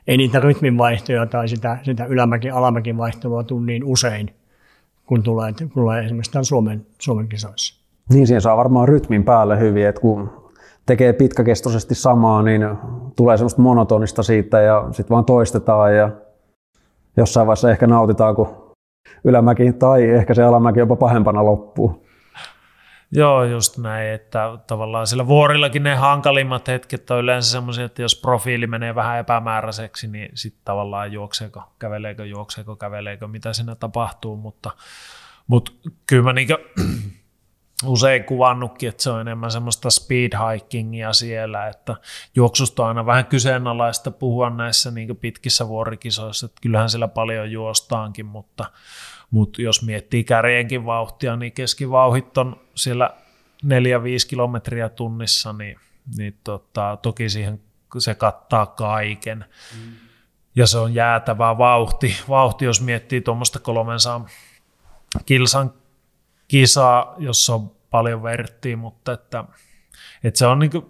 ei 0.07 0.17
niitä 0.17 0.39
rytminvaihtoja 0.39 1.25
tai 1.25 1.47
sitä, 1.47 1.77
sitä 1.83 2.05
ylämäkin 2.05 2.53
alamäkin 2.53 2.97
vaihtelua 2.97 3.43
tule 3.43 3.65
niin 3.65 3.83
usein, 3.83 4.33
kun 5.05 5.23
tulee, 5.23 5.53
kun 5.53 5.69
tulee 5.69 6.05
esimerkiksi 6.05 6.31
tämän 6.31 6.45
Suomen, 6.45 6.85
Suomen 6.99 7.27
kisoissa. 7.27 7.81
Niin, 8.09 8.27
siinä 8.27 8.39
saa 8.39 8.57
varmaan 8.57 8.87
rytmin 8.87 9.23
päälle 9.23 9.59
hyvin, 9.59 9.87
että 9.87 10.01
kun 10.01 10.40
tekee 10.85 11.13
pitkäkestoisesti 11.13 11.95
samaa, 11.95 12.41
niin 12.41 12.61
tulee 13.15 13.37
semmoista 13.37 13.61
monotonista 13.61 14.23
siitä 14.23 14.61
ja 14.61 14.87
sitten 14.91 15.13
vaan 15.13 15.25
toistetaan 15.25 15.95
ja 15.95 16.09
jossain 17.17 17.47
vaiheessa 17.47 17.71
ehkä 17.71 17.87
nautitaan, 17.87 18.35
kun 18.35 18.75
ylämäki 19.23 19.73
tai 19.73 20.09
ehkä 20.09 20.33
se 20.33 20.43
alamäki 20.43 20.79
jopa 20.79 20.95
pahempana 20.95 21.45
loppuu. 21.45 22.05
Joo, 23.13 23.43
just 23.43 23.77
näin, 23.77 24.09
että 24.13 24.57
tavallaan 24.67 25.07
sillä 25.07 25.27
vuorillakin 25.27 25.83
ne 25.83 25.95
hankalimmat 25.95 26.67
hetket 26.67 27.11
on 27.11 27.19
yleensä 27.19 27.51
semmoisia, 27.51 27.85
että 27.85 28.01
jos 28.01 28.15
profiili 28.15 28.67
menee 28.67 28.95
vähän 28.95 29.19
epämääräiseksi, 29.19 30.07
niin 30.07 30.29
sitten 30.33 30.61
tavallaan 30.65 31.11
juokseeko, 31.11 31.63
käveleekö, 31.79 32.25
juokseeko, 32.25 32.75
käveleekö, 32.75 33.27
mitä 33.27 33.53
siinä 33.53 33.75
tapahtuu, 33.75 34.35
mutta, 34.35 34.71
mutta 35.47 35.71
kyllä 36.07 36.23
mä 36.23 36.33
niinkö 36.33 36.57
usein 37.85 38.23
kuvannutkin, 38.23 38.89
että 38.89 39.03
se 39.03 39.09
on 39.09 39.21
enemmän 39.21 39.51
semmoista 39.51 39.89
speed 39.89 40.31
hikingia 40.53 41.13
siellä, 41.13 41.67
että 41.67 41.95
juoksusta 42.35 42.83
on 42.83 42.87
aina 42.87 43.05
vähän 43.05 43.25
kyseenalaista 43.25 44.11
puhua 44.11 44.49
näissä 44.49 44.91
niin 44.91 45.17
pitkissä 45.17 45.67
vuorikisoissa, 45.67 46.45
että 46.45 46.61
kyllähän 46.61 46.89
siellä 46.89 47.07
paljon 47.07 47.51
juostaankin, 47.51 48.25
mutta, 48.25 48.65
mutta 49.31 49.61
jos 49.61 49.85
miettii 49.85 50.23
kärjenkin 50.23 50.85
vauhtia, 50.85 51.35
niin 51.35 51.51
keskivauhit 51.51 52.37
on 52.37 52.61
siellä 52.75 53.09
4-5 53.65 53.67
kilometriä 54.29 54.89
tunnissa, 54.89 55.53
niin, 55.53 55.79
niin 56.17 56.37
tota, 56.43 56.97
toki 57.01 57.29
siihen 57.29 57.61
se 57.97 58.15
kattaa 58.15 58.65
kaiken. 58.65 59.45
Mm. 59.75 59.91
Ja 60.55 60.67
se 60.67 60.77
on 60.77 60.93
jäätävä 60.93 61.57
vauhti. 61.57 62.15
Vauhti, 62.29 62.65
jos 62.65 62.81
miettii 62.81 63.21
tuommoista 63.21 63.59
300 63.59 64.25
kilsan 65.25 65.73
kisaa, 66.51 67.15
jossa 67.17 67.55
on 67.55 67.71
paljon 67.89 68.23
verttiä, 68.23 68.77
mutta 68.77 69.11
että, 69.11 69.45
että 70.23 70.37
se, 70.37 70.45
on 70.45 70.59
niin 70.59 70.71
kuin, 70.71 70.85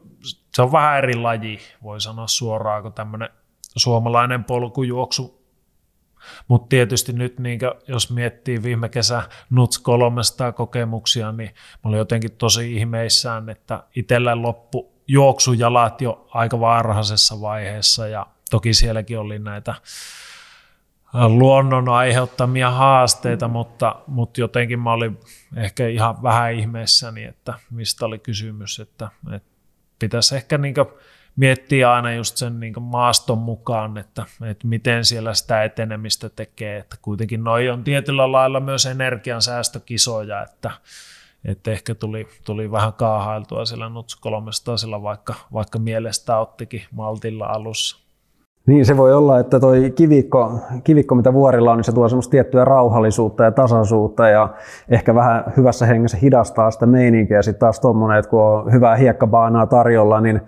se 0.56 0.62
on 0.62 0.72
vähän 0.72 0.98
eri 0.98 1.16
laji, 1.16 1.60
voi 1.84 2.02
sanoa 2.02 2.28
suoraan, 2.28 2.82
kuin 2.82 2.94
tämmöinen 2.94 3.30
suomalainen 3.78 4.44
polkujuoksu. 4.44 5.42
Mutta 6.48 6.68
tietysti 6.68 7.14
nyt, 7.14 7.40
niin 7.40 7.60
kuin, 7.60 7.72
jos 7.88 8.12
miettii 8.12 8.64
viime 8.64 8.90
kesä 8.90 9.24
Nuts 9.50 9.80
300 9.80 10.52
kokemuksia, 10.52 11.32
niin 11.32 11.50
mä 11.74 11.90
olin 11.90 11.98
jotenkin 11.98 12.32
tosi 12.32 12.76
ihmeissään, 12.76 13.50
että 13.50 13.84
itsellä 13.96 14.42
loppu 14.42 14.92
juoksujalat 15.08 16.02
jo 16.02 16.28
aika 16.34 16.60
varhaisessa 16.60 17.42
vaiheessa 17.42 18.08
ja 18.08 18.28
toki 18.50 18.74
sielläkin 18.74 19.20
oli 19.20 19.40
näitä 19.40 19.76
luonnon 21.14 21.90
aiheuttamia 21.90 22.72
haasteita, 22.72 23.48
mutta, 23.48 23.96
mutta 24.08 24.42
jotenkin 24.42 24.80
mä 24.80 24.92
olin 24.92 25.20
ehkä 25.56 25.88
ihan 25.88 26.24
vähän 26.24 26.54
ihmeessäni, 26.54 27.24
että 27.24 27.54
mistä 27.72 28.06
oli 28.06 28.20
kysymys, 28.20 28.80
että, 28.80 29.10
että 29.36 29.50
pitäisi 30.00 30.36
ehkä 30.36 30.58
niin 30.58 30.76
miettiä 31.36 31.94
aina 31.94 32.14
just 32.14 32.38
sen 32.38 32.60
niin 32.60 32.82
maaston 32.82 33.38
mukaan, 33.38 33.98
että, 33.98 34.26
että 34.50 34.68
miten 34.68 35.06
siellä 35.06 35.34
sitä 35.34 35.64
etenemistä 35.64 36.30
tekee, 36.30 36.78
että 36.78 36.96
kuitenkin 37.02 37.44
noi 37.44 37.70
on 37.70 37.84
tietyllä 37.84 38.32
lailla 38.32 38.60
myös 38.60 38.86
energiansäästökisoja, 38.86 40.44
että, 40.44 40.72
että 41.46 41.72
ehkä 41.72 41.96
tuli, 41.96 42.28
tuli 42.46 42.72
vähän 42.72 42.94
kaahailtua 42.94 43.66
sillä 43.66 43.90
Nuts 43.90 44.16
300, 44.16 45.02
vaikka, 45.04 45.36
vaikka 45.54 45.80
mielestä 45.80 46.38
ottikin 46.38 46.84
maltilla 46.92 47.46
alussa. 47.46 48.11
Niin 48.68 48.86
se 48.86 48.98
voi 48.98 49.14
olla, 49.14 49.40
että 49.40 49.60
toi 49.60 49.92
kivikko, 49.96 50.60
kivikko 50.84 51.16
mitä 51.16 51.34
vuorilla 51.34 51.72
on, 51.72 51.78
niin 51.78 51.84
se 51.84 51.92
tuo 51.92 52.10
semmoista 52.10 52.32
tiettyä 52.32 52.66
rauhallisuutta 52.66 53.44
ja 53.44 53.52
tasaisuutta 53.52 54.30
ja 54.30 54.50
ehkä 54.90 55.16
vähän 55.16 55.44
hyvässä 55.58 55.86
hengessä 55.86 56.18
hidastaa 56.18 56.72
sitä 56.72 56.86
meininkiä. 56.86 57.42
Sitten 57.42 57.60
taas 57.60 57.80
tuommoinen, 57.80 58.20
että 58.20 58.30
kun 58.30 58.42
on 58.42 58.72
hyvää 58.72 58.96
hiekkabaanaa 58.96 59.68
tarjolla, 59.68 60.22
niin 60.22 60.42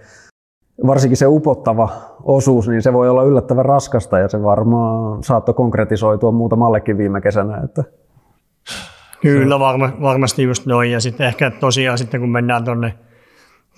varsinkin 0.88 1.18
se 1.18 1.28
upottava 1.28 1.89
osuus, 2.24 2.68
niin 2.68 2.82
se 2.82 2.93
voi 2.93 3.09
olla 3.09 3.24
yllättävän 3.24 3.66
raskasta 3.66 4.20
ja 4.20 4.28
se 4.28 4.43
varmaan 4.43 5.24
saattoi 5.24 5.55
konkretisoitua 5.55 6.32
muutamallekin 6.32 6.97
viime 6.97 7.22
kesänä. 7.22 7.61
Että. 7.64 7.84
Kyllä, 9.22 9.59
varma, 9.59 9.89
varmasti 10.01 10.43
just 10.43 10.66
noin. 10.66 10.91
Ja 10.91 10.99
sitten 10.99 11.28
ehkä 11.28 11.51
tosiaan 11.59 11.97
sitten 11.97 12.20
kun 12.20 12.32
mennään 12.32 12.64
tuonne 12.64 12.93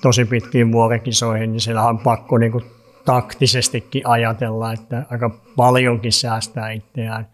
tosi 0.02 0.26
pitkiin 0.26 0.72
vuorikisoihin, 0.72 1.52
niin 1.52 1.62
siellä 1.62 1.88
on 1.88 2.00
pakko 2.00 2.38
niin 2.38 2.52
kuin 2.52 2.64
taktisestikin 3.06 4.02
ajatella, 4.06 4.74
että 4.74 5.06
aika 5.12 5.30
paljonkin 5.56 6.12
säästää 6.12 6.72
itseään. 6.72 7.28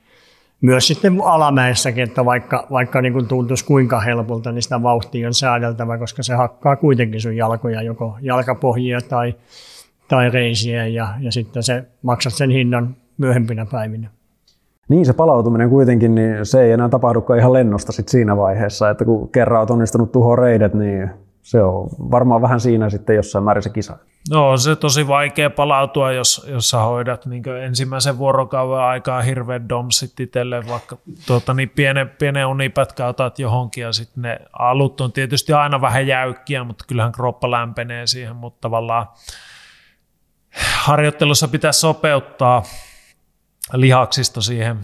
Myös 0.62 0.88
sitten 0.88 1.18
alamäessäkin, 1.24 2.04
että 2.04 2.26
vaikka, 2.26 2.68
vaikka 2.72 3.02
niin 3.02 3.14
kuin 3.14 3.28
tuntuisi 3.28 3.66
kuinka 3.66 4.00
helpolta, 4.00 4.52
niin 4.52 4.62
sitä 4.62 4.84
vauhtia 4.84 5.28
on 5.28 5.34
säädeltävä, 5.34 5.98
koska 5.98 6.24
se 6.24 6.34
hakkaa 6.34 6.76
kuitenkin 6.76 7.22
sun 7.22 7.38
jalkoja, 7.38 7.82
joko 7.82 8.18
jalkapohjia 8.22 9.02
tai, 9.02 9.36
tai 10.08 10.30
reisiä, 10.30 10.88
ja, 10.88 11.08
ja 11.20 11.32
sitten 11.32 11.64
se 11.64 11.84
maksat 12.02 12.34
sen 12.34 12.50
hinnan 12.50 12.96
myöhempinä 13.18 13.66
päivinä. 13.72 14.10
Niin 14.90 15.06
se 15.06 15.14
palautuminen 15.14 15.70
kuitenkin, 15.70 16.16
niin 16.16 16.46
se 16.46 16.62
ei 16.62 16.72
enää 16.72 16.90
tapahdukaan 16.90 17.40
ihan 17.40 17.54
lennosta 17.54 17.92
sit 17.92 18.08
siinä 18.08 18.38
vaiheessa, 18.38 18.90
että 18.90 19.06
kun 19.06 19.30
kerran 19.30 19.60
olet 19.60 19.70
onnistunut 19.70 20.12
tuhoa 20.12 20.36
reidet, 20.36 20.74
niin 20.74 21.10
se 21.42 21.64
on 21.64 21.90
varmaan 22.12 22.42
vähän 22.42 22.60
siinä 22.60 22.90
sitten 22.90 23.16
jossain 23.16 23.44
määrin 23.44 23.64
se 23.64 23.70
kisa. 23.70 23.98
No 24.30 24.50
on 24.50 24.60
se 24.60 24.76
tosi 24.76 25.08
vaikea 25.08 25.50
palautua, 25.50 26.12
jos, 26.12 26.46
jos 26.50 26.70
sä 26.70 26.78
hoidat 26.78 27.26
niin 27.26 27.44
ensimmäisen 27.48 28.18
vuorokauden 28.18 28.80
aikaa 28.80 29.22
hirveän 29.22 29.70
domsit 29.70 30.20
itselle, 30.20 30.68
vaikka 30.68 30.98
tuota, 31.28 31.54
niin 31.54 31.70
pienen, 31.70 32.10
pienen 32.10 32.48
unipätkä 32.48 33.08
otat 33.08 33.40
johonkin 33.40 33.82
ja 33.82 33.94
sitten 33.94 34.22
ne 34.22 34.40
alut 34.54 35.02
on 35.02 35.12
tietysti 35.12 35.54
aina 35.54 35.82
vähän 35.82 36.08
jäykkiä, 36.08 36.64
mutta 36.64 36.86
kyllähän 36.88 37.12
kroppa 37.12 37.52
lämpenee 37.52 38.08
siihen, 38.08 38.36
mutta 38.36 38.62
tavallaan 38.62 39.08
harjoittelussa 40.76 41.48
pitää 41.48 41.72
sopeuttaa 41.72 42.64
lihaksisto 43.74 44.42
siihen, 44.42 44.80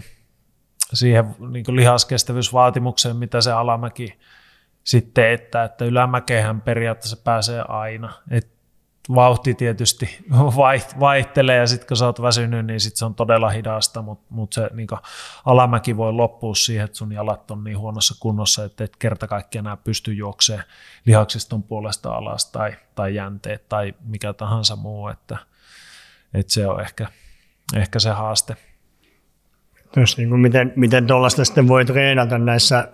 siihen 0.92 1.34
niin 1.48 1.76
lihaskestävyysvaatimukseen, 1.76 3.16
mitä 3.16 3.40
se 3.40 3.52
alamäki 3.52 4.18
sitten, 4.84 5.32
että, 5.32 5.64
että 5.64 5.84
ylämäkehän 5.84 6.60
periaatteessa 6.60 7.16
pääsee 7.24 7.64
aina. 7.68 8.12
Et 8.30 8.57
vauhti 9.14 9.54
tietysti 9.54 10.18
vaihtelee 11.00 11.56
ja 11.56 11.66
sitten 11.66 11.88
kun 11.88 11.96
sä 11.96 12.06
oot 12.06 12.22
väsynyt, 12.22 12.66
niin 12.66 12.80
sit 12.80 12.96
se 12.96 13.04
on 13.04 13.14
todella 13.14 13.48
hidasta, 13.48 14.02
mutta 14.02 14.26
mut 14.30 14.52
se 14.52 14.70
niin 14.72 14.88
alamäki 15.44 15.96
voi 15.96 16.12
loppua 16.12 16.54
siihen, 16.54 16.84
että 16.84 16.96
sun 16.96 17.12
jalat 17.12 17.50
on 17.50 17.64
niin 17.64 17.78
huonossa 17.78 18.14
kunnossa, 18.20 18.64
että 18.64 18.84
et 18.84 18.96
kerta 18.96 19.28
kaikkiaan 19.28 19.66
enää 19.66 19.76
pysty 19.76 20.12
juoksemaan 20.12 20.64
lihaksiston 21.06 21.62
puolesta 21.62 22.10
alas 22.10 22.46
tai, 22.52 22.76
tai 22.94 23.14
jänteet 23.14 23.68
tai 23.68 23.94
mikä 24.04 24.32
tahansa 24.32 24.76
muu, 24.76 25.08
että, 25.08 25.38
että 26.34 26.52
se 26.52 26.66
on 26.66 26.80
ehkä, 26.80 27.06
ehkä 27.76 27.98
se 27.98 28.10
haaste. 28.10 28.56
Tos, 29.94 30.16
niin 30.16 30.28
kuin 30.28 30.40
miten, 30.40 30.72
miten 30.76 31.06
tuollaista 31.06 31.44
sitten 31.44 31.68
voi 31.68 31.84
treenata 31.84 32.38
näissä 32.38 32.88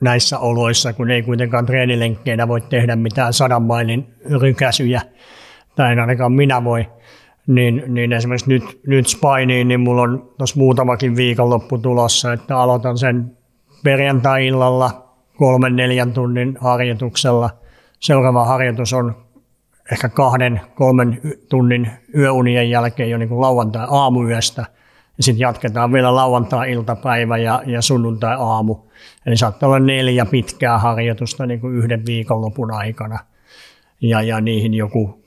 näissä 0.00 0.38
oloissa, 0.38 0.92
kun 0.92 1.10
ei 1.10 1.22
kuitenkaan 1.22 1.66
treenilenkkeinä 1.66 2.48
voi 2.48 2.60
tehdä 2.60 2.96
mitään 2.96 3.32
sadan 3.32 3.62
mailin 3.62 4.14
rykäsyjä, 4.40 5.02
tai 5.76 5.92
en 5.92 6.00
ainakaan 6.00 6.32
minä 6.32 6.64
voi, 6.64 6.86
niin, 7.46 7.82
niin 7.86 8.12
esimerkiksi 8.12 8.48
nyt, 8.48 8.80
nyt 8.86 9.06
Spainiin, 9.06 9.68
niin 9.68 9.80
mulla 9.80 10.02
on 10.02 10.32
tuossa 10.38 10.58
muutamakin 10.58 11.16
viikonloppu 11.16 11.78
tulossa, 11.78 12.32
että 12.32 12.58
aloitan 12.58 12.98
sen 12.98 13.36
perjantai-illalla 13.84 15.04
kolmen 15.36 15.76
neljän 15.76 16.12
tunnin 16.12 16.58
harjoituksella. 16.60 17.50
Seuraava 18.00 18.44
harjoitus 18.44 18.92
on 18.92 19.24
ehkä 19.92 20.08
kahden, 20.08 20.60
kolmen 20.74 21.20
tunnin 21.48 21.90
yöunien 22.16 22.70
jälkeen 22.70 23.10
jo 23.10 23.18
niin 23.18 23.40
lauantai 23.40 23.86
aamuyöstä. 23.90 24.66
Ja 25.16 25.22
sitten 25.22 25.40
jatketaan 25.40 25.92
vielä 25.92 26.14
lauantai-iltapäivä 26.14 27.36
ja, 27.36 27.62
ja 27.66 27.82
sunnuntai-aamu. 27.82 28.76
Eli 29.26 29.36
saattaa 29.36 29.66
olla 29.66 29.78
neljä 29.78 30.26
pitkää 30.26 30.78
harjoitusta 30.78 31.46
niin 31.46 31.60
kuin 31.60 31.74
yhden 31.74 32.06
viikonlopun 32.06 32.72
aikana. 32.72 33.18
Ja, 34.08 34.22
ja 34.22 34.40
niihin 34.40 34.74
joku 34.74 35.24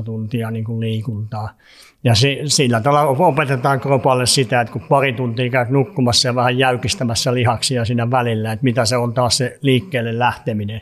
13-15 0.00 0.02
tuntia 0.04 0.50
niin 0.50 0.64
kuin 0.64 0.80
liikuntaa. 0.80 1.50
Ja 2.04 2.14
si, 2.14 2.38
sillä 2.44 2.80
tavalla 2.80 3.26
opetetaan 3.26 3.80
kropalle 3.80 4.26
sitä, 4.26 4.60
että 4.60 4.72
kun 4.72 4.82
pari 4.88 5.12
tuntia 5.12 5.50
käyt 5.50 5.68
nukkumassa 5.68 6.28
ja 6.28 6.34
vähän 6.34 6.58
jäykistämässä 6.58 7.34
lihaksia 7.34 7.84
siinä 7.84 8.10
välillä, 8.10 8.52
että 8.52 8.64
mitä 8.64 8.84
se 8.84 8.96
on 8.96 9.14
taas 9.14 9.36
se 9.36 9.58
liikkeelle 9.62 10.18
lähteminen. 10.18 10.80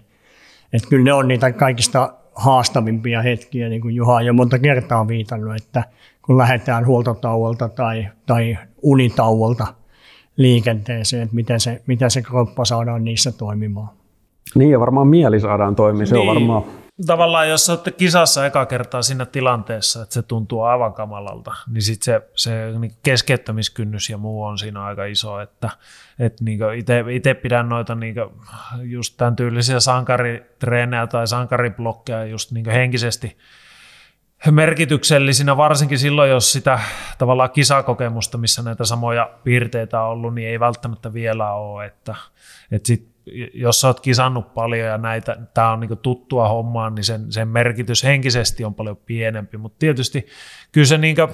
Että 0.72 0.88
kyllä 0.88 1.05
ne 1.05 1.12
on 1.12 1.28
niitä 1.28 1.53
kaikista 1.53 2.14
haastavimpia 2.34 3.22
hetkiä, 3.22 3.68
niin 3.68 3.80
kuin 3.80 3.94
Juha 3.94 4.14
on 4.14 4.26
jo 4.26 4.32
monta 4.32 4.59
kertaa 4.59 5.09
viitannut, 5.09 5.57
että 5.57 5.84
kun 6.22 6.38
lähdetään 6.38 6.86
huoltotauolta 6.86 7.68
tai, 7.68 8.09
tai 8.26 8.59
unitauolta 8.82 9.66
liikenteeseen, 10.36 11.22
että 11.22 11.34
miten 11.34 11.61
se, 11.61 11.82
miten 11.86 12.11
se 12.11 12.22
kroppa 12.22 12.64
saadaan 12.64 13.05
niissä 13.05 13.32
toimimaan. 13.32 14.05
Niin 14.57 14.70
ja 14.70 14.80
varmaan 14.80 15.09
mieli 15.09 15.40
saadaan 15.40 15.76
toimimaan, 15.76 16.07
se 16.07 16.14
niin. 16.14 16.28
on 16.28 16.34
varmaan 16.34 16.86
tavallaan 17.07 17.48
jos 17.48 17.70
olette 17.70 17.90
kisassa 17.90 18.46
eka 18.46 18.66
kertaa 18.66 19.02
siinä 19.02 19.26
tilanteessa, 19.26 20.02
että 20.02 20.14
se 20.14 20.22
tuntuu 20.22 20.62
aivan 20.62 20.94
kamalalta, 20.94 21.54
niin 21.72 21.82
sitten 21.82 22.04
se, 22.04 22.22
se 22.34 22.78
niin 22.78 22.92
keskeyttämiskynnys 23.02 24.11
ja 24.11 24.18
muu 24.18 24.42
on 24.42 24.59
siinä 24.59 24.84
aika 24.84 25.04
iso, 25.04 25.40
että, 25.40 25.70
että 26.18 26.44
niin 26.44 26.61
itse 27.11 27.34
pidän 27.34 27.68
noita 27.68 27.94
niin 27.94 28.14
just 28.82 29.14
tämän 29.16 29.36
tyylisiä 29.36 29.80
sankaritreenejä 29.80 31.07
tai 31.07 31.26
sankariblokkeja 31.26 32.24
just 32.24 32.52
niin 32.52 32.70
henkisesti 32.70 33.36
merkityksellisinä, 34.50 35.57
varsinkin 35.57 35.98
silloin, 35.98 36.30
jos 36.30 36.52
sitä 36.52 36.78
tavallaan 37.18 37.50
kisakokemusta, 37.50 38.38
missä 38.38 38.62
näitä 38.62 38.84
samoja 38.84 39.30
piirteitä 39.44 40.00
on 40.00 40.09
ollut, 40.09 40.34
niin 40.34 40.48
ei 40.48 40.61
välttämättä 40.61 41.12
vielä 41.12 41.52
ole, 41.52 41.86
että, 41.86 42.14
että 42.70 42.86
sit 42.86 43.16
jos 43.55 43.81
sä 43.81 43.87
oot 43.87 44.01
kisannut 44.01 44.55
paljon 44.55 44.89
ja 44.89 44.99
näitä, 44.99 45.37
tämä 45.55 45.72
on 45.72 45.81
niinku 45.81 45.97
tuttua 45.97 46.49
hommaa, 46.49 46.91
niin 46.91 47.05
sen, 47.05 47.33
sen 47.33 47.49
merkitys 47.49 48.05
henkisesti 48.05 48.64
on 48.64 48.74
paljon 48.74 48.97
pienempi, 48.97 49.57
mutta 49.57 49.79
tietysti 49.79 50.27
kyllä 50.72 50.87
se 50.87 50.99
niinku, 50.99 51.29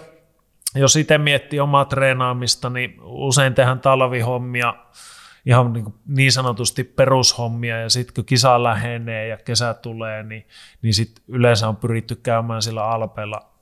jos 0.75 0.97
itse 0.97 1.19
miettii 1.19 1.61
omaa 1.61 1.85
treenaamista, 1.85 2.71
niin 2.71 2.97
usein 3.03 3.55
tehdään 3.55 3.81
talvihommia, 3.81 4.75
ihan 5.47 5.73
niin, 5.73 5.95
niin 6.07 6.33
sanotusti 6.33 6.85
perushommia 6.85 7.81
ja 7.81 7.89
sitten 7.89 8.15
kun 8.15 8.25
kisa 8.25 8.63
lähenee 8.63 9.29
ja 9.29 9.37
kesä 9.37 9.75
tulee, 9.75 10.23
niin, 10.23 10.47
niin 10.83 10.95
sitten 10.95 11.25
yleensä 11.29 11.69
on 11.69 11.77
pyritty 11.77 12.17
käymään 12.17 12.63
sillä 12.63 12.85
alpeella 12.85 13.53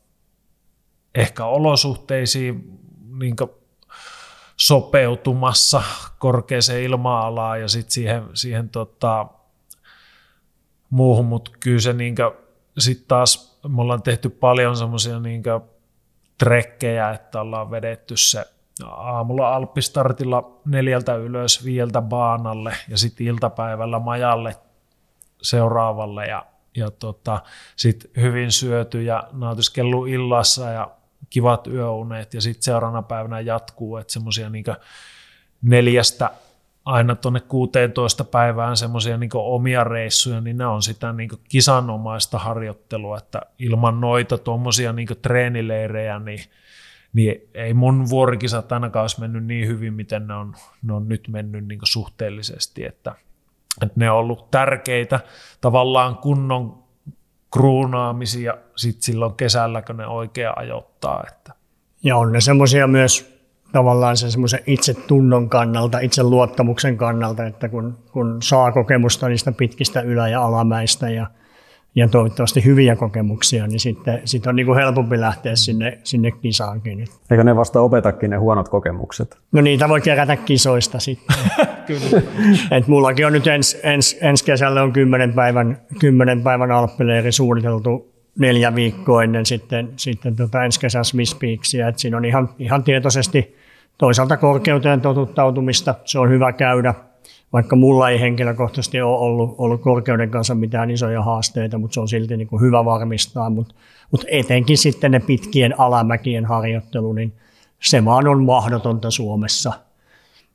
ehkä 1.14 1.44
olosuhteisiin 1.44 2.80
niin 3.18 3.36
sopeutumassa 4.60 5.82
korkeaseen 6.18 6.82
ilma-alaan 6.82 7.60
ja 7.60 7.68
sitten 7.68 7.92
siihen, 7.92 8.22
siihen 8.34 8.68
tota, 8.68 9.26
muuhun, 10.90 11.26
mutta 11.26 11.50
kyllä 11.60 11.80
se 11.80 11.92
niin 11.92 12.14
sitten 12.78 13.08
taas 13.08 13.60
me 13.68 13.82
ollaan 13.82 14.02
tehty 14.02 14.28
paljon 14.28 14.76
semmoisia 14.76 15.20
niin 15.20 15.42
trekkejä, 16.38 17.10
että 17.10 17.40
ollaan 17.40 17.70
vedetty 17.70 18.16
se 18.16 18.44
aamulla 18.84 19.54
alppistartilla 19.54 20.60
neljältä 20.64 21.14
ylös, 21.14 21.64
viieltä 21.64 22.02
baanalle 22.02 22.74
ja 22.88 22.98
sitten 22.98 23.26
iltapäivällä 23.26 23.98
majalle 23.98 24.56
seuraavalle 25.42 26.26
ja, 26.26 26.46
ja 26.76 26.90
tota, 26.90 27.40
sitten 27.76 28.10
hyvin 28.16 28.52
syöty 28.52 29.02
ja 29.02 29.24
nautiskellut 29.32 30.08
illassa 30.08 30.70
ja 30.70 30.90
kivat 31.30 31.66
yöunet 31.66 32.34
ja 32.34 32.40
sitten 32.40 32.62
seuraavana 32.62 33.02
päivänä 33.02 33.40
jatkuu, 33.40 33.96
että 33.96 34.12
semmoisia 34.12 34.50
niin 34.50 34.64
neljästä 35.62 36.30
aina 36.84 37.14
tuonne 37.14 37.40
16 37.40 38.24
päivään 38.24 38.76
semmoisia 38.76 39.16
niin 39.16 39.30
omia 39.34 39.84
reissuja, 39.84 40.40
niin 40.40 40.56
ne 40.56 40.66
on 40.66 40.82
sitä 40.82 41.12
niin 41.12 41.30
kisanomaista 41.48 42.38
harjoittelua, 42.38 43.18
että 43.18 43.40
ilman 43.58 44.00
noita 44.00 44.38
tuommoisia 44.38 44.92
niin 44.92 45.08
treenileirejä, 45.22 46.18
niin, 46.18 46.44
niin 47.12 47.48
ei 47.54 47.74
mun 47.74 48.08
vuorikisat 48.10 48.72
ainakaan 48.72 49.02
olisi 49.02 49.20
mennyt 49.20 49.44
niin 49.44 49.68
hyvin, 49.68 49.94
miten 49.94 50.26
ne 50.26 50.34
on, 50.34 50.54
ne 50.82 50.92
on 50.92 51.08
nyt 51.08 51.28
mennyt 51.28 51.68
niin 51.68 51.80
suhteellisesti, 51.84 52.84
että, 52.84 53.14
että 53.82 54.00
ne 54.00 54.10
on 54.10 54.18
ollut 54.18 54.50
tärkeitä 54.50 55.20
tavallaan 55.60 56.16
kunnon 56.16 56.79
kruunaamisia 57.52 58.54
sit 58.76 59.02
silloin 59.02 59.34
kesällä, 59.34 59.82
kun 59.82 59.96
ne 59.96 60.06
oikein 60.06 60.58
ajoittaa. 60.58 61.24
Että. 61.28 61.52
Ja 62.04 62.16
on 62.16 62.32
ne 62.32 62.40
semmoisia 62.40 62.86
myös 62.86 63.40
tavallaan 63.72 64.16
sen 64.16 64.30
semmoisen 64.30 64.60
itsetunnon 64.66 65.48
kannalta, 65.48 65.98
itseluottamuksen 65.98 66.96
kannalta, 66.96 67.46
että 67.46 67.68
kun, 67.68 67.98
kun 68.12 68.42
saa 68.42 68.72
kokemusta 68.72 69.28
niistä 69.28 69.52
pitkistä 69.52 70.00
ylä- 70.00 70.28
ja 70.28 70.44
alamäistä 70.44 71.10
ja, 71.10 71.26
ja 71.94 72.08
toivottavasti 72.08 72.64
hyviä 72.64 72.96
kokemuksia, 72.96 73.66
niin 73.66 73.80
sitten 73.80 74.20
sit 74.24 74.46
on 74.46 74.56
niin 74.56 74.66
kuin 74.66 74.78
helpompi 74.78 75.20
lähteä 75.20 75.56
sinne, 75.56 75.98
sinne 76.04 76.30
kisaankin. 76.30 77.06
Eikö 77.30 77.44
ne 77.44 77.56
vasta 77.56 77.80
opetakin 77.80 78.30
ne 78.30 78.36
huonot 78.36 78.68
kokemukset? 78.68 79.38
No 79.52 79.60
niitä 79.60 79.88
voi 79.88 80.00
kerätä 80.00 80.36
kisoista 80.36 80.98
sitten. 80.98 81.36
Kyllä. 81.86 82.22
Et 82.70 82.88
mullakin 82.88 83.26
on 83.26 83.32
nyt 83.32 83.46
ens, 83.46 83.80
ens, 83.82 84.18
ensi 84.20 84.44
kesällä 84.44 84.82
on 84.82 84.92
kymmenen 84.92 85.32
päivän, 85.32 85.78
kymmenen 86.00 86.42
päivän 86.42 86.70
alppileiri 86.70 87.32
suunniteltu 87.32 88.12
neljä 88.38 88.74
viikkoa 88.74 89.22
ennen 89.22 89.46
sitten, 89.46 89.88
sitten 89.96 90.36
tota 90.36 90.64
ensi 90.64 90.80
kesän 90.80 91.04
Swiss 91.04 91.34
Peaksia. 91.34 91.88
Et 91.88 91.98
siinä 91.98 92.16
on 92.16 92.24
ihan, 92.24 92.48
ihan 92.58 92.84
tietoisesti 92.84 93.56
toisaalta 93.98 94.36
korkeuteen 94.36 95.00
totuttautumista. 95.00 95.94
Se 96.04 96.18
on 96.18 96.30
hyvä 96.30 96.52
käydä, 96.52 96.94
vaikka 97.52 97.76
mulla 97.76 98.10
ei 98.10 98.20
henkilökohtaisesti 98.20 99.00
ole 99.00 99.18
ollut, 99.18 99.54
ollut 99.58 99.80
korkeuden 99.80 100.30
kanssa 100.30 100.54
mitään 100.54 100.90
isoja 100.90 101.22
haasteita, 101.22 101.78
mutta 101.78 101.94
se 101.94 102.00
on 102.00 102.08
silti 102.08 102.36
niin 102.36 102.48
kuin 102.48 102.62
hyvä 102.62 102.84
varmistaa. 102.84 103.50
Mutta, 103.50 103.74
mutta 104.10 104.26
etenkin 104.30 104.78
sitten 104.78 105.10
ne 105.10 105.20
pitkien 105.20 105.80
alamäkien 105.80 106.44
harjoittelu, 106.44 107.12
niin 107.12 107.32
se 107.82 108.04
vaan 108.04 108.28
on 108.28 108.44
mahdotonta 108.44 109.10
Suomessa– 109.10 109.72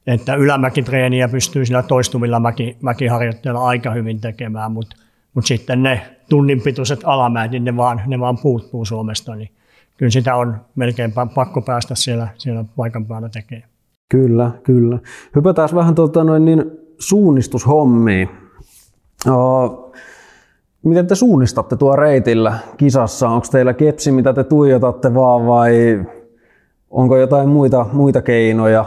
että 0.07 0.35
ylämäkitreeniä 0.35 1.27
pystyy 1.27 1.65
sillä 1.65 1.83
toistuvilla 1.83 2.39
mäki, 2.39 2.77
mäkiharjoitteilla 2.81 3.67
aika 3.67 3.91
hyvin 3.91 4.21
tekemään, 4.21 4.71
mutta, 4.71 4.95
mutta 5.33 5.47
sitten 5.47 5.83
ne 5.83 6.01
tunnin 6.29 6.61
pituiset 6.61 6.99
alamäet, 7.03 7.51
niin 7.51 7.63
ne 7.63 7.77
vaan, 7.77 8.01
ne 8.05 8.19
vaan 8.19 8.37
puuttuu 8.37 8.85
Suomesta, 8.85 9.35
niin 9.35 9.49
kyllä 9.97 10.09
sitä 10.09 10.35
on 10.35 10.61
melkein 10.75 11.13
pakko 11.35 11.61
päästä 11.61 11.95
siellä, 11.95 12.27
siellä 12.37 12.65
paikan 12.75 13.05
päällä 13.05 13.29
tekemään. 13.29 13.69
Kyllä, 14.09 14.51
kyllä. 14.63 14.99
Hypätään 15.35 15.69
vähän 15.75 15.95
tuota, 15.95 16.23
noin 16.23 16.45
niin 16.45 16.63
suunnistushommiin. 16.99 18.29
Oh, 19.29 19.93
miten 20.83 21.07
te 21.07 21.15
suunnistatte 21.15 21.75
tuo 21.75 21.95
reitillä 21.95 22.59
kisassa? 22.77 23.29
Onko 23.29 23.47
teillä 23.51 23.73
kepsi, 23.73 24.11
mitä 24.11 24.33
te 24.33 24.43
tuijotatte 24.43 25.13
vaan 25.13 25.47
vai 25.47 26.05
onko 26.89 27.17
jotain 27.17 27.49
muita, 27.49 27.85
muita 27.91 28.21
keinoja? 28.21 28.85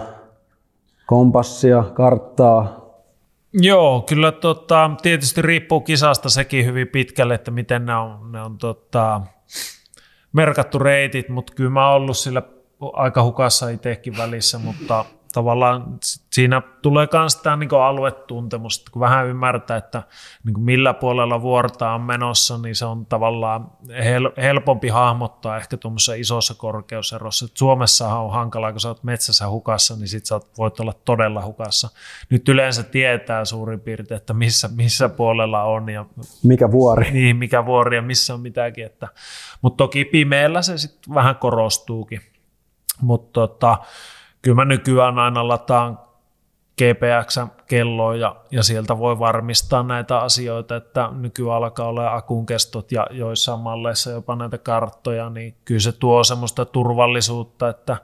kompassia, 1.09 1.82
karttaa? 1.94 2.88
Joo, 3.52 4.04
kyllä 4.09 4.32
tota, 4.32 4.90
tietysti 5.02 5.42
riippuu 5.42 5.80
kisasta 5.80 6.28
sekin 6.28 6.66
hyvin 6.66 6.88
pitkälle, 6.88 7.34
että 7.34 7.50
miten 7.50 7.86
ne 7.86 7.94
on, 7.96 8.32
ne 8.32 8.42
on 8.42 8.59
tota, 8.59 9.20
merkattu 10.32 10.78
reitit, 10.78 11.28
mutta 11.28 11.52
kyllä 11.56 11.70
mä 11.70 11.90
oon 11.90 12.02
ollut 12.02 12.16
sillä 12.16 12.42
aika 12.92 13.22
hukassa 13.22 13.68
itsekin 13.68 14.16
välissä, 14.18 14.59
mutta 14.59 15.04
tavallaan 15.33 15.99
siinä 16.33 16.62
tulee 16.83 17.09
myös 17.12 17.37
tämä 17.37 17.57
niin 17.57 17.68
aluetuntemus, 17.72 18.79
että 18.79 18.91
kun 18.91 19.01
vähän 19.01 19.26
ymmärtää, 19.26 19.76
että 19.76 20.03
niin 20.45 20.55
kuin 20.55 20.64
millä 20.64 20.95
puolella 20.95 21.43
vuorta 21.43 21.91
on 21.91 22.01
menossa, 22.01 22.59
niin 22.59 22.74
se 22.74 22.85
on 22.85 23.07
tavallaan 23.07 23.70
hel- 23.89 24.43
helpompi 24.43 24.89
hahmottaa 24.89 25.57
ehkä 25.57 25.76
tuommoisessa 25.76 26.14
isossa 26.14 26.55
korkeuserossa. 26.55 27.45
Et 27.45 27.57
Suomessahan 27.57 28.20
on 28.20 28.33
hankalaa, 28.33 28.72
kun 28.72 28.81
sä 28.81 28.89
oot 28.89 29.05
metsässä 29.05 29.49
hukassa, 29.49 29.97
niin 29.97 30.09
sit 30.09 30.26
sä 30.26 30.41
voit 30.59 30.81
olla 30.81 30.93
todella 31.05 31.45
hukassa. 31.45 31.89
Nyt 32.31 32.49
yleensä 32.49 32.83
tietää 32.83 33.45
suurin 33.45 33.81
piirtein, 33.81 34.16
että 34.16 34.35
missä, 34.35 34.68
missä 34.76 35.09
puolella 35.09 35.62
on. 35.62 35.89
Ja, 35.89 36.07
mikä 36.45 36.70
vuori. 36.70 37.11
Niin, 37.11 37.37
mikä 37.37 37.66
vuori 37.66 37.97
ja 37.97 38.03
missä 38.03 38.35
on 38.35 38.41
mitäkin. 38.41 38.87
Että, 38.87 39.09
mutta 39.62 39.76
toki 39.76 40.05
pimeällä 40.05 40.62
se 40.62 40.79
sitten 40.79 41.14
vähän 41.14 41.37
korostuukin. 41.37 42.20
Mutta 43.01 43.33
tota, 43.33 43.79
kyllä 44.49 44.57
mä 44.57 44.64
nykyään 44.64 45.18
aina 45.18 45.49
lataan 45.49 45.99
GPX-kelloa 46.78 48.16
ja, 48.16 48.36
ja 48.51 48.62
sieltä 48.62 48.99
voi 48.99 49.18
varmistaa 49.18 49.82
näitä 49.82 50.18
asioita, 50.18 50.76
että 50.76 51.09
nykyään 51.12 51.57
alkaa 51.57 51.88
olla 51.88 52.14
akun 52.14 52.46
kestot 52.46 52.92
ja 52.92 53.07
joissain 53.11 53.61
malleissa 53.61 54.11
jopa 54.11 54.36
näitä 54.36 54.59
karttoja, 54.59 55.30
niin 55.30 55.55
kyllä 55.64 55.80
se 55.80 55.92
tuo 55.92 56.24
semmoista 56.24 56.64
turvallisuutta, 56.64 57.68
että 57.68 57.96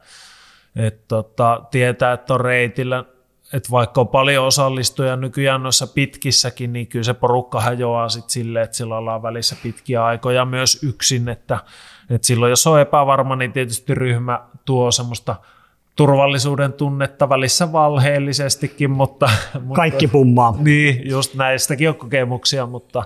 et 0.77 1.09
tota, 1.09 1.63
tietää, 1.71 2.13
että 2.13 2.35
on 2.35 2.41
reitillä. 2.41 3.05
Että 3.53 3.71
vaikka 3.71 4.01
on 4.01 4.09
paljon 4.09 4.45
osallistujia 4.45 5.17
nykyään 5.17 5.63
noissa 5.63 5.87
pitkissäkin, 5.87 6.73
niin 6.73 6.87
kyllä 6.87 7.05
se 7.05 7.15
porukka 7.15 7.61
hajoaa 7.61 8.09
sitten 8.09 8.31
silleen, 8.31 8.65
että 8.65 8.77
sillä 8.77 8.97
ollaan 8.97 9.23
välissä 9.23 9.57
pitkiä 9.63 10.05
aikoja 10.05 10.45
myös 10.45 10.83
yksin, 10.83 11.29
että, 11.29 11.59
että 12.11 12.27
silloin 12.27 12.51
jos 12.51 12.67
on 12.67 12.81
epävarma, 12.81 13.37
niin 13.37 13.53
tietysti 13.53 13.95
ryhmä 13.95 14.41
tuo 14.65 14.91
semmoista 14.91 15.37
turvallisuuden 15.97 16.73
tunnetta 16.73 17.29
välissä 17.29 17.73
valheellisestikin, 17.73 18.91
mutta... 18.91 19.31
Kaikki 19.75 20.09
pummaa. 20.09 20.57
Niin, 20.59 21.11
just 21.11 21.35
näistäkin 21.35 21.89
on 21.89 21.95
kokemuksia, 21.95 22.67
mutta, 22.67 23.05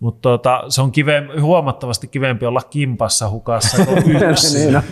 mutta 0.00 0.22
tuota, 0.22 0.64
se 0.68 0.82
on 0.82 0.92
kive, 0.92 1.22
huomattavasti 1.40 2.08
kivempi 2.08 2.46
olla 2.46 2.62
kimpassa 2.70 3.30
hukassa 3.30 3.86
kuin 3.86 4.22
yksin. 4.30 4.60
niin, 4.60 4.72
no, 4.72 4.82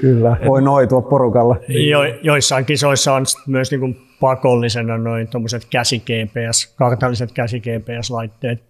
kyllä, 0.00 0.36
voi 0.46 0.62
noitua 0.62 1.02
porukalla. 1.02 1.56
Jo, 1.68 2.00
joissain 2.22 2.64
kisoissa 2.64 3.14
on 3.14 3.24
myös 3.46 3.70
niin 3.70 3.80
kuin 3.80 4.06
pakollisena 4.20 4.98
noin 4.98 5.28
käsi-GPS, 5.70 6.74
kartalliset 6.76 7.32
käsi-GPS-laitteet. 7.32 8.62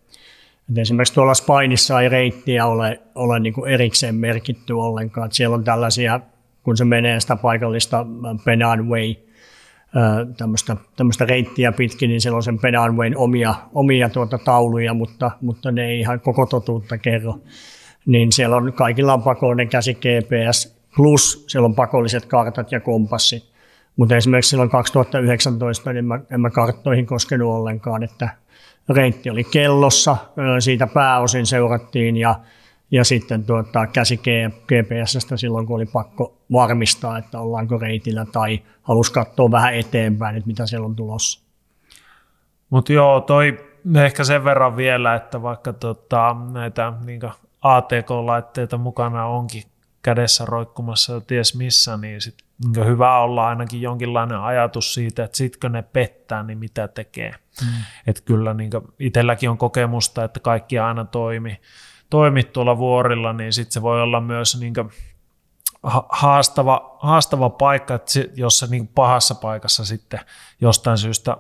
Et 0.71 0.79
esimerkiksi 0.79 1.15
tuolla 1.15 1.35
Spainissa 1.35 2.01
ei 2.01 2.09
reittiä 2.09 2.67
ole, 2.67 3.01
ole 3.15 3.41
niin 3.41 3.53
kuin 3.53 3.71
erikseen 3.71 4.15
merkitty 4.15 4.73
ollenkaan. 4.73 5.27
Et 5.27 5.33
siellä 5.33 5.55
on 5.55 5.65
tällaisia, 5.65 6.21
kun 6.67 6.77
se 6.77 6.85
menee 6.85 7.21
sitä 7.21 7.37
paikallista 7.37 8.07
Penan 8.45 8.89
Way, 8.89 9.15
tämmöistä, 10.37 10.77
tämmöistä 10.97 11.25
reittiä 11.25 11.73
pitkin, 11.73 12.09
niin 12.11 12.21
siellä 12.21 12.37
on 12.37 12.43
sen 12.43 12.59
Penan 12.59 12.97
Wayn 12.97 13.17
omia, 13.17 13.55
omia 13.75 14.09
tuota 14.09 14.39
tauluja, 14.39 14.95
mutta, 14.95 15.31
mutta 15.41 15.71
ne 15.71 15.87
ei 15.87 16.01
ihan 16.01 16.21
koko 16.21 16.47
totuutta 16.47 16.99
kerro. 16.99 17.39
Niin 18.07 18.33
siellä 18.33 18.57
on, 18.57 18.73
kaikilla 18.73 19.15
on 19.15 19.23
pakollinen 19.23 19.69
käsi 19.69 19.95
GPS, 19.95 20.77
plus 20.97 21.45
siellä 21.49 21.67
on 21.67 21.75
pakolliset 21.75 22.27
kartat 22.27 22.73
ja 22.73 22.81
kompassit. 22.81 23.45
Mutta 23.97 24.17
esimerkiksi 24.17 24.49
silloin 24.49 24.71
2019 24.71 25.93
niin 25.93 26.05
mä, 26.05 26.21
en 26.31 26.41
mä 26.41 26.51
karttoihin 26.51 27.07
koskenut 27.07 27.53
ollenkaan, 27.53 28.03
että 28.03 28.29
reitti 28.89 29.31
oli 29.31 29.45
kellossa, 29.45 30.17
siitä 30.59 30.87
pääosin 30.87 31.47
seurattiin 31.47 32.17
ja, 32.17 32.35
ja 32.91 33.05
sitten 33.05 33.45
tuota, 33.45 33.87
käsi 33.87 34.21
GPSstä 34.67 35.37
silloin, 35.37 35.67
kun 35.67 35.77
oli 35.77 35.87
pakko 35.87 36.39
varmistaa, 36.53 37.19
että 37.19 37.41
ollaanko 37.41 37.79
reitillä 37.79 38.25
tai 38.25 38.63
halusi 38.83 39.13
katsoa 39.13 39.51
vähän 39.51 39.75
eteenpäin, 39.75 40.37
että 40.37 40.47
mitä 40.47 40.67
siellä 40.67 40.87
on 40.87 40.97
tulossa. 40.97 41.47
Mutta 42.71 42.93
joo, 42.93 43.21
toi 43.21 43.67
ehkä 43.95 44.25
sen 44.25 44.45
verran 44.45 44.77
vielä, 44.77 45.15
että 45.15 45.43
vaikka 45.43 45.73
tota, 45.73 46.37
näitä 46.53 46.93
niin 47.05 47.21
ATK-laitteita 47.63 48.79
mukana 48.79 49.27
onkin 49.27 49.63
kädessä 50.03 50.45
roikkumassa 50.45 51.21
ties 51.21 51.57
missä, 51.57 51.97
niin 51.97 52.21
sit 52.21 52.35
niin 52.75 52.87
hyvä 52.87 53.19
olla 53.19 53.49
ainakin 53.49 53.83
jonkinlainen 53.83 54.39
ajatus 54.39 54.95
siitä, 54.95 55.25
että 55.25 55.37
sitkö 55.37 55.69
ne 55.69 55.83
pettää, 55.83 56.43
niin 56.43 56.59
mitä 56.59 56.89
tekee. 56.89 57.31
Mm. 57.31 57.69
Että 58.07 58.23
kyllä 58.25 58.55
niin 58.55 58.71
itselläkin 58.99 59.51
on 59.51 59.59
kokemusta, 59.59 60.25
että 60.25 60.41
kaikki 60.41 60.79
aina 60.79 61.05
toimi, 61.05 61.61
toimi 62.11 62.43
tuolla 62.43 62.79
vuorilla, 62.79 63.33
niin 63.33 63.53
sitten 63.53 63.73
se 63.73 63.83
voi 63.83 64.03
olla 64.03 64.21
myös 64.21 64.61
niin 64.61 64.75
haastava, 66.09 66.97
haastava 66.99 67.51
paikka, 67.51 67.95
että 67.95 68.13
jossa 68.35 68.67
niin 68.71 68.89
pahassa 68.89 69.35
paikassa 69.35 69.85
sitten 69.85 70.21
jostain 70.61 70.99
syystä 70.99 71.37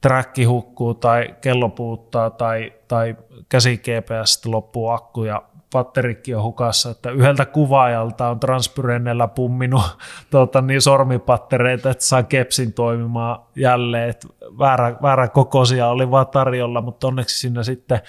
träkki 0.00 0.44
hukkuu 0.44 0.94
tai 0.94 1.34
kello 1.40 1.68
puuttaa 1.68 2.30
tai, 2.30 2.72
tai 2.88 3.16
käsi 3.48 3.76
GPS 3.76 4.46
loppuu 4.46 4.88
akku 4.88 5.24
ja 5.24 5.42
patterikki 5.72 6.34
on 6.34 6.42
hukassa, 6.42 6.90
että 6.90 7.10
yhdeltä 7.10 7.46
kuvaajalta 7.46 8.28
on 8.28 8.40
transpyrennellä 8.40 9.28
pumminut 9.28 9.82
tuota, 10.30 10.60
niin 10.60 10.82
sormipattereita, 10.82 11.90
että 11.90 12.04
saa 12.04 12.22
kepsin 12.22 12.72
toimimaan 12.72 13.40
jälleen, 13.56 14.10
että 14.10 14.28
väärä, 14.58 14.96
väärä 15.02 15.28
kokoisia 15.28 15.88
oli 15.88 16.10
vaan 16.10 16.26
tarjolla, 16.26 16.80
mutta 16.80 17.06
onneksi 17.06 17.38
siinä 17.38 17.62
sitten 17.62 18.00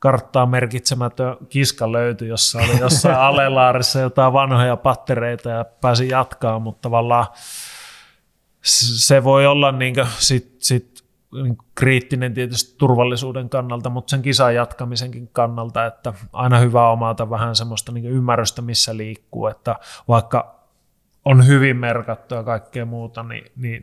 karttaa 0.00 0.46
merkitsemätön 0.46 1.36
kiska 1.48 1.92
löytyi, 1.92 2.28
jossa 2.28 2.58
oli 2.58 2.80
jossain 2.80 3.16
alelaarissa 3.28 4.00
jotain 4.00 4.32
vanhoja 4.32 4.76
pattereita 4.76 5.50
ja 5.50 5.64
pääsi 5.64 6.08
jatkaa, 6.08 6.58
mutta 6.58 6.82
tavallaan 6.82 7.26
se 8.62 9.24
voi 9.24 9.46
olla 9.46 9.72
niin 9.72 9.94
sit, 10.18 10.54
sit 10.58 11.04
niin 11.42 11.58
kriittinen 11.74 12.34
tietysti 12.34 12.74
turvallisuuden 12.78 13.48
kannalta, 13.48 13.90
mutta 13.90 14.10
sen 14.10 14.22
kisan 14.22 14.54
jatkamisenkin 14.54 15.28
kannalta, 15.32 15.86
että 15.86 16.12
aina 16.32 16.58
hyvä 16.58 16.90
omata 16.90 17.30
vähän 17.30 17.56
semmoista 17.56 17.92
niin 17.92 18.06
ymmärrystä, 18.06 18.62
missä 18.62 18.96
liikkuu, 18.96 19.46
että 19.46 19.76
vaikka 20.08 20.60
on 21.24 21.46
hyvin 21.46 21.76
merkattu 21.76 22.34
ja 22.34 22.42
kaikkea 22.42 22.84
muuta, 22.84 23.22
niin, 23.22 23.52
niin 23.56 23.82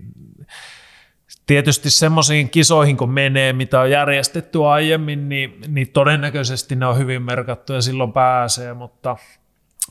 tietysti 1.45 1.89
semmoisiin 1.89 2.49
kisoihin, 2.49 2.97
kun 2.97 3.11
menee, 3.11 3.53
mitä 3.53 3.81
on 3.81 3.91
järjestetty 3.91 4.65
aiemmin, 4.65 5.29
niin, 5.29 5.61
niin 5.67 5.89
todennäköisesti 5.89 6.75
ne 6.75 6.85
on 6.85 6.97
hyvin 6.97 7.21
merkattu 7.21 7.73
ja 7.73 7.81
silloin 7.81 8.13
pääsee, 8.13 8.73
mutta, 8.73 9.17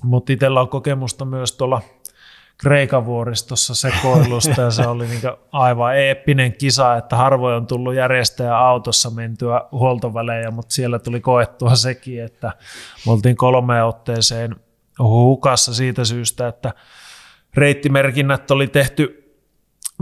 mutta 0.02 0.32
itsellä 0.32 0.60
on 0.60 0.68
kokemusta 0.68 1.24
myös 1.24 1.52
tuolla 1.52 1.82
Kreikan 2.58 3.06
vuoristossa 3.06 3.74
sekoilusta 3.74 4.60
ja 4.60 4.70
se 4.70 4.86
oli 4.86 5.06
niin 5.06 5.20
aivan 5.52 5.96
eeppinen 5.96 6.52
kisa, 6.52 6.96
että 6.96 7.16
harvoin 7.16 7.56
on 7.56 7.66
tullut 7.66 7.94
järjestäjä 7.94 8.58
autossa 8.58 9.10
mentyä 9.10 9.60
huoltovälejä, 9.72 10.50
mutta 10.50 10.74
siellä 10.74 10.98
tuli 10.98 11.20
koettua 11.20 11.74
sekin, 11.74 12.24
että 12.24 12.52
me 13.06 13.12
oltiin 13.12 13.36
kolmeen 13.36 13.84
otteeseen 13.84 14.56
hukassa 14.98 15.74
siitä 15.74 16.04
syystä, 16.04 16.48
että 16.48 16.72
reittimerkinnät 17.54 18.50
oli 18.50 18.66
tehty 18.66 19.25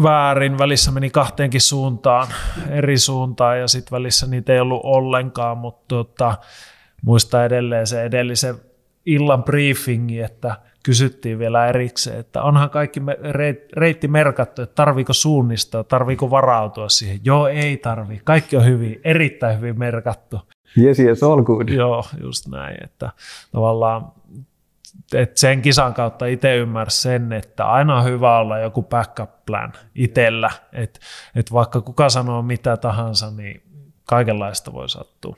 väärin, 0.03 0.59
välissä 0.59 0.91
meni 0.91 1.11
kahteenkin 1.11 1.61
suuntaan, 1.61 2.27
eri 2.71 2.99
suuntaan 2.99 3.61
ja 3.61 3.69
sitten 3.69 3.97
välissä 3.97 4.27
niitä 4.27 4.53
ei 4.53 4.61
ollut 4.61 4.81
ollenkaan, 4.85 5.59
mutta 5.59 5.85
tota, 5.89 6.35
muista 7.03 7.45
edelleen 7.45 7.87
se 7.87 8.03
edellisen 8.03 8.55
illan 9.07 9.45
briefingi, 9.45 10.21
että 10.21 10.57
kysyttiin 10.85 11.39
vielä 11.39 11.67
erikseen, 11.67 12.21
että 12.21 12.43
onhan 12.43 12.71
kaikki 12.71 13.01
reitti 13.77 14.09
merkattu, 14.09 14.63
että 14.63 14.75
tarviiko 14.75 15.13
suunnistaa, 15.13 15.85
tarviiko 15.85 16.31
varautua 16.31 16.89
siihen. 16.89 17.21
Joo, 17.25 17.47
ei 17.47 17.77
tarvi. 17.77 18.21
Kaikki 18.25 18.57
on 18.57 18.65
hyvin, 18.65 19.01
erittäin 19.05 19.57
hyvin 19.57 19.79
merkattu. 19.79 20.41
Yes, 20.79 21.01
yes, 21.01 21.23
all 21.23 21.43
good. 21.43 21.69
Joo, 21.69 22.05
just 22.21 22.49
näin. 22.49 22.85
Että 22.85 23.11
tavallaan 23.53 24.13
että 25.15 25.41
sen 25.41 25.63
kisan 25.63 25.95
kautta 25.95 26.27
itse 26.27 26.57
ymmärsi 26.57 27.01
sen, 27.01 27.33
että 27.33 27.65
aina 27.65 27.99
on 27.99 28.05
hyvä 28.05 28.39
olla 28.39 28.59
joku 28.59 28.83
backup 28.83 29.31
plan 29.47 29.73
itsellä. 29.95 30.51
Että 30.73 31.01
et 31.35 31.53
vaikka 31.53 31.81
kuka 31.81 32.09
sanoo 32.09 32.43
mitä 32.43 32.77
tahansa, 32.77 33.31
niin 33.31 33.63
kaikenlaista 34.05 34.73
voi 34.73 34.89
sattua. 34.89 35.37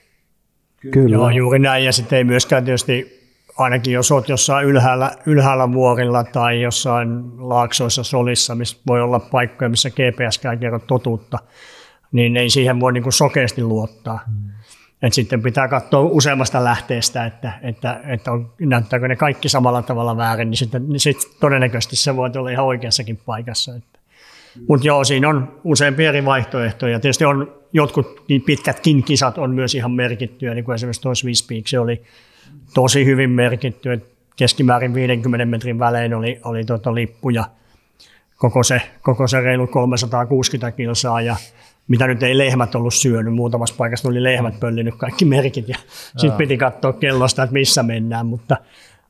Kyllä. 0.91 1.14
Joo, 1.14 1.31
juuri 1.31 1.59
näin. 1.59 1.85
Ja 1.85 1.93
sitten 1.93 2.16
ei 2.16 2.24
myöskään 2.24 2.64
tietysti 2.64 3.16
ainakin 3.59 3.93
jos 3.93 4.12
olet 4.12 4.29
jossain 4.29 4.66
ylhäällä, 4.66 5.11
ylhäällä 5.27 5.72
vuorilla 5.72 6.24
tai 6.24 6.62
jossain 6.62 7.09
laaksoissa 7.49 8.03
solissa, 8.03 8.55
missä 8.55 8.77
voi 8.87 9.01
olla 9.01 9.20
paikkoja, 9.20 9.68
missä 9.68 9.91
GPS 9.91 10.47
ei 10.53 10.57
kerro 10.57 10.79
totuutta, 10.79 11.39
niin 12.12 12.37
ei 12.37 12.51
siihen 12.51 12.81
voi 12.81 12.93
niin 12.93 13.03
kuin 13.03 13.12
sokeasti 13.12 13.62
luottaa. 13.62 14.20
Hmm. 14.27 14.56
Et 15.03 15.13
sitten 15.13 15.43
pitää 15.43 15.69
katsoa 15.69 16.01
useammasta 16.01 16.65
lähteestä, 16.65 17.27
että, 17.27 17.53
että, 17.63 18.01
että 18.07 18.33
on, 18.33 18.51
näyttääkö 18.61 19.09
ne 19.09 19.17
kaikki 19.17 19.49
samalla 19.49 19.83
tavalla 19.83 20.17
väärin, 20.17 20.51
niin 20.51 20.59
sitten 20.59 20.89
niin 20.89 21.01
sit 21.01 21.17
todennäköisesti 21.41 21.97
se 21.97 22.17
voi 22.17 22.31
olla 22.37 22.51
ihan 22.51 22.65
oikeassakin 22.65 23.19
paikassa. 23.27 23.75
Että. 23.75 23.99
Mutta 24.69 24.87
joo, 24.87 25.05
siinä 25.05 25.29
on 25.29 25.61
useampia 25.65 26.09
eri 26.09 26.25
vaihtoehtoja. 26.25 27.01
Tietysti 27.01 27.25
on 27.25 27.53
jotkut 27.73 28.25
niin 28.29 28.43
pitkätkin 28.43 29.03
kisat 29.03 29.39
on 29.39 29.51
myös 29.51 29.75
ihan 29.75 29.93
merkittyjä, 29.93 30.55
niin 30.55 30.65
kuin 30.65 30.75
esimerkiksi 30.75 31.03
tuo 31.03 31.15
Swiss 31.15 31.47
Peak, 31.49 31.67
se 31.67 31.79
oli 31.79 32.03
tosi 32.75 33.05
hyvin 33.05 33.31
merkitty, 33.31 33.93
että 33.93 34.09
keskimäärin 34.37 34.95
50 34.95 35.45
metrin 35.45 35.79
välein 35.79 36.15
oli, 36.15 36.41
oli 36.45 36.65
tuota 36.65 36.95
lippuja 36.95 37.45
koko 38.37 38.63
se, 38.63 38.83
koko 39.03 39.27
se 39.27 39.41
reilu 39.41 39.67
360 39.67 40.77
kilsaa 40.77 41.21
ja 41.21 41.37
mitä 41.89 42.07
nyt 42.07 42.22
ei 42.22 42.39
lehmät 42.39 42.74
ollut 42.74 42.95
syönyt, 42.95 43.34
muutamassa 43.34 43.74
paikassa 43.78 44.09
oli 44.09 44.22
lehmät 44.22 44.61
pöllinyt 44.61 44.95
kaikki 44.99 45.24
merkit 45.24 45.68
ja 45.68 45.76
sitten 46.16 46.39
piti 46.39 46.57
katsoa 46.57 46.93
kellosta, 46.93 47.43
että 47.43 47.53
missä 47.53 47.82
mennään, 47.82 48.26
mutta, 48.26 48.57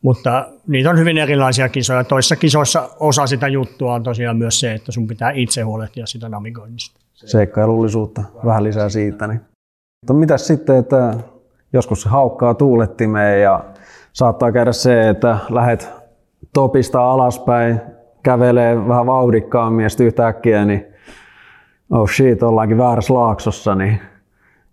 mutta 0.02 0.48
niitä 0.66 0.90
on 0.90 0.98
hyvin 0.98 1.18
erilaisia 1.18 1.68
kisoja. 1.68 2.04
Toissa 2.04 2.36
kisoissa 2.36 2.88
osa 3.00 3.26
sitä 3.26 3.48
juttua 3.48 3.94
on 3.94 4.02
tosiaan 4.02 4.36
myös 4.36 4.60
se, 4.60 4.74
että 4.74 4.92
sun 4.92 5.06
pitää 5.06 5.30
itse 5.30 5.62
huolehtia 5.62 6.06
sitä 6.06 6.28
navigoinnista. 6.28 7.00
Seikkailullisuutta, 7.14 8.22
vähän 8.44 8.64
lisää 8.64 8.88
siitä. 8.88 9.26
Niin. 9.26 9.40
Mutta 10.02 10.14
mitä 10.14 10.38
sitten, 10.38 10.76
että 10.76 11.14
joskus 11.72 12.02
se 12.02 12.08
haukkaa 12.08 12.54
tuulettimeen 12.54 13.42
ja 13.42 13.64
saattaa 14.12 14.52
käydä 14.52 14.72
se, 14.72 15.08
että 15.08 15.38
lähet 15.50 15.90
topista 16.54 17.10
alaspäin, 17.10 17.80
kävelee 18.22 18.88
vähän 18.88 19.06
vauhdikkaammin 19.06 19.82
ja 19.82 19.88
sitten 19.88 20.06
yhtäkkiä, 20.06 20.64
niin 20.64 20.95
oh 21.90 22.10
shit, 22.10 22.42
ollaankin 22.42 22.78
väärässä 22.78 23.14
laaksossa, 23.14 23.74
niin 23.74 24.00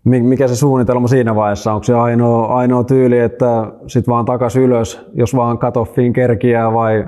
mikä 0.04 0.48
se 0.48 0.56
suunnitelma 0.56 1.08
siinä 1.08 1.34
vaiheessa? 1.34 1.72
Onko 1.72 1.84
se 1.84 1.94
ainoa, 1.94 2.58
ainoa 2.58 2.84
tyyli, 2.84 3.18
että 3.18 3.72
sitten 3.86 4.12
vaan 4.12 4.24
takas 4.24 4.56
ylös, 4.56 5.00
jos 5.14 5.36
vaan 5.36 5.58
katoffiin 5.58 6.12
kerkiää 6.12 6.72
vai 6.72 7.06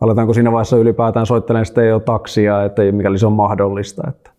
aletaanko 0.00 0.34
siinä 0.34 0.52
vaiheessa 0.52 0.76
ylipäätään 0.76 1.26
soittelemaan 1.26 1.66
sitten 1.66 1.88
jo 1.88 2.00
taksia, 2.00 2.64
että 2.64 2.82
mikäli 2.92 3.18
se 3.18 3.26
on 3.26 3.32
mahdollista? 3.32 4.02
Että. 4.08 4.30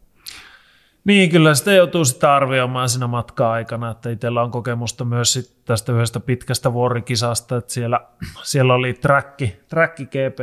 Niin, 1.05 1.29
kyllä 1.29 1.55
sitä 1.55 1.71
joutuu 1.71 2.05
sitä 2.05 2.35
arvioimaan 2.35 2.89
siinä 2.89 3.07
matka-aikana, 3.07 3.91
että 3.91 4.09
itsellä 4.09 4.43
on 4.43 4.51
kokemusta 4.51 5.05
myös 5.05 5.33
sit 5.33 5.51
tästä 5.65 5.91
yhdestä 5.91 6.19
pitkästä 6.19 6.73
vuorikisasta, 6.73 7.57
että 7.57 7.73
siellä, 7.73 7.99
siellä 8.43 8.73
oli 8.73 8.93
träkki, 8.93 9.59
träkki 9.69 10.05
GP, 10.05 10.39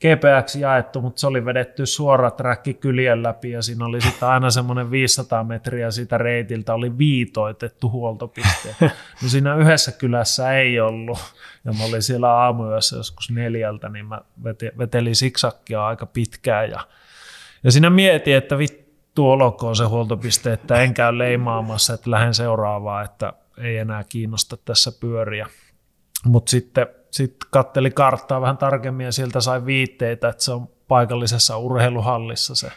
GPX 0.00 0.56
jaettu, 0.56 1.00
mutta 1.00 1.20
se 1.20 1.26
oli 1.26 1.44
vedetty 1.44 1.86
suora 1.86 2.30
träkki 2.30 2.74
kyljen 2.74 3.22
läpi 3.22 3.50
ja 3.50 3.62
siinä 3.62 3.84
oli 3.84 4.00
sitten 4.00 4.28
aina 4.28 4.50
semmoinen 4.50 4.90
500 4.90 5.44
metriä 5.44 5.90
siitä 5.90 6.18
reitiltä 6.18 6.74
oli 6.74 6.98
viitoitettu 6.98 7.90
huoltopiste. 7.90 8.76
No 9.22 9.28
siinä 9.28 9.56
yhdessä 9.56 9.92
kylässä 9.92 10.52
ei 10.52 10.80
ollut 10.80 11.18
ja 11.64 11.72
mä 11.72 11.84
olin 11.84 12.02
siellä 12.02 12.30
aamuyössä 12.30 12.96
joskus 12.96 13.30
neljältä, 13.30 13.88
niin 13.88 14.06
mä 14.06 14.20
vetelin 14.78 15.16
siksakkia 15.16 15.86
aika 15.86 16.06
pitkään 16.06 16.70
ja, 16.70 16.80
ja 17.64 17.72
siinä 17.72 17.90
mietin, 17.90 18.36
että 18.36 18.58
vittu 18.58 19.30
olkoon 19.30 19.76
se 19.76 19.84
huoltopiste, 19.84 20.52
että 20.52 20.82
en 20.82 20.94
käy 20.94 21.18
leimaamassa, 21.18 21.94
että 21.94 22.10
lähden 22.10 22.34
seuraavaan, 22.34 23.04
että 23.04 23.32
ei 23.58 23.76
enää 23.76 24.04
kiinnosta 24.04 24.56
tässä 24.56 24.92
pyöriä. 25.00 25.46
Mutta 26.24 26.50
sitten 26.50 26.86
sitten 27.16 27.48
katteli 27.50 27.90
karttaa 27.90 28.40
vähän 28.40 28.58
tarkemmin 28.58 29.04
ja 29.04 29.12
sieltä 29.12 29.40
sai 29.40 29.66
viitteitä, 29.66 30.28
että 30.28 30.44
se 30.44 30.52
on 30.52 30.68
paikallisessa 30.88 31.58
urheiluhallissa 31.58 32.54
se, 32.54 32.70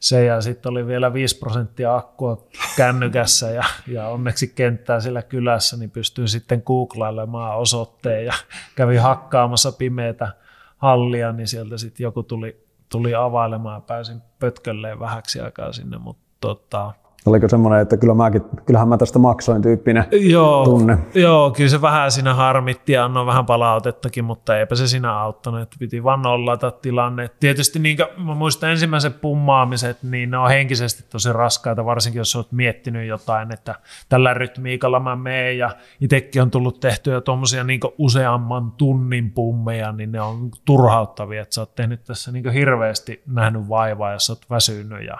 se 0.00 0.24
ja 0.24 0.40
sitten 0.40 0.70
oli 0.70 0.86
vielä 0.86 1.12
5 1.12 1.38
prosenttia 1.38 1.96
akkua 1.96 2.46
kännykässä 2.76 3.50
ja, 3.50 3.64
ja 3.86 4.08
onneksi 4.08 4.48
kenttää 4.48 5.00
sillä 5.00 5.22
kylässä, 5.22 5.76
niin 5.76 5.90
pystyin 5.90 6.28
sitten 6.28 6.62
googlailemaan 6.66 7.58
osoitteen 7.58 8.24
ja 8.24 8.32
kävi 8.74 8.96
hakkaamassa 8.96 9.72
pimeätä 9.72 10.32
hallia, 10.76 11.32
niin 11.32 11.48
sieltä 11.48 11.78
sitten 11.78 12.04
joku 12.04 12.22
tuli, 12.22 12.66
tuli 12.88 13.14
availemaan 13.14 13.76
ja 13.76 13.80
pääsin 13.80 14.22
pötkölleen 14.38 15.00
vähäksi 15.00 15.40
aikaa 15.40 15.72
sinne, 15.72 15.98
mutta 15.98 16.22
tota, 16.40 16.92
Oliko 17.26 17.48
semmoinen, 17.48 17.80
että 17.80 17.96
kyllä 17.96 18.14
mäkin, 18.14 18.42
kyllähän 18.66 18.88
mä 18.88 18.98
tästä 18.98 19.18
maksoin 19.18 19.62
tyyppinen 19.62 20.04
joo, 20.12 20.64
tunne? 20.64 20.98
Joo, 21.14 21.50
kyllä 21.50 21.70
se 21.70 21.82
vähän 21.82 22.12
siinä 22.12 22.34
harmitti 22.34 22.92
ja 22.92 23.04
annoin 23.04 23.26
vähän 23.26 23.46
palautettakin, 23.46 24.24
mutta 24.24 24.58
eipä 24.58 24.74
se 24.74 24.88
siinä 24.88 25.18
auttanut, 25.18 25.60
että 25.60 25.76
piti 25.78 26.04
vaan 26.04 26.22
nollata 26.22 26.70
tilanne. 26.70 27.30
Tietysti 27.40 27.78
niin 27.78 27.96
kuin, 27.96 28.26
mä 28.26 28.34
muistan 28.34 28.70
ensimmäiset 28.70 29.20
pummaamiset, 29.20 30.02
niin 30.02 30.30
ne 30.30 30.38
on 30.38 30.48
henkisesti 30.48 31.04
tosi 31.10 31.32
raskaita, 31.32 31.84
varsinkin 31.84 32.20
jos 32.20 32.36
olet 32.36 32.52
miettinyt 32.52 33.08
jotain, 33.08 33.52
että 33.52 33.74
tällä 34.08 34.34
rytmiikalla 34.34 35.00
mä 35.00 35.16
meen 35.16 35.58
ja 35.58 35.70
itsekin 36.00 36.42
on 36.42 36.50
tullut 36.50 36.80
tehtyä 36.80 37.20
tuommoisia 37.20 37.64
niin 37.64 37.80
useamman 37.98 38.72
tunnin 38.72 39.30
pummeja, 39.30 39.92
niin 39.92 40.12
ne 40.12 40.20
on 40.20 40.50
turhauttavia, 40.64 41.42
että 41.42 41.54
sä 41.54 41.60
oot 41.60 41.74
tehnyt 41.74 42.04
tässä 42.04 42.32
niin 42.32 42.50
hirveästi 42.50 43.22
nähnyt 43.26 43.68
vaivaa 43.68 44.12
ja 44.12 44.18
sä 44.18 44.32
oot 44.32 44.50
väsynyt 44.50 45.06
ja 45.06 45.18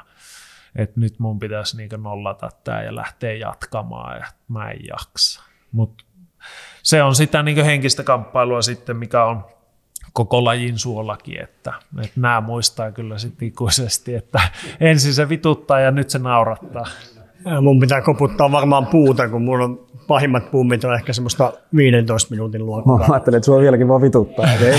että 0.78 1.00
nyt 1.00 1.18
mun 1.18 1.38
pitäisi 1.38 1.76
niinku 1.76 1.96
nollata 1.96 2.48
tämä 2.64 2.82
ja 2.82 2.94
lähteä 2.94 3.32
jatkamaan 3.32 4.16
ja 4.16 4.26
mä 4.48 4.70
en 4.70 4.80
jaksa. 4.88 5.42
Mutta 5.72 6.04
se 6.82 7.02
on 7.02 7.14
sitä 7.14 7.42
niinku 7.42 7.62
henkistä 7.64 8.02
kamppailua 8.04 8.62
sitten, 8.62 8.96
mikä 8.96 9.24
on 9.24 9.44
koko 10.12 10.44
lajin 10.44 10.78
suolakin, 10.78 11.42
että, 11.42 11.72
että 12.04 12.20
nämä 12.20 12.40
muistaa 12.40 12.92
kyllä 12.92 13.18
sitten 13.18 13.48
ikuisesti, 13.48 14.14
että 14.14 14.40
ensin 14.80 15.14
se 15.14 15.28
vituttaa 15.28 15.80
ja 15.80 15.90
nyt 15.90 16.10
se 16.10 16.18
naurattaa. 16.18 16.86
Mun 17.61 17.80
pitää 17.80 18.01
koputtaa 18.01 18.53
varmaan 18.53 18.86
puuta, 18.86 19.28
kun 19.28 19.42
mulla 19.42 19.64
on 19.64 19.88
pahimmat 20.09 20.51
pummit 20.51 20.84
on 20.84 20.94
ehkä 20.94 21.12
semmoista 21.12 21.53
15 21.76 22.30
minuutin 22.30 22.66
luokkaa. 22.66 22.99
Mä 22.99 23.05
ajattelin, 23.11 23.36
että 23.36 23.44
sua 23.44 23.61
vieläkin 23.61 23.88
vaan 23.88 24.03
vituttaa. 24.03 24.46
Ei, 24.53 24.66
ei, 24.66 24.74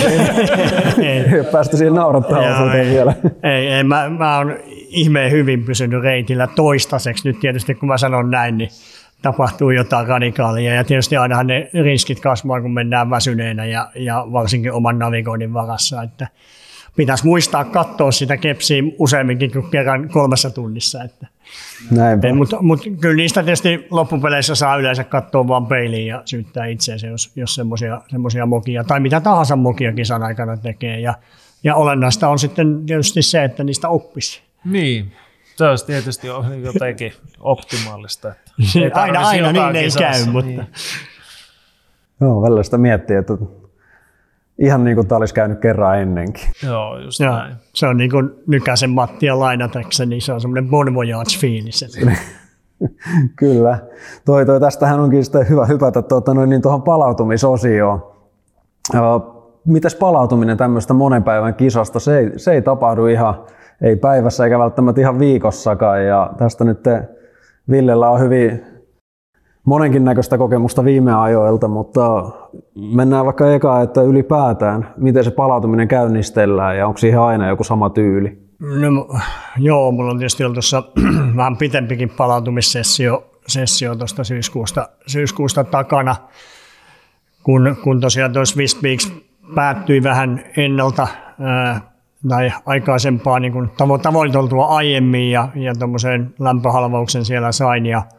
ei, 1.07 1.36
ei 1.36 1.43
päästä 1.51 1.78
siihen 1.78 1.93
naurattaa 1.93 2.74
ei, 2.74 2.89
vielä. 2.89 3.13
Ei, 3.43 3.67
ei 3.67 3.84
mä, 3.84 4.09
mä 4.09 4.38
oon 4.38 4.55
ihmeen 4.88 5.32
hyvin 5.32 5.63
pysynyt 5.63 6.03
reitillä 6.03 6.47
toistaiseksi. 6.47 7.30
Nyt 7.30 7.39
tietysti 7.39 7.76
kun 7.76 7.88
mä 7.88 7.97
sanon 7.97 8.32
näin, 8.32 8.57
niin 8.57 8.70
tapahtuu 9.22 9.70
jotain 9.70 10.07
radikaalia. 10.07 10.74
Ja 10.74 10.84
tietysti 10.84 11.17
ainahan 11.17 11.47
ne 11.47 11.70
riskit 11.84 12.20
kasvaa, 12.20 12.61
kun 12.61 12.74
mennään 12.74 13.09
väsyneenä 13.09 13.65
ja, 13.65 13.88
ja 13.95 14.28
varsinkin 14.32 14.74
oman 14.74 14.99
navigoinnin 14.99 15.53
varassa. 15.53 16.01
Että 16.03 16.28
pitäisi 16.95 17.25
muistaa 17.25 17.63
katsoa 17.63 18.11
sitä 18.11 18.37
kepsiä 18.37 18.83
useamminkin 18.97 19.51
kuin 19.51 19.69
kerran 19.71 20.09
kolmessa 20.09 20.49
tunnissa. 20.49 21.03
Että. 21.03 21.27
Mutta 22.35 22.61
mut, 22.61 22.81
kyllä 23.01 23.15
niistä 23.15 23.43
tietysti 23.43 23.87
loppupeleissä 23.89 24.55
saa 24.55 24.77
yleensä 24.77 25.03
katsoa 25.03 25.47
vain 25.47 25.65
peiliin 25.65 26.07
ja 26.07 26.21
syyttää 26.25 26.65
itseensä, 26.65 27.07
jos, 27.07 27.31
jos 27.35 27.55
semmoisia 28.09 28.45
mokia 28.45 28.83
tai 28.83 28.99
mitä 28.99 29.21
tahansa 29.21 29.55
mokia 29.55 29.93
kisan 29.93 30.23
aikana 30.23 30.57
tekee. 30.57 30.99
Ja, 30.99 31.13
ja 31.63 31.75
olennaista 31.75 32.29
on 32.29 32.39
sitten 32.39 32.85
tietysti 32.85 33.21
se, 33.21 33.43
että 33.43 33.63
niistä 33.63 33.89
oppisi. 33.89 34.41
Niin, 34.65 35.11
se 35.55 35.65
olisi 35.65 35.85
tietysti 35.85 36.27
jotenkin 36.63 37.13
optimaalista. 37.39 38.29
Että 38.29 38.51
ei 38.79 38.91
aina 38.91 39.27
aina 39.27 39.51
niin 39.51 39.75
ei 39.75 39.89
käy, 39.97 40.25
mutta... 40.25 40.47
Niin. 40.47 40.67
Joo, 42.21 42.41
välillä 42.41 42.63
sitä 42.63 42.77
miettii, 42.77 43.15
että 43.15 43.33
ihan 44.60 44.84
niin 44.84 44.95
kuin 44.95 45.07
tämä 45.07 45.18
olisi 45.18 45.34
käynyt 45.34 45.60
kerran 45.60 45.99
ennenkin. 45.99 46.43
Joo, 46.66 46.99
just 46.99 47.20
Joo, 47.20 47.34
näin. 47.34 47.55
Se 47.74 47.88
on 47.88 47.97
niin 47.97 48.12
kuin 48.12 48.30
Nykäsen 48.47 48.89
Mattia 48.89 49.39
lainatakseni, 49.39 50.10
niin 50.10 50.22
se 50.22 50.34
on 50.34 50.41
semmoinen 50.41 50.70
bon 50.70 50.93
voyage-fiilis. 50.93 51.99
Kyllä. 53.36 53.78
Toi, 54.26 54.45
toi, 54.45 54.60
tästähän 54.60 54.99
onkin 54.99 55.24
sitten 55.24 55.49
hyvä 55.49 55.66
hypätä 55.66 56.01
tuota, 56.01 56.34
noin, 56.34 56.49
niin 56.49 56.62
tuohon 56.62 56.82
palautumisosioon. 56.82 58.12
Mites 59.66 59.95
palautuminen 59.95 60.57
tämmöistä 60.57 60.93
monen 60.93 61.24
päivän 61.24 61.53
kisasta? 61.53 61.99
Se 61.99 62.18
ei, 62.18 62.39
se 62.39 62.51
ei 62.51 62.62
tapahdu 62.62 63.05
ihan, 63.05 63.45
ei 63.82 63.95
päivässä 63.95 64.43
eikä 64.43 64.60
välttämättä 64.60 65.01
ihan 65.01 65.20
viikossakaan. 65.20 66.05
Ja 66.05 66.34
tästä 66.38 66.64
nyt 66.64 66.80
Villellä 67.70 68.10
on 68.10 68.20
hyvin 68.20 68.66
monenkin 69.66 70.05
näköistä 70.05 70.38
kokemusta 70.38 70.84
viime 70.84 71.14
ajoilta, 71.14 71.68
mutta 71.68 72.32
mennään 72.93 73.26
vaikka 73.26 73.53
eka, 73.53 73.82
että 73.82 74.01
ylipäätään, 74.01 74.93
miten 74.97 75.24
se 75.24 75.32
palautuminen 75.32 75.88
käynnistellään 75.88 76.78
ja 76.78 76.88
onko 76.88 76.97
siihen 76.97 77.20
aina 77.20 77.47
joku 77.47 77.64
sama 77.64 77.89
tyyli? 77.89 78.49
No, 78.60 79.07
joo, 79.57 79.91
mulla 79.91 80.12
on 80.12 80.18
tietysti 80.18 80.43
ollut 80.43 80.55
tuossa 80.55 80.84
vähän 81.38 81.57
pitempikin 81.57 82.10
palautumissessio 82.10 83.26
sessio 83.47 83.95
tuosta 83.95 84.24
syyskuusta, 84.24 84.89
syyskuusta 85.07 85.64
takana, 85.64 86.16
kun, 87.43 87.76
kun 87.84 88.01
tosiaan 88.01 88.34
tuossa 88.34 88.53
Swiss 88.53 88.82
päättyi 89.55 90.03
vähän 90.03 90.43
ennalta 90.57 91.07
ää, 91.39 91.82
tai 92.30 92.51
aikaisempaa 92.66 93.39
niin 93.39 93.53
tavo- 93.53 93.99
tavoiteltua 94.01 94.66
aiemmin 94.66 95.32
ja, 95.32 95.47
ja 95.55 95.74
tuommoisen 95.76 96.34
lämpöhalvauksen 96.39 97.26
siellä 97.26 97.51
sain 97.51 97.86
ja– 97.86 98.03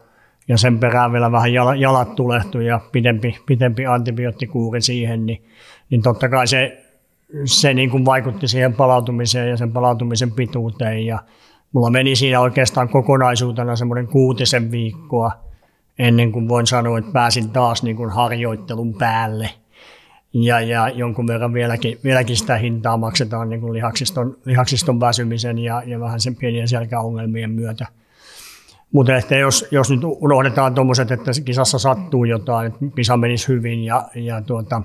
ja 0.47 0.57
sen 0.57 0.79
perään 0.79 1.11
vielä 1.11 1.31
vähän 1.31 1.53
jalat 1.79 2.15
tulehtui 2.15 2.65
ja 2.65 2.79
pidempi, 2.91 3.37
pidempi 3.45 3.85
antibioottikuuri 3.85 4.81
siihen, 4.81 5.25
niin, 5.25 5.43
niin 5.89 6.01
totta 6.01 6.29
kai 6.29 6.47
se, 6.47 6.83
se 7.45 7.73
niin 7.73 7.89
kuin 7.89 8.05
vaikutti 8.05 8.47
siihen 8.47 8.73
palautumiseen 8.73 9.49
ja 9.49 9.57
sen 9.57 9.71
palautumisen 9.71 10.31
pituuteen. 10.31 11.05
Ja 11.05 11.19
mulla 11.73 11.89
meni 11.89 12.15
siinä 12.15 12.39
oikeastaan 12.39 12.89
kokonaisuutena 12.89 13.75
semmoinen 13.75 14.07
kuutisen 14.07 14.71
viikkoa 14.71 15.31
ennen 15.99 16.31
kuin 16.31 16.47
voin 16.47 16.67
sanoa, 16.67 16.97
että 16.97 17.11
pääsin 17.11 17.49
taas 17.49 17.83
niin 17.83 17.95
kuin 17.95 18.09
harjoittelun 18.09 18.93
päälle. 18.93 19.49
Ja, 20.33 20.61
ja 20.61 20.89
jonkun 20.89 21.27
verran 21.27 21.53
vieläkin, 21.53 21.97
vieläkin 22.03 22.37
sitä 22.37 22.57
hintaa 22.57 22.97
maksetaan 22.97 23.49
niin 23.49 23.61
kuin 23.61 23.73
lihaksiston, 23.73 24.37
lihaksiston 24.45 24.99
väsymisen 24.99 25.59
ja, 25.59 25.83
ja 25.85 25.99
vähän 25.99 26.19
sen 26.19 26.35
pienien 26.35 26.67
selkäongelmien 26.67 27.51
myötä– 27.51 27.85
mutta 28.91 29.15
ehkä 29.15 29.37
jos, 29.37 29.67
jos 29.71 29.91
nyt 29.91 30.01
unohdetaan 30.03 30.75
tuommoiset, 30.75 31.11
että 31.11 31.31
kisassa 31.45 31.79
sattuu 31.79 32.25
jotain, 32.25 32.67
että 32.67 32.85
kisa 32.95 33.17
menisi 33.17 33.47
hyvin 33.47 33.83
ja, 33.83 34.03
ja 34.15 34.41
tuota, 34.41 34.81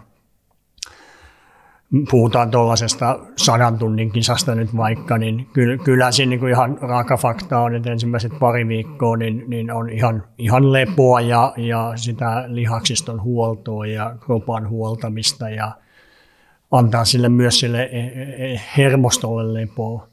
puhutaan 2.11 2.51
tuollaisesta 2.51 3.19
sadan 3.37 3.79
tunnin 3.79 4.11
kisasta 4.13 4.55
nyt 4.55 4.77
vaikka, 4.77 5.19
niin 5.19 5.47
kyllä, 5.85 6.13
siinä 6.13 6.31
niin 6.31 6.41
kuin 6.41 6.53
ihan 6.53 6.79
raaka 6.81 7.17
fakta 7.17 7.59
on, 7.61 7.75
että 7.75 7.93
ensimmäiset 7.93 8.33
pari 8.39 8.69
viikkoa 8.69 9.17
niin, 9.17 9.45
niin 9.47 9.71
on 9.71 9.91
ihan, 9.91 10.25
ihan 10.39 10.73
lepoa 10.73 11.21
ja, 11.21 11.53
ja 11.57 11.93
sitä 11.97 12.45
lihaksiston 12.47 13.23
huoltoa 13.23 13.87
ja 13.87 14.17
kropan 14.21 14.69
huoltamista 14.69 15.51
ja 15.51 15.73
antaa 16.71 17.05
sille 17.05 17.29
myös 17.29 17.61
sille 17.61 17.83
e, 17.83 18.01
e, 18.01 18.53
e, 18.53 18.61
hermostolle 18.77 19.61
lepoa. 19.61 20.09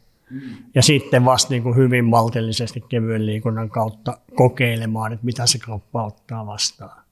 Ja 0.76 0.84
sitten 0.84 1.26
vasta 1.26 1.54
niin 1.54 1.64
kuin 1.64 1.76
hyvin 1.76 2.06
maltillisesti 2.06 2.84
kevyen 2.90 3.26
liikunnan 3.26 3.70
kautta 3.70 4.18
kokeilemaan, 4.36 5.14
että 5.14 5.26
mitä 5.26 5.46
se 5.46 5.58
kroppa 5.58 6.06
ottaa 6.06 6.46
vastaan. 6.46 7.04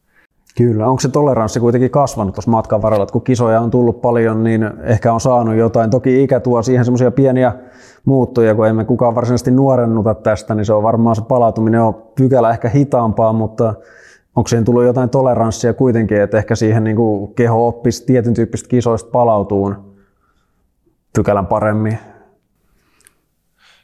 Kyllä, 0.58 0.88
onko 0.88 1.00
se 1.00 1.10
toleranssi 1.10 1.60
kuitenkin 1.60 1.92
kasvanut 1.92 2.36
tuossa 2.36 2.52
matkan 2.52 2.82
varrella, 2.82 3.04
että 3.04 3.14
kun 3.14 3.22
kisoja 3.22 3.62
on 3.62 3.72
tullut 3.72 4.02
paljon, 4.02 4.44
niin 4.44 4.72
ehkä 4.84 5.14
on 5.14 5.22
saanut 5.22 5.56
jotain. 5.56 5.90
Toki 5.90 6.24
ikä 6.24 6.40
tuo 6.40 6.62
siihen 6.62 6.86
semmoisia 6.86 7.12
pieniä 7.12 7.54
muuttuja, 8.06 8.56
kun 8.56 8.68
emme 8.68 8.86
kukaan 8.86 9.16
varsinaisesti 9.16 9.52
nuorennuta 9.52 10.14
tästä, 10.14 10.56
niin 10.56 10.66
se 10.66 10.74
on 10.74 10.84
varmaan 10.84 11.16
se 11.16 11.22
palautuminen 11.22 11.82
on 11.82 11.94
pykälä 12.16 12.50
ehkä 12.50 12.70
hitaampaa, 12.70 13.34
mutta 13.34 13.74
onko 14.36 14.48
siihen 14.48 14.66
tullut 14.66 14.84
jotain 14.84 15.10
toleranssia 15.10 15.74
kuitenkin, 15.74 16.22
että 16.22 16.38
ehkä 16.38 16.56
siihen 16.56 16.84
niin 16.84 16.96
kuin 16.96 17.34
keho 17.34 17.68
oppisi 17.68 18.06
tietyn 18.06 18.34
tyyppistä 18.34 18.70
kisoista 18.70 19.10
palautuun 19.12 19.96
pykälän 21.16 21.48
paremmin? 21.48 21.98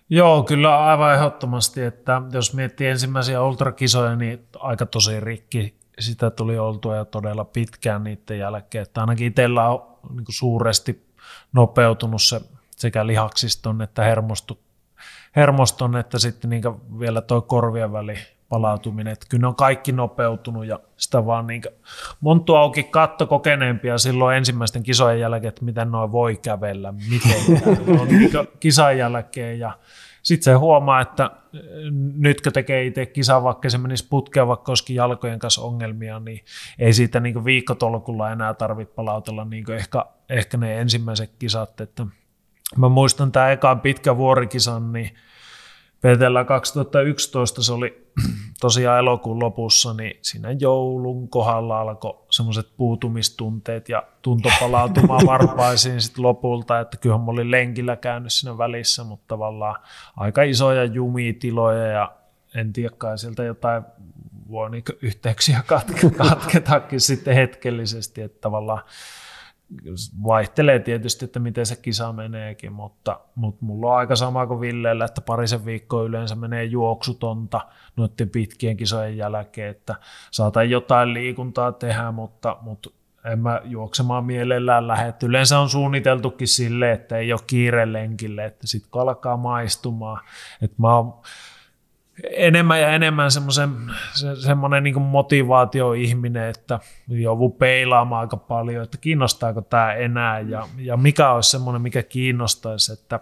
Joo, 0.10 0.44
kyllä 0.44 0.86
aivan 0.86 1.14
ehdottomasti, 1.14 1.84
että 1.84 2.22
jos 2.32 2.54
miettii 2.54 2.88
ensimmäisiä 2.88 3.44
ultrakisoja, 3.44 4.16
niin 4.16 4.48
aika 4.60 4.86
tosi 4.86 5.20
rikki 5.20 5.78
sitä 6.00 6.30
tuli 6.30 6.60
oltua 6.60 6.96
ja 6.96 7.06
todella 7.06 7.46
pitkään 7.46 8.04
niiden 8.04 8.40
jälkeen, 8.40 8.82
että 8.82 9.02
ainakin 9.02 9.28
itsellä 9.28 9.70
on 9.70 9.98
niin 10.16 10.26
suuresti 10.30 11.08
nopeutunut 11.54 12.22
se 12.22 12.42
sekä 12.76 13.08
lihaksiston 13.08 13.82
että 13.82 14.04
hermostu, 14.04 14.60
hermoston, 15.36 15.96
että 15.96 16.20
sitten 16.20 16.50
niin 16.50 16.64
vielä 17.00 17.22
tuo 17.22 17.42
korvien 17.42 17.92
väli 17.92 18.18
palautuminen. 18.50 19.14
Että 19.14 19.26
kyllä 19.30 19.42
ne 19.42 19.48
on 19.48 19.56
kaikki 19.56 19.92
nopeutunut 19.92 20.66
ja 20.66 20.80
sitä 20.98 21.26
vaan 21.26 21.48
niin 21.48 21.62
monttu 22.22 22.56
auki 22.56 22.84
katto 22.84 23.28
kokeneempia 23.28 23.98
silloin 23.98 24.38
ensimmäisten 24.38 24.84
kisojen 24.84 25.20
jälkeen, 25.20 25.50
että 25.50 25.66
miten 25.66 25.92
noin 25.92 26.12
voi 26.12 26.36
kävellä, 26.36 26.94
miten 27.10 27.62
on 28.00 28.08
niin 28.08 28.32
kisan 28.60 28.98
jälkeen 28.98 29.60
ja 29.60 29.72
sitten 30.24 30.54
se 30.54 30.54
huomaa, 30.54 31.02
että 31.02 31.32
nyt 32.18 32.42
kun 32.42 32.54
tekee 32.54 32.86
itse 32.86 33.06
kisaa, 33.06 33.44
vaikka 33.44 33.70
se 33.70 33.78
menisi 33.78 34.08
putkeen, 34.10 34.48
vaikka 34.48 34.72
olisikin 34.72 34.96
jalkojen 34.96 35.40
kanssa 35.40 35.62
ongelmia, 35.62 36.20
niin 36.20 36.44
ei 36.80 36.94
siitä 36.94 37.20
niin 37.20 37.46
viikkotolkulla 37.46 38.32
enää 38.32 38.54
tarvitse 38.54 38.94
palautella 38.94 39.46
niin 39.46 39.72
ehkä, 39.72 40.06
ehkä 40.30 40.58
ne 40.58 40.82
ensimmäiset 40.82 41.32
kisat. 41.40 41.82
Että 41.82 42.06
mä 42.78 42.90
muistan 42.90 43.32
tämä 43.32 43.52
ekaan 43.52 43.82
pitkä 43.82 44.18
vuorikisan, 44.18 44.94
niin 44.94 45.12
Petellä 46.02 46.44
2011 46.44 47.64
se 47.64 47.74
oli 47.74 48.08
tosiaan 48.62 49.00
elokuun 49.00 49.44
lopussa, 49.44 49.94
niin 49.94 50.20
siinä 50.22 50.52
joulun 50.60 51.30
kohdalla 51.30 51.82
alkoi 51.82 52.26
semmoiset 52.30 52.68
puutumistunteet 52.78 53.90
ja 53.90 54.04
tunto 54.22 54.50
palautumaan 54.60 55.26
varpaisiin 55.34 56.02
sitten 56.02 56.24
lopulta, 56.24 56.80
että 56.80 56.98
kyllähän 56.98 57.26
mä 57.26 57.32
olin 57.32 57.52
lenkillä 57.52 57.96
käynyt 57.96 58.34
siinä 58.34 58.58
välissä, 58.58 59.04
mutta 59.04 59.26
tavallaan 59.28 59.76
aika 60.18 60.44
isoja 60.44 60.86
jumitiloja 60.86 61.88
ja 61.88 62.12
en 62.56 62.74
tiedä 62.74 62.96
kai 62.98 63.18
sieltä 63.18 63.44
jotain 63.44 63.84
voi 64.52 64.70
niin 64.70 64.84
yhteyksiä 65.02 65.64
katketakin 66.18 67.02
sitten 67.02 67.36
hetkellisesti, 67.36 68.22
että 68.22 68.42
tavallaan 68.42 68.84
vaihtelee 70.24 70.80
tietysti, 70.80 71.26
että 71.26 71.40
miten 71.40 71.66
se 71.66 71.76
kisa 71.76 72.14
meneekin, 72.14 72.74
mutta, 72.74 73.20
mutta 73.36 73.66
mulla 73.66 73.92
on 73.92 73.98
aika 73.98 74.16
sama 74.16 74.48
kuin 74.48 74.62
Villeellä, 74.62 75.06
että 75.06 75.22
parisen 75.22 75.66
viikkoa 75.66 76.04
yleensä 76.04 76.36
menee 76.36 76.64
juoksutonta 76.64 77.62
noiden 77.96 78.30
pitkien 78.30 78.78
kisojen 78.78 79.18
jälkeen, 79.18 79.70
että 79.70 79.96
saatan 80.32 80.70
jotain 80.70 81.14
liikuntaa 81.14 81.72
tehdä, 81.72 82.12
mutta, 82.12 82.58
mutta 82.62 82.90
en 83.26 83.40
mä 83.40 83.62
juoksemaan 83.64 84.26
mielellään 84.26 84.88
lähde. 84.88 85.14
Yleensä 85.24 85.60
on 85.60 85.70
suunniteltukin 85.70 86.48
sille, 86.48 86.92
että 86.92 87.18
ei 87.18 87.34
ole 87.34 87.42
kiire 87.48 87.94
lenkille, 87.94 88.46
että 88.46 88.68
sitten 88.68 88.92
kun 88.92 89.02
alkaa 89.02 89.38
maistumaan, 89.38 90.20
että 90.62 90.76
mä 90.80 90.96
oon 90.96 91.14
enemmän 92.24 92.82
ja 92.82 92.90
enemmän 92.90 93.32
semmoisen, 93.32 93.70
se, 94.14 94.36
semmoinen 94.36 94.84
niin 94.84 95.02
motivaatioihminen, 95.02 96.50
että 96.50 96.80
joudun 97.08 97.54
peilaamaan 97.54 98.22
aika 98.22 98.38
paljon, 98.38 98.84
että 98.84 98.98
kiinnostaako 98.98 99.62
tämä 99.62 99.94
enää 99.94 100.40
ja, 100.40 100.68
ja 100.78 100.98
mikä 100.98 101.32
olisi 101.32 101.50
semmoinen, 101.50 101.82
mikä 101.82 102.04
kiinnostaisi, 102.04 102.94
että, 102.94 103.20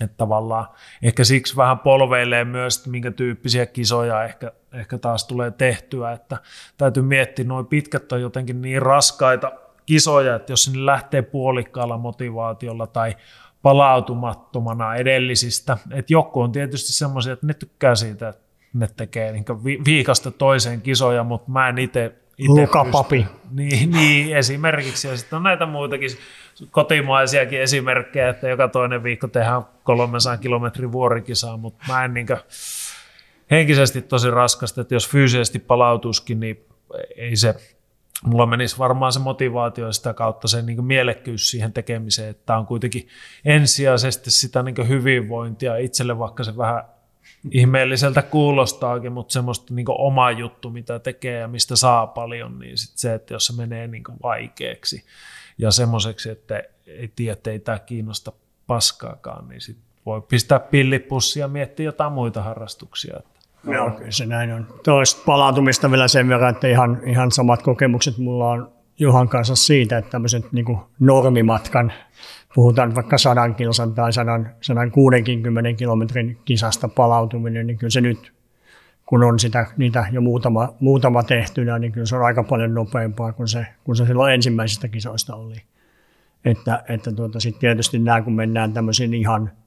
että 0.00 0.16
tavallaan 0.16 0.66
ehkä 1.02 1.24
siksi 1.24 1.56
vähän 1.56 1.78
polveilee 1.78 2.44
myös, 2.44 2.76
että 2.76 2.90
minkä 2.90 3.10
tyyppisiä 3.10 3.66
kisoja 3.66 4.24
ehkä, 4.24 4.52
ehkä 4.72 4.98
taas 4.98 5.24
tulee 5.24 5.50
tehtyä, 5.50 6.12
että 6.12 6.36
täytyy 6.78 7.02
miettiä, 7.02 7.44
noin 7.44 7.66
pitkät 7.66 8.12
on 8.12 8.20
jotenkin 8.20 8.62
niin 8.62 8.82
raskaita 8.82 9.52
kisoja, 9.86 10.34
että 10.34 10.52
jos 10.52 10.64
sinne 10.64 10.86
lähtee 10.86 11.22
puolikkaalla 11.22 11.98
motivaatiolla 11.98 12.86
tai 12.86 13.16
palautumattomana 13.62 14.94
edellisistä. 14.94 15.78
Et 15.90 16.10
joku 16.10 16.40
on 16.40 16.52
tietysti 16.52 16.92
semmoisia, 16.92 17.32
että 17.32 17.46
ne 17.46 17.54
tykkää 17.54 17.94
siitä, 17.94 18.28
että 18.28 18.42
ne 18.74 18.88
tekee 18.96 19.32
niin 19.32 19.44
viikasta 19.84 20.30
toiseen 20.30 20.80
kisoja, 20.80 21.24
mutta 21.24 21.50
mä 21.50 21.68
en 21.68 21.78
itse 21.78 22.12
Luka 22.48 22.86
Papi. 22.92 23.26
Niin, 23.50 23.90
niin, 23.90 24.36
esimerkiksi. 24.36 25.08
Ja 25.08 25.16
sitten 25.16 25.36
on 25.36 25.42
näitä 25.42 25.66
muitakin 25.66 26.10
kotimaisiakin 26.70 27.60
esimerkkejä, 27.60 28.28
että 28.28 28.48
joka 28.48 28.68
toinen 28.68 29.02
viikko 29.02 29.28
tehdään 29.28 29.62
300 29.82 30.36
kilometrin 30.36 30.92
vuorikisaa, 30.92 31.56
mutta 31.56 31.84
mä 31.88 32.04
en 32.04 32.14
niin 32.14 32.26
henkisesti 33.50 34.02
tosi 34.02 34.30
raskasta, 34.30 34.80
että 34.80 34.94
jos 34.94 35.08
fyysisesti 35.08 35.58
palautuskin, 35.58 36.40
niin 36.40 36.64
ei 37.16 37.36
se 37.36 37.54
mulla 38.24 38.46
menisi 38.46 38.78
varmaan 38.78 39.12
se 39.12 39.18
motivaatio 39.18 39.92
sitä 39.92 40.14
kautta 40.14 40.48
se 40.48 40.62
niin 40.62 40.84
mielekkyys 40.84 41.50
siihen 41.50 41.72
tekemiseen, 41.72 42.30
että 42.30 42.58
on 42.58 42.66
kuitenkin 42.66 43.08
ensisijaisesti 43.44 44.30
sitä 44.30 44.62
niin 44.62 44.88
hyvinvointia 44.88 45.76
itselle, 45.76 46.18
vaikka 46.18 46.44
se 46.44 46.56
vähän 46.56 46.84
ihmeelliseltä 47.50 48.22
kuulostaakin, 48.22 49.12
mutta 49.12 49.32
semmoista 49.32 49.74
niin 49.74 49.86
oma 49.88 50.30
juttu, 50.30 50.70
mitä 50.70 50.98
tekee 50.98 51.38
ja 51.38 51.48
mistä 51.48 51.76
saa 51.76 52.06
paljon, 52.06 52.58
niin 52.58 52.78
sit 52.78 52.98
se, 52.98 53.14
että 53.14 53.34
jos 53.34 53.46
se 53.46 53.56
menee 53.56 53.86
niin 53.86 54.02
vaikeaksi 54.22 55.04
ja 55.58 55.70
semmoiseksi, 55.70 56.30
että 56.30 56.62
ei 56.86 57.12
tiedä, 57.16 57.32
että 57.32 57.50
ei 57.50 57.58
tämä 57.58 57.78
kiinnosta 57.78 58.32
paskaakaan, 58.66 59.48
niin 59.48 59.60
sit 59.60 59.78
voi 60.06 60.22
pistää 60.22 60.58
pillipussia 60.58 61.44
ja 61.44 61.48
miettiä 61.48 61.84
jotain 61.84 62.12
muita 62.12 62.42
harrastuksia. 62.42 63.20
Joo, 63.64 63.90
kyllä 63.90 64.10
se 64.10 64.26
näin 64.26 64.52
on. 64.52 64.66
Toista 64.84 65.22
palautumista 65.26 65.90
vielä 65.90 66.08
sen 66.08 66.28
verran, 66.28 66.50
että 66.50 66.68
ihan, 66.68 67.00
ihan 67.06 67.30
samat 67.30 67.62
kokemukset 67.62 68.18
mulla 68.18 68.50
on 68.50 68.72
Juhan 68.98 69.28
kanssa 69.28 69.56
siitä, 69.56 69.98
että 69.98 70.10
tämmöiset 70.10 70.52
niin 70.52 70.78
normimatkan, 71.00 71.92
puhutaan 72.54 72.94
vaikka 72.94 73.18
sadan 73.18 73.54
kilsan 73.54 73.94
tai 73.94 74.12
100, 74.12 74.40
160 74.60 75.72
kilometrin 75.72 76.38
kisasta 76.44 76.88
palautuminen, 76.88 77.66
niin 77.66 77.78
kyllä 77.78 77.90
se 77.90 78.00
nyt, 78.00 78.32
kun 79.06 79.24
on 79.24 79.38
sitä, 79.38 79.66
niitä 79.76 80.06
jo 80.12 80.20
muutama, 80.20 80.74
muutama 80.80 81.22
tehtynä, 81.22 81.78
niin 81.78 81.92
kyllä 81.92 82.06
se 82.06 82.16
on 82.16 82.24
aika 82.24 82.42
paljon 82.42 82.74
nopeampaa 82.74 83.32
kuin 83.32 83.48
se, 83.48 83.66
kun 83.84 83.96
se 83.96 84.06
silloin 84.06 84.34
ensimmäisistä 84.34 84.88
kisoista 84.88 85.34
oli. 85.34 85.56
Että, 86.44 86.84
että 86.88 87.12
tuota, 87.12 87.40
sitten 87.40 87.60
tietysti 87.60 87.98
nämä, 87.98 88.22
kun 88.22 88.32
mennään 88.32 88.72
tämmöisiin 88.72 89.14
ihan– 89.14 89.50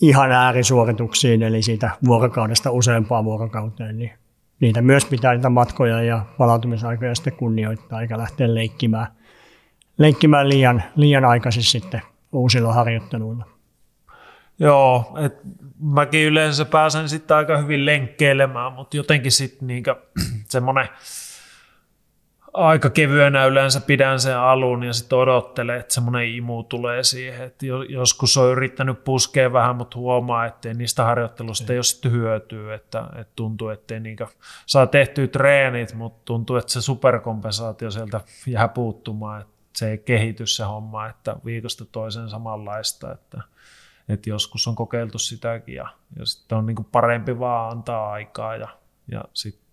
ihan 0.00 0.32
äärisuorituksiin, 0.32 1.42
eli 1.42 1.62
siitä 1.62 1.90
vuorokaudesta 2.06 2.70
useampaan 2.70 3.24
vuorokauteen, 3.24 3.98
niin 3.98 4.12
niitä 4.60 4.82
myös 4.82 5.04
pitää 5.04 5.34
niitä 5.34 5.48
matkoja 5.48 6.02
ja 6.02 6.26
palautumisaikoja 6.38 7.14
sitten 7.14 7.32
kunnioittaa, 7.32 8.00
eikä 8.00 8.18
lähteä 8.18 8.54
leikkimään, 8.54 9.06
leikkimään 9.98 10.48
liian, 10.48 10.82
liian 10.96 11.24
aikaisin 11.24 11.62
sitten 11.62 12.02
uusilla 12.32 12.72
harjoitteluilla. 12.72 13.44
Joo, 14.58 15.18
et 15.24 15.38
mäkin 15.80 16.26
yleensä 16.26 16.64
pääsen 16.64 17.08
sitten 17.08 17.36
aika 17.36 17.58
hyvin 17.58 17.86
lenkkeilemään, 17.86 18.72
mutta 18.72 18.96
jotenkin 18.96 19.32
sitten 19.32 19.66
niinku 19.68 19.90
semmoinen 20.48 20.88
aika 22.52 22.90
kevyenä 22.90 23.44
yleensä 23.44 23.80
pidän 23.80 24.20
sen 24.20 24.38
alun 24.38 24.82
ja 24.82 24.92
sitten 24.92 25.18
odottelen, 25.18 25.80
että 25.80 25.94
semmoinen 25.94 26.28
imu 26.28 26.62
tulee 26.62 27.04
siihen. 27.04 27.46
Et 27.46 27.62
joskus 27.88 28.36
on 28.36 28.50
yrittänyt 28.50 29.04
puskea 29.04 29.52
vähän, 29.52 29.76
mutta 29.76 29.98
huomaa, 29.98 30.46
että 30.46 30.74
niistä 30.74 31.04
harjoittelusta 31.04 31.72
ei 31.72 31.78
ole 31.78 31.84
sitten 31.84 32.12
hyötyä, 32.12 32.74
että, 32.74 33.04
että 33.16 33.32
tuntuu, 33.36 33.68
että 33.68 34.00
niinkä 34.00 34.26
saa 34.66 34.86
tehtyä 34.86 35.26
treenit, 35.26 35.94
mutta 35.94 36.20
tuntuu, 36.24 36.56
että 36.56 36.72
se 36.72 36.82
superkompensaatio 36.82 37.90
sieltä 37.90 38.20
jää 38.46 38.68
puuttumaan, 38.68 39.40
että 39.40 39.54
se 39.76 39.90
ei 39.90 39.98
kehity 39.98 40.46
se 40.46 40.64
homma, 40.64 41.06
että 41.06 41.36
viikosta 41.44 41.84
toiseen 41.84 42.28
samanlaista, 42.28 43.12
että, 43.12 43.42
että 44.08 44.30
joskus 44.30 44.66
on 44.66 44.74
kokeiltu 44.74 45.18
sitäkin 45.18 45.74
ja, 45.74 45.88
ja 46.18 46.26
sitten 46.26 46.58
on 46.58 46.66
niin 46.66 46.86
parempi 46.92 47.38
vaan 47.38 47.70
antaa 47.70 48.12
aikaa 48.12 48.56
ja, 48.56 48.68
ja 49.10 49.24
sitten 49.34 49.69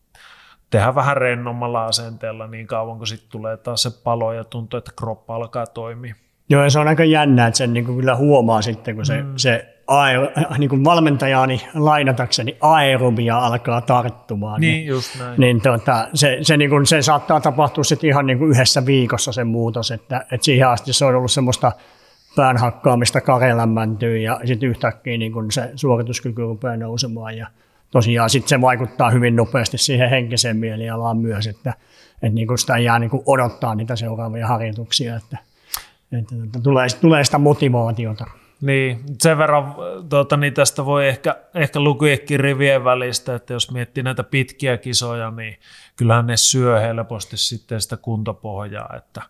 tehdä 0.70 0.95
vähän 0.95 1.18
rennommalla 1.18 1.86
asenteella 1.86 2.47
niin 2.47 2.68
kauan, 2.68 2.97
kun 2.97 3.07
sitten 3.07 3.30
tulee 3.32 3.57
taas 3.57 3.84
se 3.84 3.89
palo 4.03 4.34
ja 4.34 4.43
tuntuu, 4.43 4.78
että 4.78 4.91
kroppa 4.95 5.36
alkaa 5.36 5.68
toimia. 5.68 6.15
Joo, 6.49 6.63
ja 6.63 6.70
se 6.70 6.80
on 6.80 6.88
aika 6.88 7.03
jännä, 7.03 7.47
että 7.47 7.57
sen 7.57 7.74
niin 7.74 7.86
kuin 7.86 7.97
kyllä 7.97 8.15
huomaa 8.15 8.61
sitten, 8.61 8.95
kun 8.95 9.05
se, 9.05 9.22
mm. 9.22 9.34
se 9.36 9.78
aero, 9.88 10.28
niin 10.57 10.70
kuin 10.70 10.84
valmentajaani 10.84 11.61
lainatakseni 11.74 12.57
aerobia 12.61 13.39
alkaa 13.39 13.82
tarttumaan. 13.82 14.61
Niin, 14.61 14.72
niin 14.72 14.88
just 14.88 15.20
näin. 15.20 15.39
Niin 15.39 15.61
tota, 15.61 16.07
se, 16.13 16.38
se, 16.41 16.57
niin 16.57 16.70
kuin, 16.70 16.86
se 16.86 17.01
saattaa 17.01 17.39
tapahtua 17.39 17.84
sitten 17.84 18.09
ihan 18.09 18.26
niin 18.26 18.38
kuin 18.38 18.51
yhdessä 18.51 18.86
viikossa 18.86 19.32
se 19.32 19.43
muutos, 19.43 19.91
että, 19.91 20.26
että 20.32 20.45
siihen 20.45 20.68
asti 20.68 20.93
se 20.93 21.05
on 21.05 21.15
ollut 21.15 21.32
semmoista 21.32 21.72
päänhakkaamista 22.36 23.22
karelämmäntyä 23.22 24.18
ja 24.18 24.39
sitten 24.45 24.70
yhtäkkiä 24.70 25.18
niin 25.18 25.32
kuin 25.32 25.51
se 25.51 25.72
suorituskyky 25.76 26.41
rupeaa 26.41 26.78
nousemaan 26.78 27.38
ja 27.38 27.47
tosiaan 27.91 28.29
sitten 28.29 28.49
se 28.49 28.61
vaikuttaa 28.61 29.09
hyvin 29.09 29.35
nopeasti 29.35 29.77
siihen 29.77 30.09
henkiseen 30.09 30.57
mielialaan 30.57 31.17
myös, 31.17 31.47
että, 31.47 31.73
että 32.13 32.35
niin 32.35 32.57
sitä 32.57 32.77
jää 32.77 32.99
niin 32.99 33.09
kuin 33.09 33.23
odottaa 33.25 33.75
niitä 33.75 33.95
seuraavia 33.95 34.47
harjoituksia, 34.47 35.15
että, 35.15 35.38
että, 36.11 36.35
että 36.45 36.59
tulee, 36.59 36.88
tulee 37.01 37.23
sitä 37.23 37.38
motivaatiota. 37.38 38.25
Niin, 38.61 38.99
sen 39.21 39.38
verran 39.38 39.75
tuota, 40.09 40.38
niin 40.38 40.53
tästä 40.53 40.85
voi 40.85 41.07
ehkä, 41.07 41.35
ehkä 41.55 41.79
lukujekin 41.79 42.39
rivien 42.39 42.83
välistä, 42.83 43.35
että 43.35 43.53
jos 43.53 43.71
miettii 43.71 44.03
näitä 44.03 44.23
pitkiä 44.23 44.77
kisoja, 44.77 45.31
niin 45.31 45.59
kyllähän 45.95 46.27
ne 46.27 46.38
syö 46.38 46.79
helposti 46.79 47.38
sitten 47.38 47.81
sitä 47.81 47.97
kuntopohjaa, 47.97 48.95
että, 48.97 49.21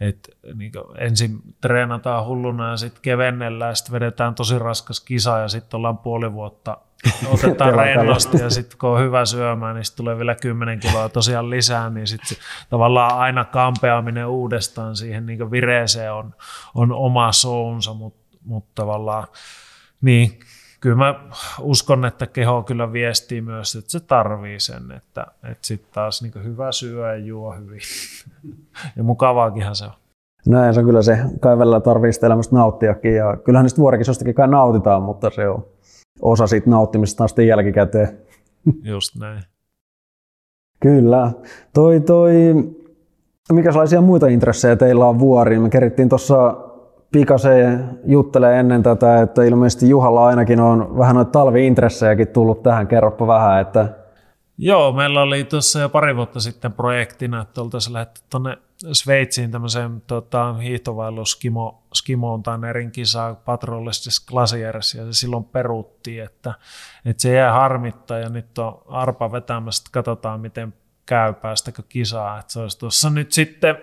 et, 0.00 0.30
niin 0.54 0.72
ensin 0.98 1.38
treenataan 1.60 2.26
hulluna 2.26 2.70
ja 2.70 2.76
sitten 2.76 3.02
kevennellään, 3.02 3.76
sitten 3.76 3.92
vedetään 3.92 4.34
tosi 4.34 4.58
raskas 4.58 5.00
kisa 5.00 5.38
ja 5.38 5.48
sitten 5.48 5.78
ollaan 5.78 5.98
puoli 5.98 6.32
vuotta 6.32 6.78
otetaan 7.26 7.74
rennosti 7.84 8.38
ja 8.38 8.50
sitten 8.50 8.78
kun 8.78 8.90
on 8.90 9.00
hyvä 9.00 9.24
syömään, 9.24 9.74
niin 9.74 9.84
tulee 9.96 10.16
vielä 10.16 10.34
10 10.34 10.80
kiloa 10.80 11.08
tosiaan 11.08 11.50
lisää, 11.50 11.90
niin 11.90 12.06
sitten 12.06 12.38
tavallaan 12.70 13.18
aina 13.18 13.44
kampeaminen 13.44 14.26
uudestaan 14.26 14.96
siihen 14.96 15.26
niin 15.26 15.50
vireeseen 15.50 16.12
on, 16.12 16.34
on 16.74 16.92
oma 16.92 17.32
sounsa, 17.32 17.94
mutta 17.94 18.38
mut 18.44 18.64
tavallaan 18.74 19.26
niin 20.00 20.40
kyllä 20.80 20.96
mä 20.96 21.14
uskon, 21.60 22.04
että 22.04 22.26
keho 22.26 22.62
kyllä 22.62 22.92
viestii 22.92 23.40
myös, 23.40 23.76
että 23.76 23.90
se 23.90 24.00
tarvii 24.00 24.60
sen, 24.60 24.92
että, 24.96 25.26
että 25.42 25.66
sitten 25.66 25.92
taas 25.92 26.22
niin 26.22 26.44
hyvä 26.44 26.72
syö 26.72 27.12
ja 27.12 27.16
juo 27.16 27.52
hyvin. 27.52 27.80
ja 28.96 29.02
mukavaakinhan 29.02 29.76
se 29.76 29.84
on. 29.84 29.90
Näin 30.46 30.74
se 30.74 30.80
on 30.80 30.86
kyllä 30.86 31.02
se, 31.02 31.18
kai 31.40 31.58
välillä 31.58 31.80
tarvii 31.80 32.12
sitä 32.12 32.26
elämästä 32.26 32.56
nauttiakin 32.56 33.14
ja 33.14 33.36
kyllähän 33.36 33.64
niistä 33.64 33.80
vuorikisostakin 33.80 34.34
kai 34.34 34.48
nautitaan, 34.48 35.02
mutta 35.02 35.30
se 35.30 35.48
on 35.48 35.66
osa 36.22 36.46
siitä 36.46 36.70
nauttimista 36.70 37.28
sitten 37.28 37.46
jälkikäteen. 37.46 38.18
Just 38.82 39.16
näin. 39.16 39.42
Kyllä. 40.80 41.32
Toi, 41.74 42.00
toi, 42.00 42.32
mikä 43.52 43.72
sellaisia 43.72 44.00
muita 44.00 44.26
intressejä 44.26 44.76
teillä 44.76 45.06
on 45.06 45.18
vuoriin? 45.18 45.62
Me 45.62 45.70
kerittiin 45.70 46.08
tuossa 46.08 46.56
pikaseen 47.12 48.00
juttelee 48.06 48.60
ennen 48.60 48.82
tätä, 48.82 49.22
että 49.22 49.42
ilmeisesti 49.42 49.88
Juhalla 49.88 50.26
ainakin 50.26 50.60
on 50.60 50.98
vähän 50.98 51.16
noita 51.16 51.30
talviintressejäkin 51.30 52.28
tullut 52.28 52.62
tähän. 52.62 52.86
Kerropa 52.86 53.26
vähän, 53.26 53.60
että... 53.60 53.88
Joo, 54.58 54.92
meillä 54.92 55.22
oli 55.22 55.44
tuossa 55.44 55.80
jo 55.80 55.88
pari 55.88 56.16
vuotta 56.16 56.40
sitten 56.40 56.72
projektina, 56.72 57.42
että 57.42 57.60
oltaisiin 57.60 57.94
lähdetty 57.94 58.20
tuonne 58.30 58.56
Sveitsiin 58.92 59.50
tämmöiseen 59.50 60.00
tota, 60.00 60.52
hiihtovaellus 60.54 61.30
Skimo, 61.30 61.82
Skimoon 61.94 62.42
Tannerin 62.42 62.92
kisaan 62.92 63.36
Patrollistis 63.36 64.26
Glaciers 64.26 64.94
ja 64.94 65.04
se 65.04 65.12
silloin 65.12 65.44
peruttiin, 65.44 66.24
että, 66.24 66.54
että 67.04 67.22
se 67.22 67.34
jää 67.34 67.52
harmittaa 67.52 68.18
ja 68.18 68.28
nyt 68.28 68.58
on 68.58 68.82
arpa 68.86 69.32
vetämässä, 69.32 69.80
että 69.82 69.90
katsotaan 69.92 70.40
miten 70.40 70.74
käy, 71.06 71.34
päästäkö 71.34 71.82
kisaa, 71.88 72.38
että 72.38 72.52
se 72.52 72.60
olisi 72.60 72.78
tuossa 72.78 73.10
nyt 73.10 73.32
sitten 73.32 73.76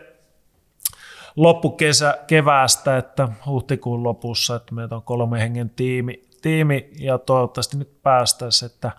loppukesä 1.36 2.18
keväästä, 2.28 2.98
että 2.98 3.28
huhtikuun 3.46 4.04
lopussa, 4.04 4.56
että 4.56 4.76
meitä 4.76 4.96
on 4.96 5.04
kolme 5.04 5.40
hengen 5.40 5.70
tiimi, 5.70 6.28
tiimi 6.42 6.90
ja 7.00 7.18
toivottavasti 7.18 7.78
nyt 7.78 8.02
päästäisiin, 8.04 8.72
että, 8.72 8.92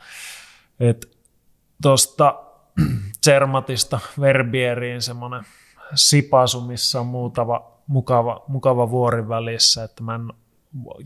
että 0.80 1.06
tuosta 1.82 2.42
Zermatista 3.24 4.00
Verbieriin 4.20 5.02
semmoinen 5.02 5.44
sipasu, 5.94 6.60
missä 6.60 7.00
on 7.00 7.06
muutava, 7.06 7.72
mukava, 7.86 8.44
mukava 8.48 8.90
vuori 8.90 9.28
välissä, 9.28 9.84
että 9.84 10.02
mä 10.02 10.14
en 10.14 10.32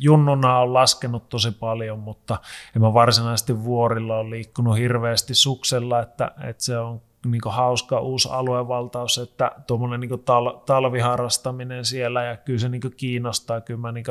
junnuna 0.02 0.58
on 0.58 0.74
laskenut 0.74 1.28
tosi 1.28 1.50
paljon, 1.50 1.98
mutta 1.98 2.38
en 2.76 2.82
mä 2.82 2.94
varsinaisesti 2.94 3.64
vuorilla 3.64 4.18
ole 4.18 4.30
liikkunut 4.30 4.78
hirveästi 4.78 5.34
suksella, 5.34 6.00
että, 6.00 6.30
että 6.48 6.64
se 6.64 6.78
on 6.78 7.00
niin 7.26 7.40
hauska 7.46 8.00
uusi 8.00 8.28
aluevaltaus, 8.32 9.18
että 9.18 9.52
tuommoinen 9.66 10.00
niin 10.00 10.10
tal- 10.10 10.60
talviharrastaminen 10.66 11.84
siellä 11.84 12.24
ja 12.24 12.36
kyllä 12.36 12.58
se 12.58 12.68
niin 12.68 12.82
kiinnostaa. 12.96 13.60
Kyllä 13.60 13.80
mä 13.80 13.92
niin 13.92 14.04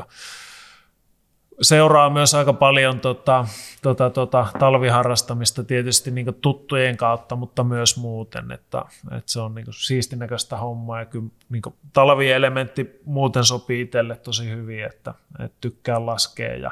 seuraa 1.61 2.09
myös 2.09 2.33
aika 2.33 2.53
paljon 2.53 2.99
tota, 2.99 3.45
tota, 3.81 4.09
tota, 4.09 4.47
talviharrastamista 4.59 5.63
tietysti 5.63 6.11
niin 6.11 6.35
tuttujen 6.41 6.97
kautta, 6.97 7.35
mutta 7.35 7.63
myös 7.63 7.97
muuten, 7.97 8.51
että, 8.51 8.85
että 9.17 9.31
se 9.31 9.39
on 9.39 9.55
niin 9.55 9.65
siistinäköistä 9.69 10.57
hommaa 10.57 10.99
ja 10.99 11.05
kyllä 11.05 11.27
niin 11.49 11.61
talvielementti 11.93 13.01
muuten 13.05 13.45
sopii 13.45 13.81
itselle 13.81 14.15
tosi 14.15 14.49
hyvin, 14.49 14.85
että, 14.85 15.13
että 15.39 15.57
tykkään 15.61 16.05
laskea 16.05 16.55
ja 16.55 16.71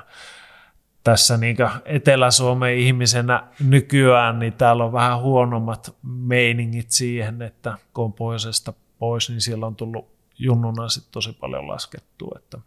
tässä 1.04 1.38
niin 1.38 1.58
Etelä-Suomen 1.86 2.78
ihmisenä 2.78 3.44
nykyään, 3.60 4.40
niin 4.40 4.54
täällä 4.54 4.86
on 4.86 4.92
vähän 4.92 5.20
huonommat 5.20 5.96
meiningit 6.04 6.92
siihen, 6.92 7.42
että 7.42 7.78
kun 7.94 8.06
on 8.06 8.14
pohjoisesta 8.14 8.74
pois, 9.00 9.30
niin 9.30 9.42
siellä 9.42 9.68
on 9.68 9.76
tullut 9.76 10.08
junnuna 10.40 10.90
sit 10.90 11.04
tosi 11.12 11.34
paljon 11.34 11.68
laskettua. 11.68 12.36
Että, 12.38 12.58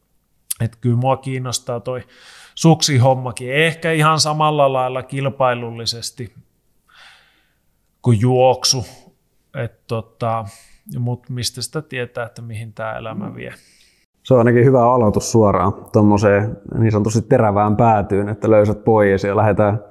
että 0.64 0.78
kyllä 0.80 0.96
mua 0.96 1.16
kiinnostaa 1.16 1.80
toi 1.80 2.02
suksihommakin. 2.54 3.52
Ehkä 3.52 3.92
ihan 3.92 4.20
samalla 4.20 4.72
lailla 4.72 5.02
kilpailullisesti 5.02 6.34
kuin 8.02 8.20
juoksu. 8.20 8.86
tota, 9.86 10.44
mutta 10.98 11.32
mistä 11.32 11.62
sitä 11.62 11.82
tietää, 11.82 12.26
että 12.26 12.42
mihin 12.42 12.72
tämä 12.72 12.92
elämä 12.92 13.34
vie 13.34 13.54
se 14.22 14.34
on 14.34 14.38
ainakin 14.38 14.64
hyvä 14.64 14.92
aloitus 14.92 15.32
suoraan 15.32 15.72
tuommoiseen 15.92 16.56
niin 16.78 16.92
sanotusti 16.92 17.22
terävään 17.22 17.76
päätyyn, 17.76 18.28
että 18.28 18.50
löysät 18.50 18.84
pois 18.84 19.24
ja 19.24 19.36
lähdetään 19.36 19.84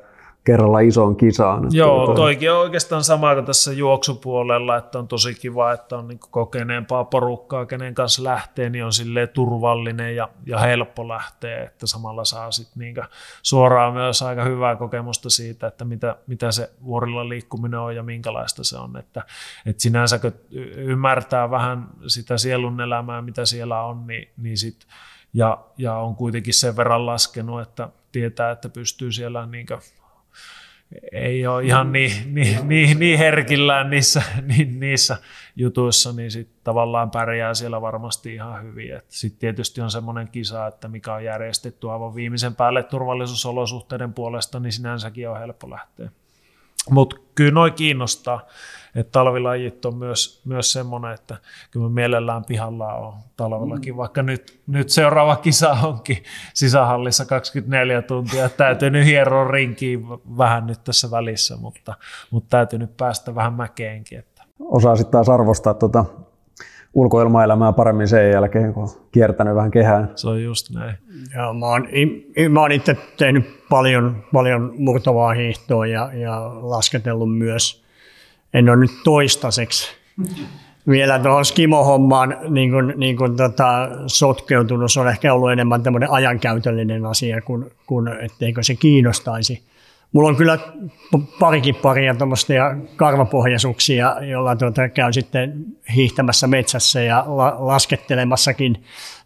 kerralla 0.43 0.79
isoon 0.79 1.15
kisaan. 1.15 1.67
Joo, 1.71 2.05
toi... 2.05 2.15
toikin 2.15 2.51
on 2.51 2.59
oikeastaan 2.59 3.03
sama 3.03 3.33
kuin 3.33 3.45
tässä 3.45 3.73
juoksupuolella, 3.73 4.77
että 4.77 4.99
on 4.99 5.07
tosi 5.07 5.33
kiva, 5.33 5.71
että 5.71 5.97
on 5.97 6.07
niin 6.07 6.19
kokeneempaa 6.31 7.03
porukkaa, 7.03 7.65
kenen 7.65 7.95
kanssa 7.95 8.23
lähtee, 8.23 8.69
niin 8.69 8.85
on 8.85 8.93
sille 8.93 9.27
turvallinen 9.27 10.15
ja, 10.15 10.29
ja 10.45 10.59
helppo 10.59 11.07
lähteä, 11.07 11.63
että 11.63 11.87
samalla 11.87 12.25
saa 12.25 12.51
sitten 12.51 12.79
niin 12.79 12.95
suoraan 13.41 13.93
myös 13.93 14.21
aika 14.21 14.43
hyvää 14.43 14.75
kokemusta 14.75 15.29
siitä, 15.29 15.67
että 15.67 15.85
mitä, 15.85 16.15
mitä 16.27 16.51
se 16.51 16.71
vuorilla 16.83 17.29
liikkuminen 17.29 17.79
on 17.79 17.95
ja 17.95 18.03
minkälaista 18.03 18.63
se 18.63 18.77
on, 18.77 18.97
että, 18.97 19.23
että 19.65 19.81
sinänsä 19.81 20.19
kun 20.19 20.33
ymmärtää 20.75 21.51
vähän 21.51 21.87
sitä 22.07 22.37
sielun 22.37 22.81
elämää, 22.81 23.21
mitä 23.21 23.45
siellä 23.45 23.83
on, 23.83 24.07
niin, 24.07 24.29
niin 24.37 24.57
sit, 24.57 24.87
ja, 25.33 25.57
ja 25.77 25.95
on 25.95 26.15
kuitenkin 26.15 26.53
sen 26.53 26.77
verran 26.77 27.05
laskenut, 27.05 27.61
että 27.61 27.89
tietää, 28.11 28.51
että 28.51 28.69
pystyy 28.69 29.11
siellä 29.11 29.45
niin 29.45 29.65
ei 31.11 31.47
ole 31.47 31.63
ihan 31.63 31.91
niin, 31.91 32.11
niin, 32.25 32.67
niin, 32.67 32.99
niin 32.99 33.17
herkillään 33.17 33.89
niissä, 33.89 34.21
niin, 34.41 34.79
niissä 34.79 35.17
jutuissa, 35.55 36.13
niin 36.13 36.31
sitten 36.31 36.59
tavallaan 36.63 37.11
pärjää 37.11 37.53
siellä 37.53 37.81
varmasti 37.81 38.33
ihan 38.33 38.63
hyvin. 38.63 39.01
Sitten 39.09 39.39
tietysti 39.39 39.81
on 39.81 39.91
semmoinen 39.91 40.27
kisa, 40.27 40.67
että 40.67 40.87
mikä 40.87 41.13
on 41.13 41.23
järjestetty 41.23 41.91
aivan 41.91 42.15
viimeisen 42.15 42.55
päälle 42.55 42.83
turvallisuusolosuhteiden 42.83 44.13
puolesta, 44.13 44.59
niin 44.59 44.71
sinänsäkin 44.71 45.29
on 45.29 45.39
helppo 45.39 45.69
lähteä. 45.69 46.09
Mutta 46.89 47.15
kyllä 47.35 47.51
noin 47.51 47.73
kiinnostaa 47.73 48.47
että 48.95 49.11
talvilajit 49.11 49.85
on 49.85 49.97
myös, 49.97 50.41
myös 50.45 50.71
semmoinen, 50.71 51.13
että 51.13 51.37
kyllä 51.71 51.89
mielellään 51.89 52.45
pihalla 52.45 52.93
on 52.93 53.13
talvellakin, 53.37 53.93
mm. 53.93 53.97
vaikka 53.97 54.23
nyt, 54.23 54.61
nyt 54.67 54.89
seuraava 54.89 55.35
kisa 55.35 55.71
onkin 55.83 56.17
sisähallissa 56.53 57.25
24 57.25 58.01
tuntia, 58.01 58.49
täytyy 58.49 58.89
nyt 58.89 59.05
hieroa 59.05 59.47
rinkiin 59.47 60.07
vähän 60.37 60.67
nyt 60.67 60.83
tässä 60.83 61.11
välissä, 61.11 61.57
mutta, 61.57 61.93
mutta 62.31 62.49
täytyy 62.49 62.79
nyt 62.79 62.97
päästä 62.97 63.35
vähän 63.35 63.53
mäkeenkin. 63.53 64.19
Että. 64.19 64.43
Osaa 64.59 64.95
sitten 64.95 65.11
taas 65.11 65.29
arvostaa 65.29 65.73
tuota 65.73 66.05
ulkoilmaelämää 66.93 67.73
paremmin 67.73 68.07
sen 68.07 68.31
jälkeen, 68.31 68.73
kun 68.73 68.83
on 68.83 68.89
kiertänyt 69.11 69.55
vähän 69.55 69.71
kehään. 69.71 70.11
Se 70.15 70.29
on 70.29 70.43
just 70.43 70.69
näin. 70.69 70.97
Ja 71.35 71.53
mä 71.53 71.65
oon, 71.65 71.87
mä 72.49 72.61
oon 72.61 72.71
itse 72.71 72.97
tehnyt 73.17 73.60
paljon, 73.71 74.23
paljon 74.33 74.73
murtavaa 74.77 75.33
hiihtoa 75.33 75.87
ja, 75.87 76.09
ja 76.13 76.51
lasketellut 76.61 77.37
myös 77.37 77.83
en 78.53 78.69
ole 78.69 78.77
nyt 78.77 78.91
toistaiseksi 79.03 79.87
vielä 80.87 81.19
tuohon 81.19 81.45
skimo-hommaan 81.45 82.37
niin 82.49 82.71
kuin, 82.71 82.93
niin 82.97 83.17
kuin 83.17 83.37
tota, 83.37 83.89
sotkeutunut. 84.07 84.91
Se 84.91 84.99
on 84.99 85.07
ehkä 85.07 85.33
ollut 85.33 85.51
enemmän 85.51 85.83
tämmöinen 85.83 86.11
ajankäytöllinen 86.11 87.05
asia, 87.05 87.41
kuin, 87.41 87.71
kuin 87.87 88.07
etteikö 88.07 88.63
se 88.63 88.75
kiinnostaisi. 88.75 89.63
Mulla 90.13 90.29
on 90.29 90.35
kyllä 90.35 90.57
parikin 91.39 91.75
paria 91.75 92.15
tuommoisia 92.15 92.75
karvapohjaisuuksia, 92.95 94.15
joilla 94.21 94.55
tuota, 94.55 94.89
käy 94.89 95.13
sitten 95.13 95.65
hiihtämässä 95.95 96.47
metsässä 96.47 97.01
ja 97.01 97.23
la, 97.27 97.55
laskettelemassakin 97.59 98.83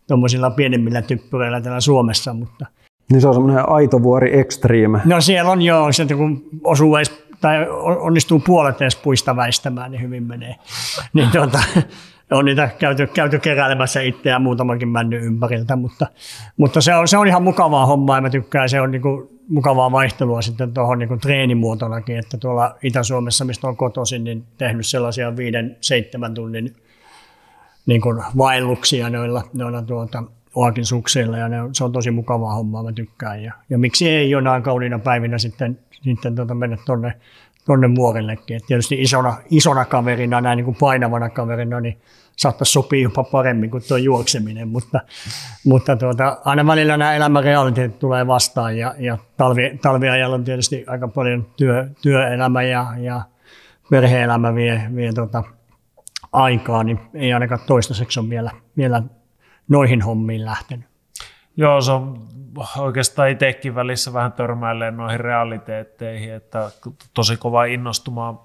tuommoisilla 0.08 0.50
pienemmillä 0.50 1.02
typpyreillä 1.02 1.62
täällä 1.62 1.80
Suomessa, 1.80 2.34
mutta 2.34 2.66
niin 3.12 3.22
se 3.22 3.28
on 3.28 3.34
semmoinen 3.34 3.70
aito 3.70 4.03
vuori 4.03 4.39
extreme. 4.39 5.01
No 5.06 5.22
siellä 5.22 5.51
on 5.51 5.62
joo, 5.62 5.91
sieltä 5.91 6.16
kun 6.16 6.43
osuu 6.64 6.95
edes 6.95 7.26
tai 7.41 7.68
onnistuu 7.80 8.39
puolet 8.39 8.82
edes 8.82 8.95
puista 8.95 9.36
väistämään, 9.36 9.91
niin 9.91 10.01
hyvin 10.01 10.24
menee. 10.24 10.56
niin 11.14 11.30
tuota, 11.32 11.60
on 12.32 12.45
niitä 12.45 12.70
käyty, 12.80 13.08
käyty 13.08 13.39
keräilemässä 13.39 14.01
itse 14.01 14.30
ja 14.30 14.39
muutamankin 14.39 14.89
männy 14.89 15.26
ympäriltä, 15.26 15.76
mutta, 15.76 16.08
mutta 16.58 16.82
se, 16.82 16.95
on, 16.95 17.08
se 17.08 17.18
on 17.18 17.28
ihan 17.28 17.43
mukavaa 17.43 17.86
hommaa 17.86 18.18
ja 18.18 18.22
mä 18.22 18.30
tykkään, 18.30 18.70
se 18.70 18.82
on 18.82 18.91
niinku 18.91 19.30
mukavaa 19.49 19.91
vaihtelua 19.91 20.41
sitten 20.41 20.74
tuohon 20.74 20.99
niinku 20.99 21.18
treenimuotonakin, 21.18 22.18
että 22.18 22.38
tuolla 22.38 22.76
Itä-Suomessa, 22.84 23.45
mistä 23.45 23.68
on 23.68 23.78
kotoisin, 23.78 24.24
niin 24.24 24.43
tehnyt 24.58 24.86
sellaisia 24.86 25.38
viiden, 25.38 25.78
seitsemän 25.82 26.34
tunnin 26.34 26.76
niin 27.86 28.01
kuin 28.01 28.24
vaelluksia 28.38 29.10
noilla, 29.10 29.43
noilla 29.53 29.82
tuota, 29.82 30.24
oakin 30.56 30.86
sukseilla 30.86 31.38
ja 31.38 31.49
ne 31.49 31.58
se 31.74 31.84
on 31.84 31.91
tosi 31.91 32.12
mukavaa 32.12 32.56
hommaa, 32.56 32.84
mä 32.84 32.91
tykkään. 32.91 33.43
Ja, 33.43 33.53
ja 33.70 33.78
miksi 33.78 34.10
ei 34.10 34.30
jonain 34.30 34.64
kauniina 34.64 34.99
päivinä 34.99 35.38
sitten 35.38 35.80
sitten 36.03 36.36
tuota 36.36 36.56
mennä 36.56 36.78
tuonne 36.86 37.14
tonne 37.66 37.88
muorillekin. 37.88 38.58
Et 38.58 38.64
tietysti 38.68 39.01
isona, 39.01 39.38
isona 39.51 39.86
kaverina, 39.86 40.41
näin 40.41 40.58
niin 40.58 40.66
kuin 40.66 40.78
painavana 40.80 41.30
kaverina, 41.30 41.80
niin 41.80 41.97
saattaisi 42.36 42.72
sopia 42.72 43.03
jopa 43.03 43.24
paremmin 43.24 43.72
kuin 43.72 43.84
tuo 43.88 43.97
juokseminen, 43.97 44.68
mutta, 44.68 44.99
mutta 45.66 45.95
tuota, 45.95 46.38
aina 46.45 46.68
välillä 46.68 46.97
nämä 46.97 47.16
elämän 47.16 47.43
realiteetit 47.43 47.99
tulee 47.99 48.28
vastaan 48.28 48.78
ja, 48.78 48.95
ja 48.99 49.18
talvi, 49.38 49.80
talviajalla 49.82 50.36
on 50.36 50.43
tietysti 50.43 50.84
aika 50.88 51.08
paljon 51.08 51.47
työ, 51.58 51.88
työelämä 52.01 52.64
ja, 52.64 52.88
ja 52.97 53.22
perhe-elämä 53.89 54.56
vie, 54.56 54.82
vie 54.95 55.14
tuota 55.14 55.43
aikaa, 56.32 56.84
niin 56.84 56.99
ei 57.14 57.34
ainakaan 57.34 57.62
toistaiseksi 57.68 58.20
ole 58.20 58.30
vielä, 58.30 58.51
vielä 58.78 59.03
noihin 59.68 60.01
hommiin 60.01 60.45
lähtenyt. 60.45 60.86
Joo, 61.57 61.82
se 61.82 61.91
on 61.91 62.28
oikeastaan 62.78 63.30
itsekin 63.30 63.76
välissä 63.76 64.13
vähän 64.13 64.32
törmäilleen 64.34 64.97
noihin 64.97 65.20
realiteetteihin, 65.20 66.34
että 66.34 66.72
tosi 67.13 67.38
kova 67.38 67.66
innostumaan 67.66 68.39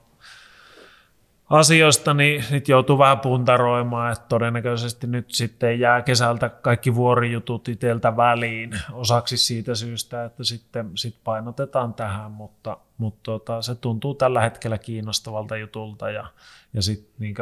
asioista, 1.50 2.14
niin 2.14 2.44
nyt 2.50 2.68
joutuu 2.68 2.98
vähän 2.98 3.20
puntaroimaan, 3.20 4.12
että 4.12 4.24
todennäköisesti 4.28 5.06
nyt 5.06 5.30
sitten 5.30 5.80
jää 5.80 6.02
kesältä 6.02 6.48
kaikki 6.48 6.94
vuorijutut 6.94 7.68
itseltä 7.68 8.16
väliin 8.16 8.70
osaksi 8.92 9.36
siitä 9.36 9.74
syystä, 9.74 10.24
että 10.24 10.44
sitten 10.44 10.90
sit 10.94 11.16
painotetaan 11.24 11.94
tähän, 11.94 12.30
mutta, 12.30 12.76
mutta 12.98 13.20
tota, 13.22 13.62
se 13.62 13.74
tuntuu 13.74 14.14
tällä 14.14 14.40
hetkellä 14.40 14.78
kiinnostavalta 14.78 15.56
jutulta 15.56 16.10
ja, 16.10 16.26
ja 16.74 16.82
sitten 16.82 17.14
niin 17.18 17.34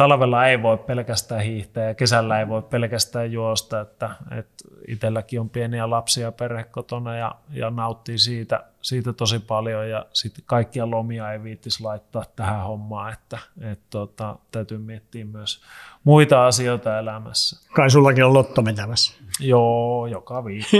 talvella 0.00 0.46
ei 0.46 0.62
voi 0.62 0.78
pelkästään 0.78 1.40
hiihtää 1.40 1.88
ja 1.88 1.94
kesällä 1.94 2.40
ei 2.40 2.48
voi 2.48 2.62
pelkästään 2.62 3.32
juosta, 3.32 3.80
että, 3.80 4.10
että 4.38 4.64
itselläkin 4.88 5.40
on 5.40 5.50
pieniä 5.50 5.90
lapsia 5.90 6.32
perhe 6.32 6.64
kotona 6.64 7.16
ja, 7.16 7.34
ja 7.52 7.70
nauttii 7.70 8.18
siitä, 8.18 8.64
siitä 8.82 9.12
tosi 9.12 9.38
paljon 9.38 9.90
ja 9.90 10.06
sitten 10.12 10.44
kaikkia 10.46 10.90
lomia 10.90 11.32
ei 11.32 11.42
viittisi 11.42 11.82
laittaa 11.82 12.24
tähän 12.36 12.62
hommaan, 12.62 13.12
että, 13.12 13.38
että 13.60 13.84
tota, 13.90 14.36
täytyy 14.50 14.78
miettiä 14.78 15.24
myös 15.24 15.62
muita 16.04 16.46
asioita 16.46 16.98
elämässä. 16.98 17.70
Kai 17.74 17.90
sullakin 17.90 18.24
on 18.24 18.34
lotto 18.34 18.64
vetämässä. 18.64 19.22
Joo, 19.40 20.06
joka 20.06 20.44
viikko. 20.44 20.76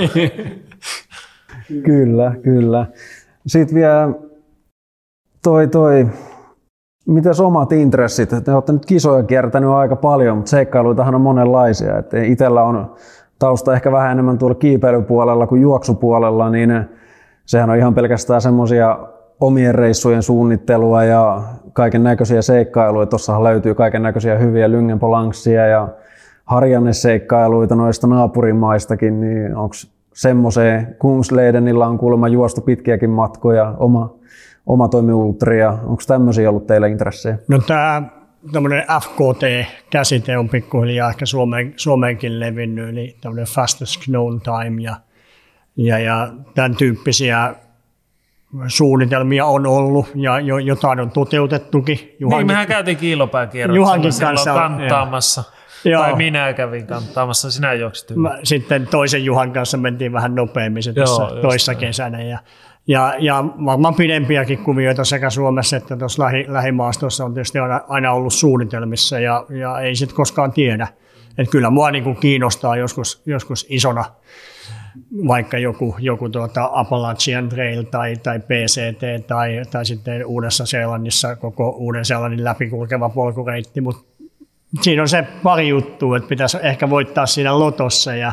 kyllä, 1.87 2.35
kyllä. 2.43 2.87
Sitten 3.47 3.75
vielä 3.75 4.09
toi, 5.43 5.69
toi 5.69 6.07
Mitäs 7.11 7.41
omat 7.41 7.73
intressit? 7.73 8.29
Te 8.45 8.53
olette 8.55 8.73
nyt 8.73 8.87
kisoja 8.87 9.23
kiertänyt 9.23 9.71
aika 9.71 9.97
paljon, 9.97 10.37
mutta 10.37 10.51
seikkailuitahan 10.51 11.15
on 11.15 11.21
monenlaisia. 11.21 11.99
Et 11.99 12.15
itellä 12.15 12.63
on 12.63 12.95
tausta 13.39 13.75
ehkä 13.75 13.93
vähän 13.93 14.13
enemmän 14.13 14.39
tuolla 14.39 14.55
kiipeilypuolella 14.55 15.47
kuin 15.47 15.63
juoksupuolella, 15.63 16.51
niin 16.51 16.85
sehän 17.47 17.71
on 17.71 17.77
ihan 17.77 17.95
pelkästään 17.95 18.41
semmoisia 18.41 18.99
omien 19.41 19.75
reissujen 19.75 20.23
suunnittelua 20.23 21.05
ja 21.05 21.43
kaiken 21.73 22.03
näköisiä 22.03 22.43
seikkailuja. 22.43 23.07
Tuossahan 23.07 23.45
löytyy 23.45 23.75
kaiken 23.75 24.03
näköisiä 24.03 24.39
hyviä 24.39 24.71
lyngenpolanksia 24.71 25.67
ja 25.67 25.89
harjanneseikkailuita 26.45 27.75
noista 27.75 28.07
naapurimaistakin, 28.07 29.21
niin 29.21 29.57
onko 29.57 29.75
semmoiseen 30.15 30.97
Kungsleidenillä 30.99 31.87
on 31.87 31.99
kuulemma 31.99 32.29
juostu 32.29 32.61
pitkiäkin 32.61 33.11
matkoja, 33.11 33.75
oma 33.79 34.21
oma 34.67 34.89
toimiultria. 34.89 35.71
Onko 35.71 36.03
tämmöisiä 36.07 36.51
ollut 36.51 36.67
teillä 36.67 36.87
intressejä? 36.87 37.39
No 37.49 37.59
tämä 37.59 38.03
tämmöinen 38.53 38.85
FKT-käsite 39.01 40.39
on 40.39 40.49
pikkuhiljaa 40.49 41.11
ehkä 41.11 41.27
Suomeen, 41.27 41.75
Suomeenkin 41.77 42.41
levinnyt, 42.41 42.89
eli 42.89 43.17
tämmöinen 43.21 43.47
fastest 43.47 44.05
known 44.05 44.41
time 44.41 44.83
ja, 44.83 44.97
ja, 45.77 45.99
ja 45.99 46.29
tämän 46.55 46.77
tyyppisiä 46.77 47.55
suunnitelmia 48.67 49.47
on 49.47 49.67
ollut 49.67 50.07
ja 50.15 50.41
jo, 50.41 50.59
jotain 50.59 51.01
on 51.01 51.11
toteutettukin. 51.11 52.17
Juhan, 52.19 52.39
niin, 52.39 52.47
mehän 52.47 52.67
käytiin 52.67 52.97
kiilopääkierroksella 52.97 53.87
Juhankin 53.87 54.13
kanssa 54.21 54.55
kantaamassa. 54.55 55.45
Joo. 55.85 56.03
Tai 56.03 56.17
minä 56.17 56.53
kävin 56.53 56.87
kantaamassa, 56.87 57.51
sinä 57.51 57.73
juoksit 57.73 58.09
Sitten 58.43 58.87
toisen 58.87 59.25
Juhan 59.25 59.53
kanssa 59.53 59.77
mentiin 59.79 60.13
vähän 60.13 60.35
nopeammin 60.35 60.83
se 60.83 60.93
toissa 61.43 61.75
kesänä. 61.75 62.23
Ja, 62.23 62.39
ja, 62.87 63.15
ja 63.19 63.45
varmaan 63.65 63.95
pidempiäkin 63.95 64.59
kuvioita 64.59 65.05
sekä 65.05 65.31
Suomessa 65.31 65.77
että 65.77 65.97
tuossa 65.97 66.23
lähi, 66.23 66.45
lähimaastossa 66.49 67.25
on 67.25 67.35
tietysti 67.35 67.59
aina, 67.59 67.81
aina 67.89 68.13
ollut 68.13 68.33
suunnitelmissa 68.33 69.19
ja, 69.19 69.47
ja 69.61 69.81
ei 69.81 69.95
sitten 69.95 70.17
koskaan 70.17 70.53
tiedä. 70.53 70.89
Et 71.39 71.51
kyllä 71.51 71.71
mua 71.71 71.91
niin 71.91 72.05
kuin 72.05 72.17
kiinnostaa 72.17 72.77
joskus, 72.77 73.23
joskus 73.27 73.67
isona 73.69 74.05
vaikka 75.29 75.59
joku, 75.59 75.97
joku 75.99 76.29
tuota 76.29 76.71
Appalachian 76.73 77.49
Trail 77.49 77.83
tai, 77.83 78.17
tai 78.17 78.41
PCT 78.41 79.27
tai, 79.27 79.63
tai 79.71 79.87
sitten 79.87 80.27
Uudessa-Seelannissa 80.27 81.37
koko 81.37 81.69
Uuden-Seelannin 81.71 82.45
läpikulkeva 82.45 83.09
polkureitti, 83.09 83.81
mutta 83.81 84.03
siinä 84.81 85.03
on 85.03 85.09
se 85.09 85.25
pari 85.43 85.69
juttua, 85.69 86.17
että 86.17 86.29
pitäisi 86.29 86.59
ehkä 86.63 86.91
voittaa 86.91 87.27
siinä 87.27 87.59
lotossa 87.59 88.17
ja, 88.17 88.33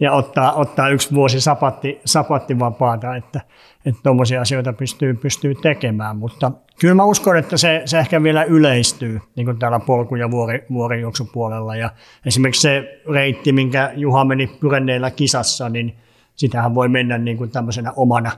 ja 0.00 0.12
ottaa, 0.12 0.52
ottaa 0.52 0.88
yksi 0.88 1.14
vuosi 1.14 1.40
sapatti, 1.40 2.00
sapattivapaata, 2.04 3.16
että 3.16 3.40
että 3.86 4.10
asioita 4.40 4.72
pystyy, 4.72 5.14
pystyy 5.14 5.54
tekemään, 5.54 6.16
mutta 6.16 6.52
kyllä 6.80 6.94
mä 6.94 7.04
uskon, 7.04 7.36
että 7.36 7.56
se, 7.56 7.82
se 7.84 7.98
ehkä 7.98 8.22
vielä 8.22 8.44
yleistyy 8.44 9.20
niin 9.36 9.44
kuin 9.44 9.58
täällä 9.58 9.80
polku- 9.80 10.16
ja 10.16 10.30
vuori, 10.30 10.64
vuorijuoksupuolella. 10.72 11.76
Ja 11.76 11.90
esimerkiksi 12.26 12.60
se 12.60 13.00
reitti, 13.12 13.52
minkä 13.52 13.92
Juha 13.96 14.24
meni 14.24 14.46
Pyrenneillä 14.60 15.10
kisassa, 15.10 15.68
niin 15.68 15.96
sitähän 16.36 16.74
voi 16.74 16.88
mennä 16.88 17.18
niin 17.18 17.36
kuin 17.36 17.50
tämmöisenä 17.50 17.92
omana 17.96 18.32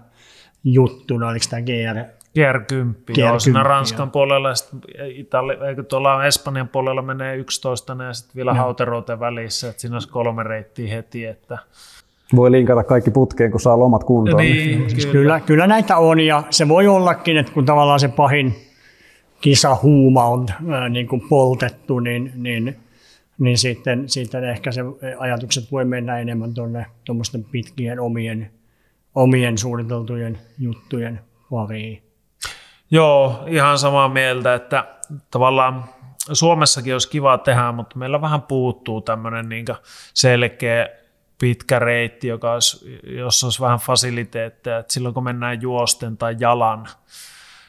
juttuna, 0.65 1.29
oliko 1.29 1.47
tämä 1.51 1.63
GR, 1.63 2.05
GR10, 2.37 2.95
GR10 3.11 3.21
joo, 3.21 3.39
siinä 3.39 3.63
Ranskan 3.63 4.07
joo. 4.07 4.11
puolella, 4.11 4.49
ja 4.99 5.07
Itali, 5.07 5.59
eikö 5.69 5.83
tuolla 5.83 6.25
Espanjan 6.27 6.69
puolella 6.69 7.03
menee 7.03 7.37
11 7.37 7.97
ja 8.07 8.13
sitten 8.13 8.37
vielä 8.37 8.55
Hauteroten 8.55 9.21
välissä, 9.21 9.69
että 9.69 9.81
siinä 9.81 9.97
olisi 9.97 10.09
kolme 10.09 10.43
reittiä 10.43 10.95
heti, 10.95 11.25
että 11.25 11.59
voi 12.37 12.51
linkata 12.51 12.85
kaikki 12.85 13.11
putkeen, 13.11 13.51
kun 13.51 13.61
saa 13.61 13.79
lomat 13.79 14.05
kuntoon. 14.05 14.43
Niin, 14.43 14.79
niin. 14.79 14.91
Siis 14.91 15.07
kyllä. 15.07 15.41
kyllä 15.41 15.67
näitä 15.67 15.97
on 15.97 16.21
ja 16.21 16.43
se 16.51 16.69
voi 16.69 16.87
ollakin, 16.87 17.37
että 17.37 17.53
kun 17.53 17.65
tavallaan 17.65 18.01
se 18.01 18.09
pahin 18.09 18.55
kisahuuma 19.41 20.25
on 20.25 20.47
ää, 20.69 20.89
niin 20.89 21.09
kuin 21.09 21.23
poltettu, 21.29 22.01
niin, 22.01 22.33
niin, 22.35 22.77
niin 23.39 23.59
sitten, 23.59 24.09
sitten 24.09 24.45
ehkä 24.45 24.73
se 24.73 24.81
ajatukset 25.19 25.73
voi 25.73 25.85
mennä 25.85 26.19
enemmän 26.19 26.55
tuonne 26.55 26.87
tuommoisten 27.05 27.45
pitkien 27.45 28.01
omien, 28.01 28.51
omien 29.15 29.59
suunniteltujen 29.59 30.39
juttujen 30.59 31.21
pariin. 31.51 32.06
Joo, 32.91 33.45
ihan 33.47 33.79
samaa 33.79 34.09
mieltä, 34.09 34.55
että 34.55 34.85
tavallaan 35.31 35.85
Suomessakin 36.33 36.93
olisi 36.93 37.11
kiva 37.11 37.39
tehdä, 37.39 37.73
mutta 37.73 37.99
meillä 37.99 38.21
vähän 38.21 38.43
puuttuu 38.43 39.01
tämmöinen 39.01 39.49
niin 39.49 39.67
selkeä 40.15 40.89
pitkä 41.39 41.79
reitti, 41.79 42.29
joka 42.29 42.53
olisi, 42.53 43.01
jossa 43.03 43.47
olisi 43.47 43.61
vähän 43.61 43.79
fasiliteetteja, 43.79 44.79
että 44.79 44.93
silloin 44.93 45.15
kun 45.15 45.25
mennään 45.25 45.63
juosten 45.63 46.17
tai 46.17 46.37
jalan, 46.39 46.89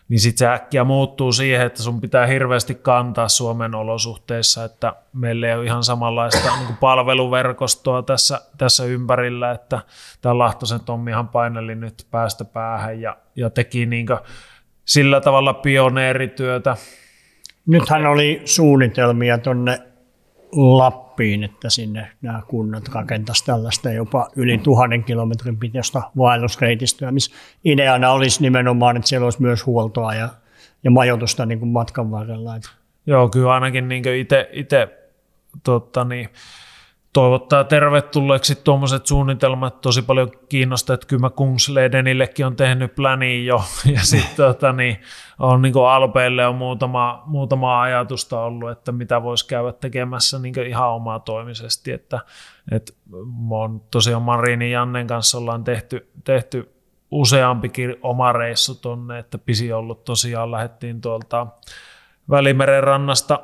niin 0.09 0.19
sitten 0.19 0.37
se 0.37 0.47
äkkiä 0.47 0.83
muuttuu 0.83 1.31
siihen, 1.31 1.65
että 1.65 1.83
sun 1.83 2.01
pitää 2.01 2.25
hirveästi 2.25 2.75
kantaa 2.75 3.29
Suomen 3.29 3.75
olosuhteissa, 3.75 4.63
että 4.63 4.93
meillä 5.13 5.47
ei 5.47 5.55
ole 5.55 5.65
ihan 5.65 5.83
samanlaista 5.83 6.55
niin 6.55 6.65
kuin 6.65 6.77
palveluverkostoa 6.77 8.01
tässä, 8.01 8.41
tässä 8.57 8.85
ympärillä, 8.85 9.51
että 9.51 9.81
tämä 10.21 10.37
Lahtosen 10.37 10.79
Tommihan 10.79 11.27
paineli 11.27 11.75
nyt 11.75 12.07
päästä 12.11 12.45
päähän 12.45 13.01
ja, 13.01 13.17
ja 13.35 13.49
teki 13.49 13.85
niin 13.85 14.05
sillä 14.87 15.21
tavalla 15.21 15.53
pioneerityötä. 15.53 16.77
Nythän 17.65 18.05
oli 18.05 18.41
suunnitelmia 18.45 19.37
tuonne 19.37 19.79
Lappiin, 20.51 21.43
että 21.43 21.69
sinne 21.69 22.11
nämä 22.21 22.41
kunnat 22.47 22.87
rakentaisi 22.87 23.45
tällaista 23.45 23.91
jopa 23.91 24.29
yli 24.35 24.57
tuhannen 24.57 25.03
kilometrin 25.03 25.57
pitoista 25.57 26.01
vaellusreitistöä, 26.17 27.11
missä 27.11 27.35
ideana 27.65 28.11
olisi 28.11 28.41
nimenomaan, 28.41 28.97
että 28.97 29.09
siellä 29.09 29.25
olisi 29.25 29.41
myös 29.41 29.65
huoltoa 29.65 30.13
ja, 30.13 30.29
ja 30.83 30.91
majoitusta 30.91 31.45
niin 31.45 31.59
kuin 31.59 31.69
matkan 31.69 32.11
varrella. 32.11 32.51
Joo, 33.07 33.29
kyllä 33.29 33.53
ainakin 33.53 33.87
niin 33.87 34.03
itse 34.51 34.89
tota, 35.63 36.03
niin, 36.03 36.29
toivottaa 37.13 37.63
tervetulleeksi 37.63 38.55
tuommoiset 38.55 39.05
suunnitelmat. 39.05 39.81
Tosi 39.81 40.01
paljon 40.01 40.31
kiinnostaa, 40.49 40.93
että 40.93 41.07
kyllä 41.07 41.21
mä 41.21 41.29
Kungsledenillekin 41.29 42.45
on 42.45 42.55
tehnyt 42.55 42.95
pläniin 42.95 43.45
jo. 43.45 43.63
Ja 43.95 44.01
sitten 44.03 44.35
tota, 44.35 44.73
niin, 44.73 45.01
on 45.39 45.61
niin 45.61 45.73
Alpeille 45.89 46.47
on 46.47 46.55
muutama, 46.55 47.23
muutama 47.25 47.81
ajatusta 47.81 48.41
ollut, 48.41 48.71
että 48.71 48.91
mitä 48.91 49.23
voisi 49.23 49.47
käydä 49.47 49.71
tekemässä 49.71 50.39
niin 50.39 50.67
ihan 50.67 50.89
omaa 50.89 51.19
toimisesti. 51.19 51.91
Että, 51.91 52.19
että 52.71 52.93
on 53.49 53.81
tosiaan 53.91 54.21
Marini 54.21 54.71
Jannen 54.71 55.07
kanssa 55.07 55.37
ollaan 55.37 55.63
tehty, 55.63 56.09
tehty 56.23 56.73
useampikin 57.11 57.95
oma 58.01 58.31
reissu 58.31 58.75
tonne, 58.75 59.19
että 59.19 59.37
pisi 59.37 59.73
ollut 59.73 60.03
tosiaan, 60.03 60.51
lähdettiin 60.51 61.01
tuolta 61.01 61.47
Välimeren 62.29 62.83
rannasta 62.83 63.39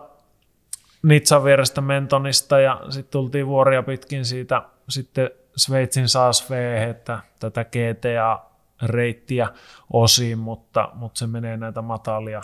Nitsan 1.03 1.43
vierestä 1.43 1.81
Mentonista 1.81 2.59
ja 2.59 2.81
sitten 2.89 3.11
tultiin 3.11 3.47
vuoria 3.47 3.83
pitkin 3.83 4.25
siitä 4.25 4.61
sitten 4.89 5.29
Sveitsin 5.55 6.09
Saasveen, 6.09 6.89
että 6.89 7.19
tätä 7.39 7.65
GTA 7.65 8.39
reittiä 8.83 9.47
osiin, 9.93 10.37
mutta, 10.39 10.89
mutta 10.93 11.19
se 11.19 11.27
menee 11.27 11.57
näitä 11.57 11.81
matalia, 11.81 12.41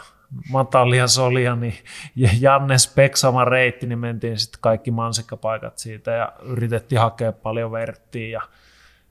matalia 0.52 1.07
solia, 1.07 1.56
niin 1.56 1.73
ja 2.15 2.30
Jannes 2.40 2.94
Peksama 2.95 3.45
reitti, 3.45 3.88
niin 3.88 3.99
mentiin 3.99 4.38
sitten 4.38 4.61
kaikki 4.61 4.91
mansikkapaikat 4.91 5.77
siitä 5.77 6.11
ja 6.11 6.34
yritettiin 6.41 7.02
hakea 7.02 7.31
paljon 7.31 7.72
verttiä 7.72 8.27
ja, 8.27 8.41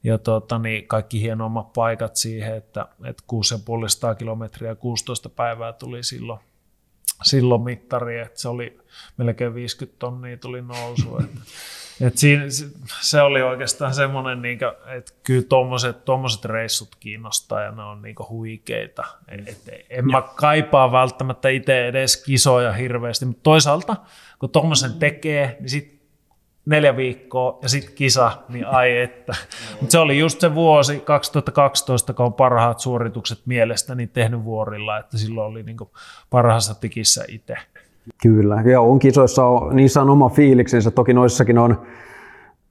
ja 0.02 0.18
tota, 0.18 0.58
niin 0.58 0.88
kaikki 0.88 1.22
hienommat 1.22 1.72
paikat 1.72 2.16
siihen, 2.16 2.56
että, 2.56 2.86
että 3.04 3.22
6,5 4.10 4.14
kilometriä 4.14 4.74
16 4.74 5.28
päivää 5.28 5.72
tuli 5.72 6.02
silloin, 6.02 6.40
silloin 7.22 7.62
mittari, 7.62 8.20
että 8.20 8.40
se 8.40 8.48
oli 8.48 8.78
melkein 9.16 9.54
50 9.54 9.98
tonnia 9.98 10.36
tuli 10.36 10.62
nousu. 10.62 11.18
Että, 11.18 11.40
et 12.00 12.18
siinä, 12.18 12.44
se 13.00 13.22
oli 13.22 13.42
oikeastaan 13.42 13.94
semmoinen, 13.94 14.42
niin 14.42 14.58
että 14.96 15.12
kyllä 15.22 15.46
tuommoiset 16.04 16.44
reissut 16.44 16.96
kiinnostaa 17.00 17.62
ja 17.62 17.70
ne 17.70 17.82
on 17.82 18.02
niin 18.02 18.16
huikeita. 18.28 19.04
Et 19.28 19.86
en 19.90 20.06
mä 20.06 20.22
kaipaa 20.22 20.92
välttämättä 20.92 21.48
itse 21.48 21.88
edes 21.88 22.16
kisoja 22.24 22.72
hirveästi, 22.72 23.24
mutta 23.24 23.42
toisaalta 23.42 23.96
kun 24.38 24.50
tuommoisen 24.50 24.92
tekee, 24.92 25.56
niin 25.60 25.70
sitten 25.70 25.97
neljä 26.68 26.96
viikkoa 26.96 27.58
ja 27.62 27.68
sitten 27.68 27.94
kisa, 27.94 28.30
niin 28.48 28.66
ai 28.66 28.98
että. 28.98 29.32
Mutta 29.80 29.92
se 29.92 29.98
oli 29.98 30.18
just 30.18 30.40
se 30.40 30.54
vuosi 30.54 31.00
2012, 31.00 32.14
kun 32.14 32.26
on 32.26 32.32
parhaat 32.32 32.80
suoritukset 32.80 33.38
mielestäni 33.46 34.06
tehnyt 34.06 34.44
vuorilla, 34.44 34.98
että 34.98 35.18
silloin 35.18 35.50
oli 35.50 35.62
niin 35.62 35.76
parhaassa 36.30 36.74
tikissä 36.74 37.24
itse. 37.28 37.56
Kyllä, 38.22 38.62
ja 38.66 38.80
on 38.80 38.98
kisoissa, 38.98 39.44
on, 39.44 39.76
niissä 39.76 40.02
on 40.02 40.10
oma 40.10 40.28
fiiliksensä, 40.28 40.90
toki 40.90 41.12
noissakin 41.12 41.58
on, 41.58 41.86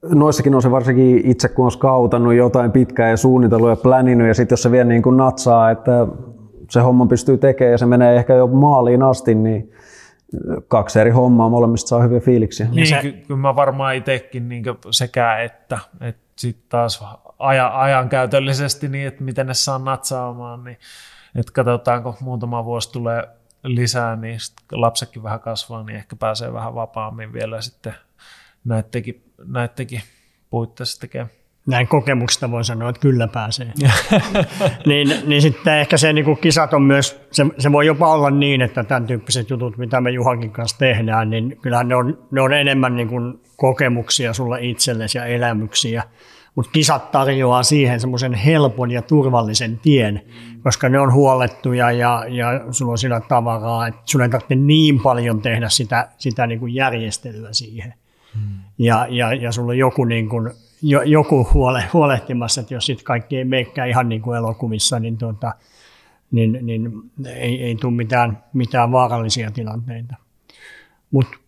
noissakin 0.02 0.54
on 0.54 0.62
se 0.62 0.70
varsinkin 0.70 1.20
itse, 1.24 1.48
kun 1.48 1.64
on 1.64 1.72
skautannut 1.72 2.34
jotain 2.34 2.72
pitkää 2.72 3.10
ja 3.10 3.16
suunnitellut 3.16 3.68
ja 3.68 3.76
pläninyt, 3.76 4.28
ja 4.28 4.34
sitten 4.34 4.52
jos 4.52 4.62
se 4.62 4.70
vielä 4.70 4.88
niin 4.88 5.02
kuin 5.02 5.16
natsaa, 5.16 5.70
että 5.70 6.06
se 6.70 6.80
homma 6.80 7.06
pystyy 7.06 7.38
tekemään 7.38 7.72
ja 7.72 7.78
se 7.78 7.86
menee 7.86 8.16
ehkä 8.16 8.34
jo 8.34 8.46
maaliin 8.46 9.02
asti, 9.02 9.34
niin 9.34 9.72
kaksi 10.68 11.00
eri 11.00 11.10
hommaa, 11.10 11.48
molemmista 11.48 11.88
saa 11.88 12.02
hyviä 12.02 12.20
fiiliksiä. 12.20 12.68
Niin, 12.70 12.86
se... 12.86 13.02
kyllä 13.02 13.40
mä 13.40 13.56
varmaan 13.56 13.94
itsekin 13.94 14.48
niin 14.48 14.64
sekä 14.90 15.38
että, 15.38 15.78
että 16.00 16.22
sitten 16.36 16.64
taas 16.68 17.04
ajan, 17.38 17.72
ajankäytöllisesti 17.72 18.88
niin, 18.88 19.08
että 19.08 19.24
miten 19.24 19.46
ne 19.46 19.54
saa 19.54 19.78
natsaamaan, 19.78 20.64
niin 20.64 20.78
että 21.34 21.52
katsotaanko 21.52 22.16
muutama 22.20 22.64
vuosi 22.64 22.92
tulee 22.92 23.28
lisää, 23.64 24.16
niin 24.16 24.38
lapsetkin 24.72 25.22
vähän 25.22 25.40
kasvaa, 25.40 25.82
niin 25.82 25.96
ehkä 25.96 26.16
pääsee 26.16 26.52
vähän 26.52 26.74
vapaammin 26.74 27.32
vielä 27.32 27.60
sitten 27.60 27.94
näittekin, 28.64 29.32
näittekin 29.44 30.02
puitteissa 30.50 31.00
tekemään. 31.00 31.30
Näin 31.68 31.88
kokemuksesta 31.88 32.50
voi 32.50 32.64
sanoa, 32.64 32.88
että 32.88 33.00
kyllä 33.00 33.28
pääsee. 33.28 33.72
niin, 34.86 35.12
niin 35.26 35.42
sitten 35.42 35.78
ehkä 35.78 35.96
se 35.96 36.12
niin 36.12 36.24
kuin 36.24 36.38
kisat 36.38 36.74
on 36.74 36.82
myös, 36.82 37.20
se, 37.30 37.46
se 37.58 37.72
voi 37.72 37.86
jopa 37.86 38.12
olla 38.12 38.30
niin, 38.30 38.62
että 38.62 38.84
tämän 38.84 39.06
tyyppiset 39.06 39.50
jutut, 39.50 39.76
mitä 39.76 40.00
me 40.00 40.10
Juhankin 40.10 40.50
kanssa 40.50 40.78
tehdään, 40.78 41.30
niin 41.30 41.58
kyllähän 41.62 41.88
ne 41.88 41.94
on, 41.94 42.18
ne 42.30 42.40
on 42.40 42.52
enemmän 42.52 42.96
niin 42.96 43.08
kuin 43.08 43.40
kokemuksia 43.56 44.32
sulle 44.32 44.58
itsellesi 44.60 45.18
ja 45.18 45.24
elämyksiä 45.24 46.02
mutta 46.58 46.72
kisat 46.72 47.10
tarjoaa 47.10 47.62
siihen 47.62 48.00
semmoisen 48.00 48.34
helpon 48.34 48.90
ja 48.90 49.02
turvallisen 49.02 49.78
tien, 49.78 50.22
koska 50.62 50.88
ne 50.88 51.00
on 51.00 51.12
huolettuja 51.12 51.92
ja, 51.92 52.24
ja 52.28 52.46
sulla 52.70 52.92
on 52.92 52.98
sillä 52.98 53.20
tavaraa, 53.20 53.86
että 53.86 54.00
sun 54.04 54.22
ei 54.22 54.28
tarvitse 54.28 54.54
niin 54.54 55.00
paljon 55.00 55.42
tehdä 55.42 55.68
sitä, 55.68 56.08
sitä 56.16 56.46
niin 56.46 56.60
kuin 56.60 56.74
järjestelyä 56.74 57.48
siihen. 57.52 57.94
Hmm. 58.34 58.58
Ja, 58.78 59.06
ja, 59.10 59.34
ja 59.34 59.52
sulla 59.52 59.70
on 59.70 59.78
joku, 59.78 60.04
niin 60.04 60.28
kuin, 60.28 60.50
jo, 60.82 61.02
joku 61.02 61.48
huole, 61.54 61.84
huolehtimassa, 61.92 62.60
että 62.60 62.74
jos 62.74 62.86
sitten 62.86 63.04
kaikki 63.04 63.36
ei 63.36 63.44
meikään 63.44 63.88
ihan 63.88 64.08
niin 64.08 64.22
kuin 64.22 64.38
elokuvissa, 64.38 65.00
niin, 65.00 65.18
tuota, 65.18 65.54
niin, 66.30 66.58
niin 66.62 66.92
ei, 67.26 67.62
ei 67.62 67.76
tule 67.76 67.92
mitään, 67.92 68.44
mitään 68.52 68.92
vaarallisia 68.92 69.50
tilanteita. 69.50 70.14
Mutta 71.10 71.38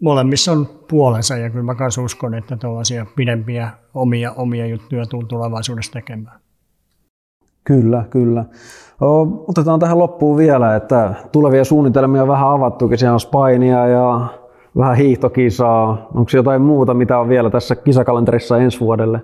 molemmissa 0.00 0.52
on 0.52 0.66
puolensa 0.88 1.36
ja 1.36 1.50
kyllä 1.50 1.64
mä 1.64 1.74
myös 1.78 1.98
uskon, 1.98 2.34
että 2.34 2.56
tällaisia 2.56 3.06
pidempiä 3.16 3.70
omia, 3.94 4.32
omia 4.32 4.66
juttuja 4.66 5.06
tulee 5.06 5.26
tulevaisuudessa 5.26 5.92
tekemään. 5.92 6.40
Kyllä, 7.64 8.04
kyllä. 8.10 8.44
Otetaan 9.48 9.80
tähän 9.80 9.98
loppuun 9.98 10.36
vielä, 10.36 10.76
että 10.76 11.14
tulevia 11.32 11.64
suunnitelmia 11.64 12.22
on 12.22 12.28
vähän 12.28 12.48
avattukin. 12.48 12.98
Siellä 12.98 13.14
on 13.14 13.20
Spainia 13.20 13.86
ja 13.86 14.28
vähän 14.78 14.96
hiihtokisaa. 14.96 16.08
Onko 16.14 16.30
jotain 16.34 16.62
muuta, 16.62 16.94
mitä 16.94 17.18
on 17.18 17.28
vielä 17.28 17.50
tässä 17.50 17.76
kisakalenterissa 17.76 18.58
ensi 18.58 18.80
vuodelle? 18.80 19.20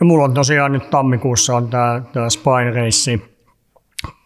No, 0.00 0.06
mulla 0.06 0.24
on 0.24 0.34
tosiaan 0.34 0.72
nyt 0.72 0.90
tammikuussa 0.90 1.56
on 1.56 1.68
tämä, 1.68 2.02
tämä 2.12 2.30
Spine 2.30 2.70
Race 2.70 3.18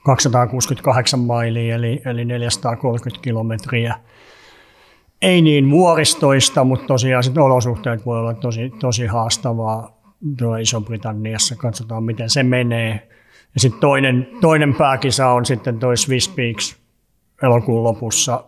268 0.05 1.21
mailia, 1.21 1.75
eli, 1.75 2.03
eli 2.05 2.25
430 2.25 3.23
kilometriä 3.23 3.95
ei 5.23 5.43
niin 5.43 5.71
vuoristoista, 5.71 6.65
mutta 6.65 6.87
tosiaan 6.87 7.23
sit 7.23 7.39
olosuhteet 7.39 8.07
voi 8.07 8.19
olla 8.19 8.35
tosi, 8.35 8.73
tosi 8.81 9.07
haastavaa 9.07 9.99
tuolla 10.39 10.59
Iso-Britanniassa. 10.59 11.57
Katsotaan, 11.57 12.05
miten 12.05 12.31
se 12.31 12.43
menee. 12.43 13.09
Ja 13.55 13.61
sitten 13.61 13.81
toinen, 13.81 14.29
toinen 14.41 14.75
pääkisa 14.75 15.29
on 15.29 15.45
sitten 15.47 15.79
toi 15.79 15.97
Swiss 15.97 16.29
Peaks 16.29 16.77
elokuun 17.43 17.85
lopussa 17.85 18.45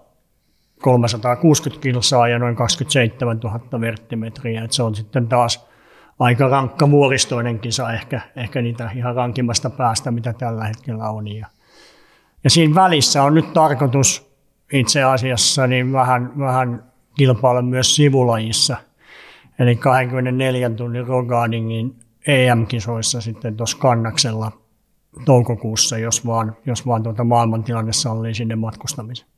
360 0.85 1.83
kilsaa 1.83 2.29
ja 2.29 2.39
noin 2.39 2.57
27 2.57 3.39
000 3.39 3.81
verttimetriä. 3.81 4.65
Et 4.65 4.73
se 4.73 4.83
on 4.83 4.95
sitten 4.95 5.29
taas 5.29 5.67
aika 6.19 6.49
rankka 6.49 6.91
vuoristoinen 6.91 7.59
kisa, 7.59 7.93
ehkä, 7.93 8.21
ehkä 8.37 8.63
niitä 8.63 8.91
ihan 8.95 9.15
rankimmasta 9.15 9.71
päästä, 9.71 10.11
mitä 10.11 10.33
tällä 10.33 10.65
hetkellä 10.65 11.11
on. 11.11 11.29
Ja, 11.29 11.47
ja 12.45 12.51
siinä 12.51 12.75
välissä 12.75 13.23
on 13.23 13.35
nyt 13.35 13.53
tarkoitus 13.53 14.35
itse 14.73 15.03
asiassa 15.03 15.67
niin 15.67 15.93
vähän, 15.93 16.33
vähän 16.39 16.85
kilpailla 17.17 17.63
myös 17.63 17.97
sivulajissa. 17.97 18.77
Eli 19.59 19.77
24 19.77 20.71
tunnin 20.71 21.07
Rogadingin 21.07 21.97
EM-kisoissa 22.27 23.21
sitten 23.21 23.57
tuossa 23.57 23.79
kannaksella 23.79 24.53
toukokuussa, 25.25 25.99
jos 25.99 26.27
vaan, 26.27 26.57
jos 26.67 26.87
vaan 26.87 27.03
tuota 27.03 27.25
maailmantilanne 27.25 27.93
sallii 27.93 28.35
sinne 28.35 28.57
matkustamisen. 28.57 29.34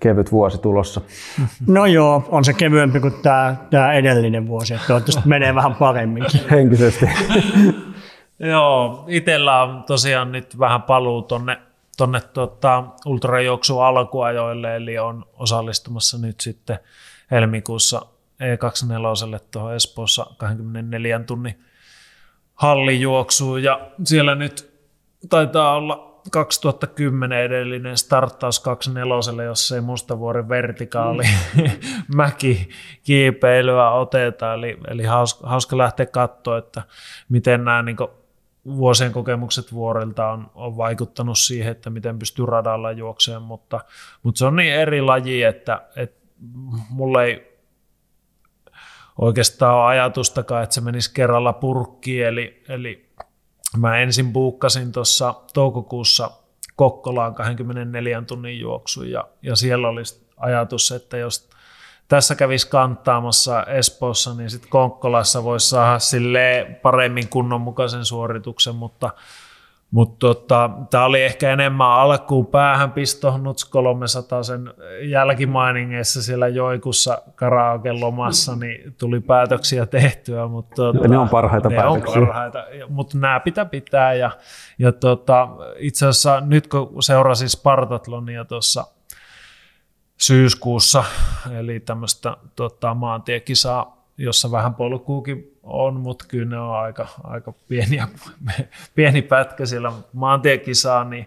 Kevyt 0.00 0.32
vuosi 0.32 0.58
tulossa. 0.58 1.00
No 1.66 1.86
joo, 1.86 2.28
on 2.28 2.44
se 2.44 2.52
kevyempi 2.52 3.00
kuin 3.00 3.14
tämä, 3.22 3.56
tämä 3.70 3.92
edellinen 3.92 4.46
vuosi, 4.48 4.74
että 4.74 4.86
toivottavasti 4.86 5.28
menee 5.28 5.54
vähän 5.54 5.74
paremminkin. 5.74 6.40
Henkisesti. 6.50 7.06
joo, 8.52 9.04
itsellä 9.08 9.62
on 9.62 9.82
tosiaan 9.82 10.32
nyt 10.32 10.58
vähän 10.58 10.82
paluu 10.82 11.22
tuonne 11.22 11.58
tuonne 12.00 12.20
tota, 12.20 12.84
ultrajuoksu 13.06 13.80
alkuajoille, 13.80 14.76
eli 14.76 14.98
on 14.98 15.24
osallistumassa 15.32 16.18
nyt 16.18 16.40
sitten 16.40 16.78
helmikuussa 17.30 18.06
E24 18.40 19.40
tuohon 19.50 19.74
Espoossa 19.74 20.26
24 20.36 21.20
tunnin 21.20 21.64
hallijuoksuun, 22.54 23.62
ja 23.62 23.90
siellä 24.04 24.34
nyt 24.34 24.70
taitaa 25.28 25.76
olla 25.76 26.09
2010 26.30 27.38
edellinen 27.38 27.96
starttaus 27.96 28.60
24, 28.60 29.44
jos 29.44 29.72
ei 29.72 29.80
Mustavuoren 29.80 30.48
vertikaali 30.48 31.22
mm. 31.56 31.70
mäki 32.16 32.68
kiipeilyä 33.02 33.90
oteta. 33.90 34.54
Eli, 34.54 34.78
eli 34.88 35.04
hauska, 35.04 35.48
hauska 35.48 35.78
lähteä 35.78 36.06
katsoa, 36.06 36.58
että 36.58 36.82
miten 37.28 37.64
nämä 37.64 37.82
niin 37.82 37.96
vuosien 38.64 39.12
kokemukset 39.12 39.72
vuorilta 39.72 40.28
on, 40.28 40.50
on 40.54 40.76
vaikuttanut 40.76 41.38
siihen, 41.38 41.72
että 41.72 41.90
miten 41.90 42.18
pystyy 42.18 42.46
radalla 42.46 42.92
juokseen, 42.92 43.42
mutta, 43.42 43.80
mutta 44.22 44.38
se 44.38 44.46
on 44.46 44.56
niin 44.56 44.74
eri 44.74 45.00
laji, 45.00 45.42
että, 45.42 45.82
että 45.96 46.20
mulle 46.90 47.24
ei 47.24 47.50
oikeastaan 49.18 49.74
ole 49.76 49.86
ajatustakaan, 49.86 50.62
että 50.62 50.74
se 50.74 50.80
menisi 50.80 51.14
kerralla 51.14 51.52
purkkiin, 51.52 52.26
eli, 52.26 52.62
eli 52.68 53.09
mä 53.76 53.98
ensin 53.98 54.32
buukkasin 54.32 54.92
tuossa 54.92 55.34
toukokuussa 55.54 56.30
Kokkolaan 56.76 57.34
24 57.34 58.22
tunnin 58.22 58.60
juoksu 58.60 59.02
ja, 59.02 59.24
ja 59.42 59.56
siellä 59.56 59.88
olisi 59.88 60.26
ajatus, 60.36 60.92
että 60.92 61.16
jos 61.16 61.48
tässä 62.08 62.34
kävisi 62.34 62.68
kanttaamassa 62.68 63.62
Espoossa, 63.62 64.34
niin 64.34 64.50
sitten 64.50 64.70
Konkkolassa 64.70 65.44
voisi 65.44 65.68
saada 65.68 65.98
sille 65.98 66.78
paremmin 66.82 67.28
kunnonmukaisen 67.28 68.04
suorituksen, 68.04 68.74
mutta 68.74 69.10
mutta 69.90 70.16
tota, 70.18 70.70
tämä 70.90 71.04
oli 71.04 71.22
ehkä 71.22 71.52
enemmän 71.52 71.90
alkuun 71.90 72.46
päähän 72.46 72.92
pisto 72.92 73.38
Nuts 73.38 73.64
300 73.64 74.42
sen 74.42 74.74
jälkimainingeissa 75.02 76.22
siellä 76.22 76.48
joikussa 76.48 77.22
karaoke 77.34 77.92
lomassa, 77.92 78.56
niin 78.56 78.94
tuli 78.98 79.20
päätöksiä 79.20 79.86
tehtyä. 79.86 80.46
Mutta 80.46 80.74
tota, 80.74 81.08
ne 81.08 81.18
on 81.18 81.28
parhaita 81.28 81.68
ne 81.68 81.76
päätöksiä. 81.76 82.20
On 82.20 82.26
parhaita, 82.26 82.64
mutta 82.88 83.18
nämä 83.18 83.40
pitää 83.40 83.64
pitää. 83.64 84.14
Ja, 84.14 84.30
ja 84.78 84.92
tota, 84.92 85.48
itse 85.78 86.06
asiassa 86.06 86.40
nyt 86.40 86.66
kun 86.66 87.02
seurasin 87.02 87.48
Spartatlonia 87.48 88.44
tuossa 88.44 88.84
syyskuussa, 90.20 91.04
eli 91.58 91.80
tämmöistä 91.80 92.36
tota, 92.56 92.94
maantiekisaa, 92.94 94.06
jossa 94.18 94.50
vähän 94.50 94.74
polkuukin 94.74 95.59
on 95.70 96.00
mutta 96.00 96.24
kyllä 96.28 96.48
ne 96.48 96.58
on 96.58 96.76
aika, 96.76 97.08
aika 97.24 97.52
pieniä, 97.68 98.08
pieni 98.94 99.22
pätkä 99.22 99.66
siellä 99.66 99.92
maantiekisaa, 100.12 101.04
niin 101.04 101.26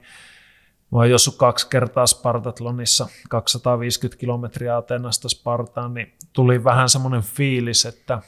Mä 0.94 1.00
oon 1.00 1.10
jossut 1.10 1.38
kaksi 1.38 1.70
kertaa 1.70 2.08
Spartatlonissa, 2.08 3.08
250 3.30 4.20
kilometriä 4.20 4.78
Atenasta 4.78 5.30
Spartaan, 5.30 5.94
niin 5.94 6.14
tuli 6.34 6.64
vähän 6.64 6.90
semmoinen 6.90 7.22
fiilis, 7.22 7.86
että, 7.86 8.22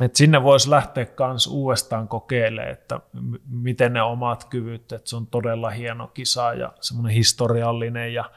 että 0.00 0.18
sinne 0.18 0.42
voisi 0.42 0.70
lähteä 0.70 1.06
kans 1.06 1.46
uudestaan 1.46 2.08
kokeilemaan, 2.08 2.72
että 2.72 3.00
miten 3.50 3.92
ne 3.92 4.02
omat 4.02 4.44
kyvyt, 4.44 4.92
että 4.92 5.10
se 5.10 5.16
on 5.16 5.26
todella 5.26 5.70
hieno 5.70 6.06
kisa 6.06 6.52
ja 6.52 6.72
semmoinen 6.80 7.14
historiallinen 7.14 8.14
ja 8.14 8.30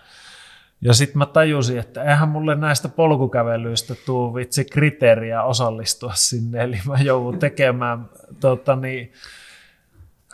ja 0.83 0.93
sitten 0.93 1.17
mä 1.17 1.25
tajusin, 1.25 1.79
että 1.79 2.03
eihän 2.03 2.29
mulle 2.29 2.55
näistä 2.55 2.89
polkukävelyistä 2.89 3.95
tuu 4.05 4.35
vitsi 4.35 4.65
kriteeriä 4.65 5.43
osallistua 5.43 6.11
sinne, 6.13 6.63
eli 6.63 6.79
mä 6.87 6.95
joudun 7.03 7.39
tekemään 7.39 8.09
tota, 8.39 8.75
niin, 8.75 9.13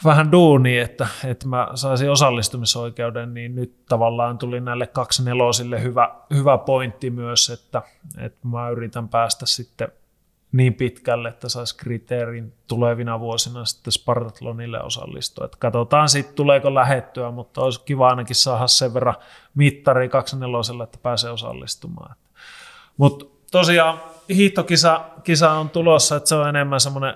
vähän 0.06 0.32
duuni, 0.32 0.78
että, 0.78 1.08
että 1.26 1.48
mä 1.48 1.68
saisin 1.76 2.12
osallistumisoikeuden, 2.12 3.34
niin 3.34 3.56
nyt 3.56 3.86
tavallaan 3.86 4.38
tuli 4.38 4.60
näille 4.60 4.88
kaksi 4.88 5.24
nelosille 5.26 5.84
hyvä, 5.84 6.16
hyvä 6.34 6.58
pointti 6.58 7.10
myös, 7.10 7.50
että, 7.50 7.82
että 8.18 8.48
mä 8.48 8.70
yritän 8.70 9.10
päästä 9.10 9.46
sitten 9.46 9.92
niin 10.52 10.74
pitkälle, 10.74 11.30
että 11.30 11.50
saisi 11.50 11.78
kriteerin 11.78 12.54
tulevina 12.68 13.20
vuosina 13.20 13.66
sitten 13.66 13.92
Spartatlonille 13.92 14.84
osallistua. 14.84 15.46
Että 15.46 15.58
katsotaan 15.60 16.10
sitten, 16.10 16.36
tuleeko 16.36 16.76
lähettyä, 16.76 17.32
mutta 17.32 17.62
olisi 17.62 17.82
kiva 17.86 18.10
ainakin 18.10 18.36
saada 18.36 18.68
sen 18.68 18.94
verran 18.94 19.16
mittari 19.56 20.10
24, 20.10 20.84
että 20.84 20.98
pääsee 21.04 21.32
osallistumaan. 21.32 22.16
Mutta 22.98 23.26
tosiaan 23.52 24.00
hiihtokisa 24.30 25.06
kisa 25.24 25.52
on 25.52 25.70
tulossa, 25.70 26.16
että 26.16 26.30
se 26.30 26.36
on 26.36 26.50
enemmän 26.50 26.80
semmoinen 26.80 27.16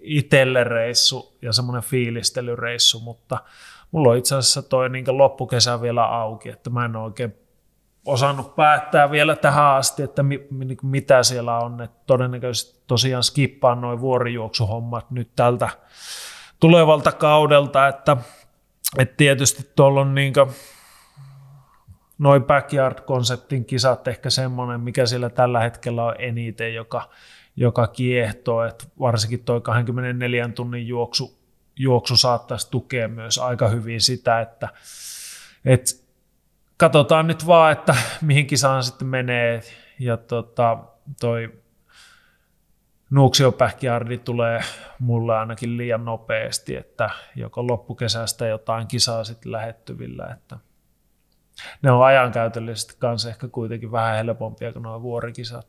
itselle 0.00 0.64
reissu 0.64 1.36
ja 1.42 1.52
semmoinen 1.52 1.82
fiilistelyreissu, 1.82 3.00
mutta 3.00 3.38
mulla 3.90 4.10
on 4.10 4.16
itse 4.18 4.34
asiassa 4.34 4.62
toi 4.62 4.88
niin 4.88 5.18
loppukesä 5.18 5.80
vielä 5.80 6.04
auki, 6.04 6.48
että 6.48 6.70
mä 6.70 6.84
en 6.84 6.96
ole 6.96 7.04
oikein 7.04 7.34
osannut 8.04 8.56
päättää 8.56 9.10
vielä 9.10 9.36
tähän 9.36 9.64
asti, 9.64 10.02
että 10.02 10.22
mi, 10.22 10.46
mi, 10.50 10.76
mitä 10.82 11.22
siellä 11.22 11.58
on. 11.58 11.80
että 11.80 12.00
todennäköisesti 12.06 12.82
tosiaan 12.86 13.22
skippaan 13.22 13.80
noin 13.80 14.00
vuorijuoksuhommat 14.00 15.10
nyt 15.10 15.30
tältä 15.36 15.68
tulevalta 16.60 17.12
kaudelta, 17.12 17.88
että, 17.88 18.16
että 18.98 19.14
tietysti 19.16 19.70
tuolla 19.76 20.00
on 20.00 20.14
niin 20.14 20.32
noin 22.18 22.44
backyard-konseptin 22.44 23.64
kisat 23.64 24.08
ehkä 24.08 24.30
semmoinen, 24.30 24.80
mikä 24.80 25.06
siellä 25.06 25.30
tällä 25.30 25.60
hetkellä 25.60 26.04
on 26.04 26.14
eniten, 26.18 26.74
joka, 26.74 27.10
joka 27.56 27.86
kiehtoo, 27.86 28.64
että 28.64 28.84
varsinkin 29.00 29.44
tuo 29.44 29.60
24 29.60 30.48
tunnin 30.48 30.88
juoksu, 30.88 31.38
juoksu 31.76 32.16
saattaisi 32.16 32.70
tukea 32.70 33.08
myös 33.08 33.38
aika 33.38 33.68
hyvin 33.68 34.00
sitä, 34.00 34.40
että, 34.40 34.68
että 35.64 36.03
katsotaan 36.76 37.26
nyt 37.26 37.46
vaan, 37.46 37.72
että 37.72 37.94
mihin 38.22 38.46
kisaan 38.46 38.82
sitten 38.82 39.08
menee 39.08 39.60
ja 39.98 40.16
tota, 40.16 40.78
toi 41.20 41.52
Nuuksio 43.10 43.52
Backyardi 43.52 44.18
tulee 44.18 44.60
mulle 44.98 45.36
ainakin 45.36 45.76
liian 45.76 46.04
nopeasti, 46.04 46.76
että 46.76 47.10
joko 47.36 47.66
loppukesästä 47.66 48.46
jotain 48.46 48.86
kisaa 48.86 49.24
sitten 49.24 49.52
lähettyvillä, 49.52 50.26
että 50.26 50.58
ne 51.82 51.90
on 51.90 52.04
ajankäytöllisesti 52.04 52.96
kanssa 52.98 53.28
ehkä 53.28 53.48
kuitenkin 53.48 53.92
vähän 53.92 54.16
helpompia 54.16 54.72
kuin 54.72 54.82
nuo 54.82 55.02
vuorikisat. 55.02 55.66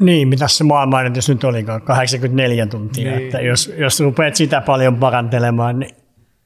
Niin, 0.00 0.28
mitä 0.28 0.48
se 0.48 0.64
maailmanennätys 0.64 1.28
nyt 1.28 1.44
olikaan, 1.44 1.82
84 1.82 2.66
tuntia. 2.66 3.10
Niin. 3.10 3.24
Että 3.24 3.40
jos, 3.40 3.72
jos 3.76 4.00
rupeat 4.00 4.36
sitä 4.36 4.60
paljon 4.60 4.96
parantelemaan, 4.96 5.78
niin 5.78 5.96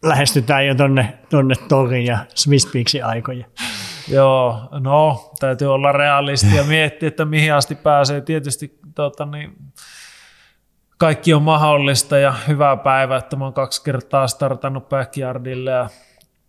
lähestytään 0.03 0.67
jo 0.67 0.75
tonne, 0.75 1.19
tonne 1.31 1.55
Torin 1.69 2.07
ja 2.07 2.19
Swisspeaksin 2.35 3.05
aikoja. 3.05 3.47
Joo, 4.09 4.69
no 4.71 5.31
täytyy 5.39 5.75
olla 5.75 5.93
realisti 5.93 6.57
ja 6.57 6.65
miettiä, 6.65 7.09
että 7.09 7.25
mihin 7.25 7.55
asti 7.55 7.75
pääsee. 7.75 8.21
Tietysti 8.21 8.79
tota, 8.95 9.27
niin, 9.27 9.57
kaikki 10.99 11.35
on 11.35 11.43
mahdollista 11.43 12.19
ja 12.19 12.35
hyvää 12.49 12.77
päivää, 12.77 13.19
että 13.19 13.37
mä 13.37 13.45
oon 13.45 13.55
kaksi 13.55 13.85
kertaa 13.85 14.29
startannut 14.29 14.89
backyardille 14.89 15.71
ja 15.71 15.89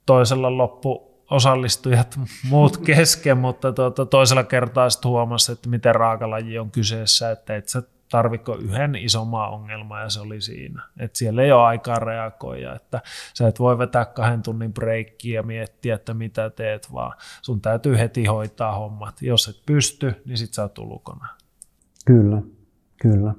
toisella 0.05 0.57
loppu 0.57 1.09
osallistujat 1.31 2.19
muut 2.49 2.77
kesken, 2.77 3.37
mutta 3.37 3.71
tuota, 3.71 4.05
toisella 4.05 4.43
kertaa 4.43 4.89
sitten 4.89 5.11
huomasi, 5.11 5.51
että 5.51 5.69
miten 5.69 5.95
raakalaji 5.95 6.59
on 6.59 6.71
kyseessä, 6.71 7.31
että 7.31 7.55
et 7.55 7.67
sä 7.67 7.83
tarvitko 8.09 8.55
yhden 8.55 8.95
isomman 8.95 9.49
ongelman 9.49 10.01
ja 10.01 10.09
se 10.09 10.19
oli 10.19 10.41
siinä. 10.41 10.83
Että 10.99 11.17
siellä 11.17 11.43
ei 11.43 11.51
ole 11.51 11.63
aikaa 11.63 11.99
reagoida, 11.99 12.75
että 12.75 13.01
sä 13.33 13.47
et 13.47 13.59
voi 13.59 13.77
vetää 13.77 14.05
kahden 14.05 14.43
tunnin 14.43 14.73
breikkiä 14.73 15.39
ja 15.39 15.43
miettiä, 15.43 15.95
että 15.95 16.13
mitä 16.13 16.49
teet, 16.49 16.93
vaan 16.93 17.13
sun 17.41 17.61
täytyy 17.61 17.97
heti 17.97 18.25
hoitaa 18.25 18.75
hommat. 18.75 19.21
Jos 19.21 19.47
et 19.47 19.65
pysty, 19.65 20.21
niin 20.25 20.37
sit 20.37 20.53
sä 20.53 20.61
oot 20.61 20.77
ulkona. 20.77 21.27
Kyllä, 22.05 22.41
kyllä. 23.01 23.33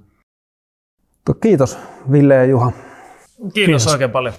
Kiitos 1.42 1.78
Ville 2.12 2.34
ja 2.34 2.44
Juha. 2.44 2.72
Kiitos, 2.72 3.54
Kiitos. 3.54 3.86
oikein 3.86 4.10
paljon. 4.10 4.34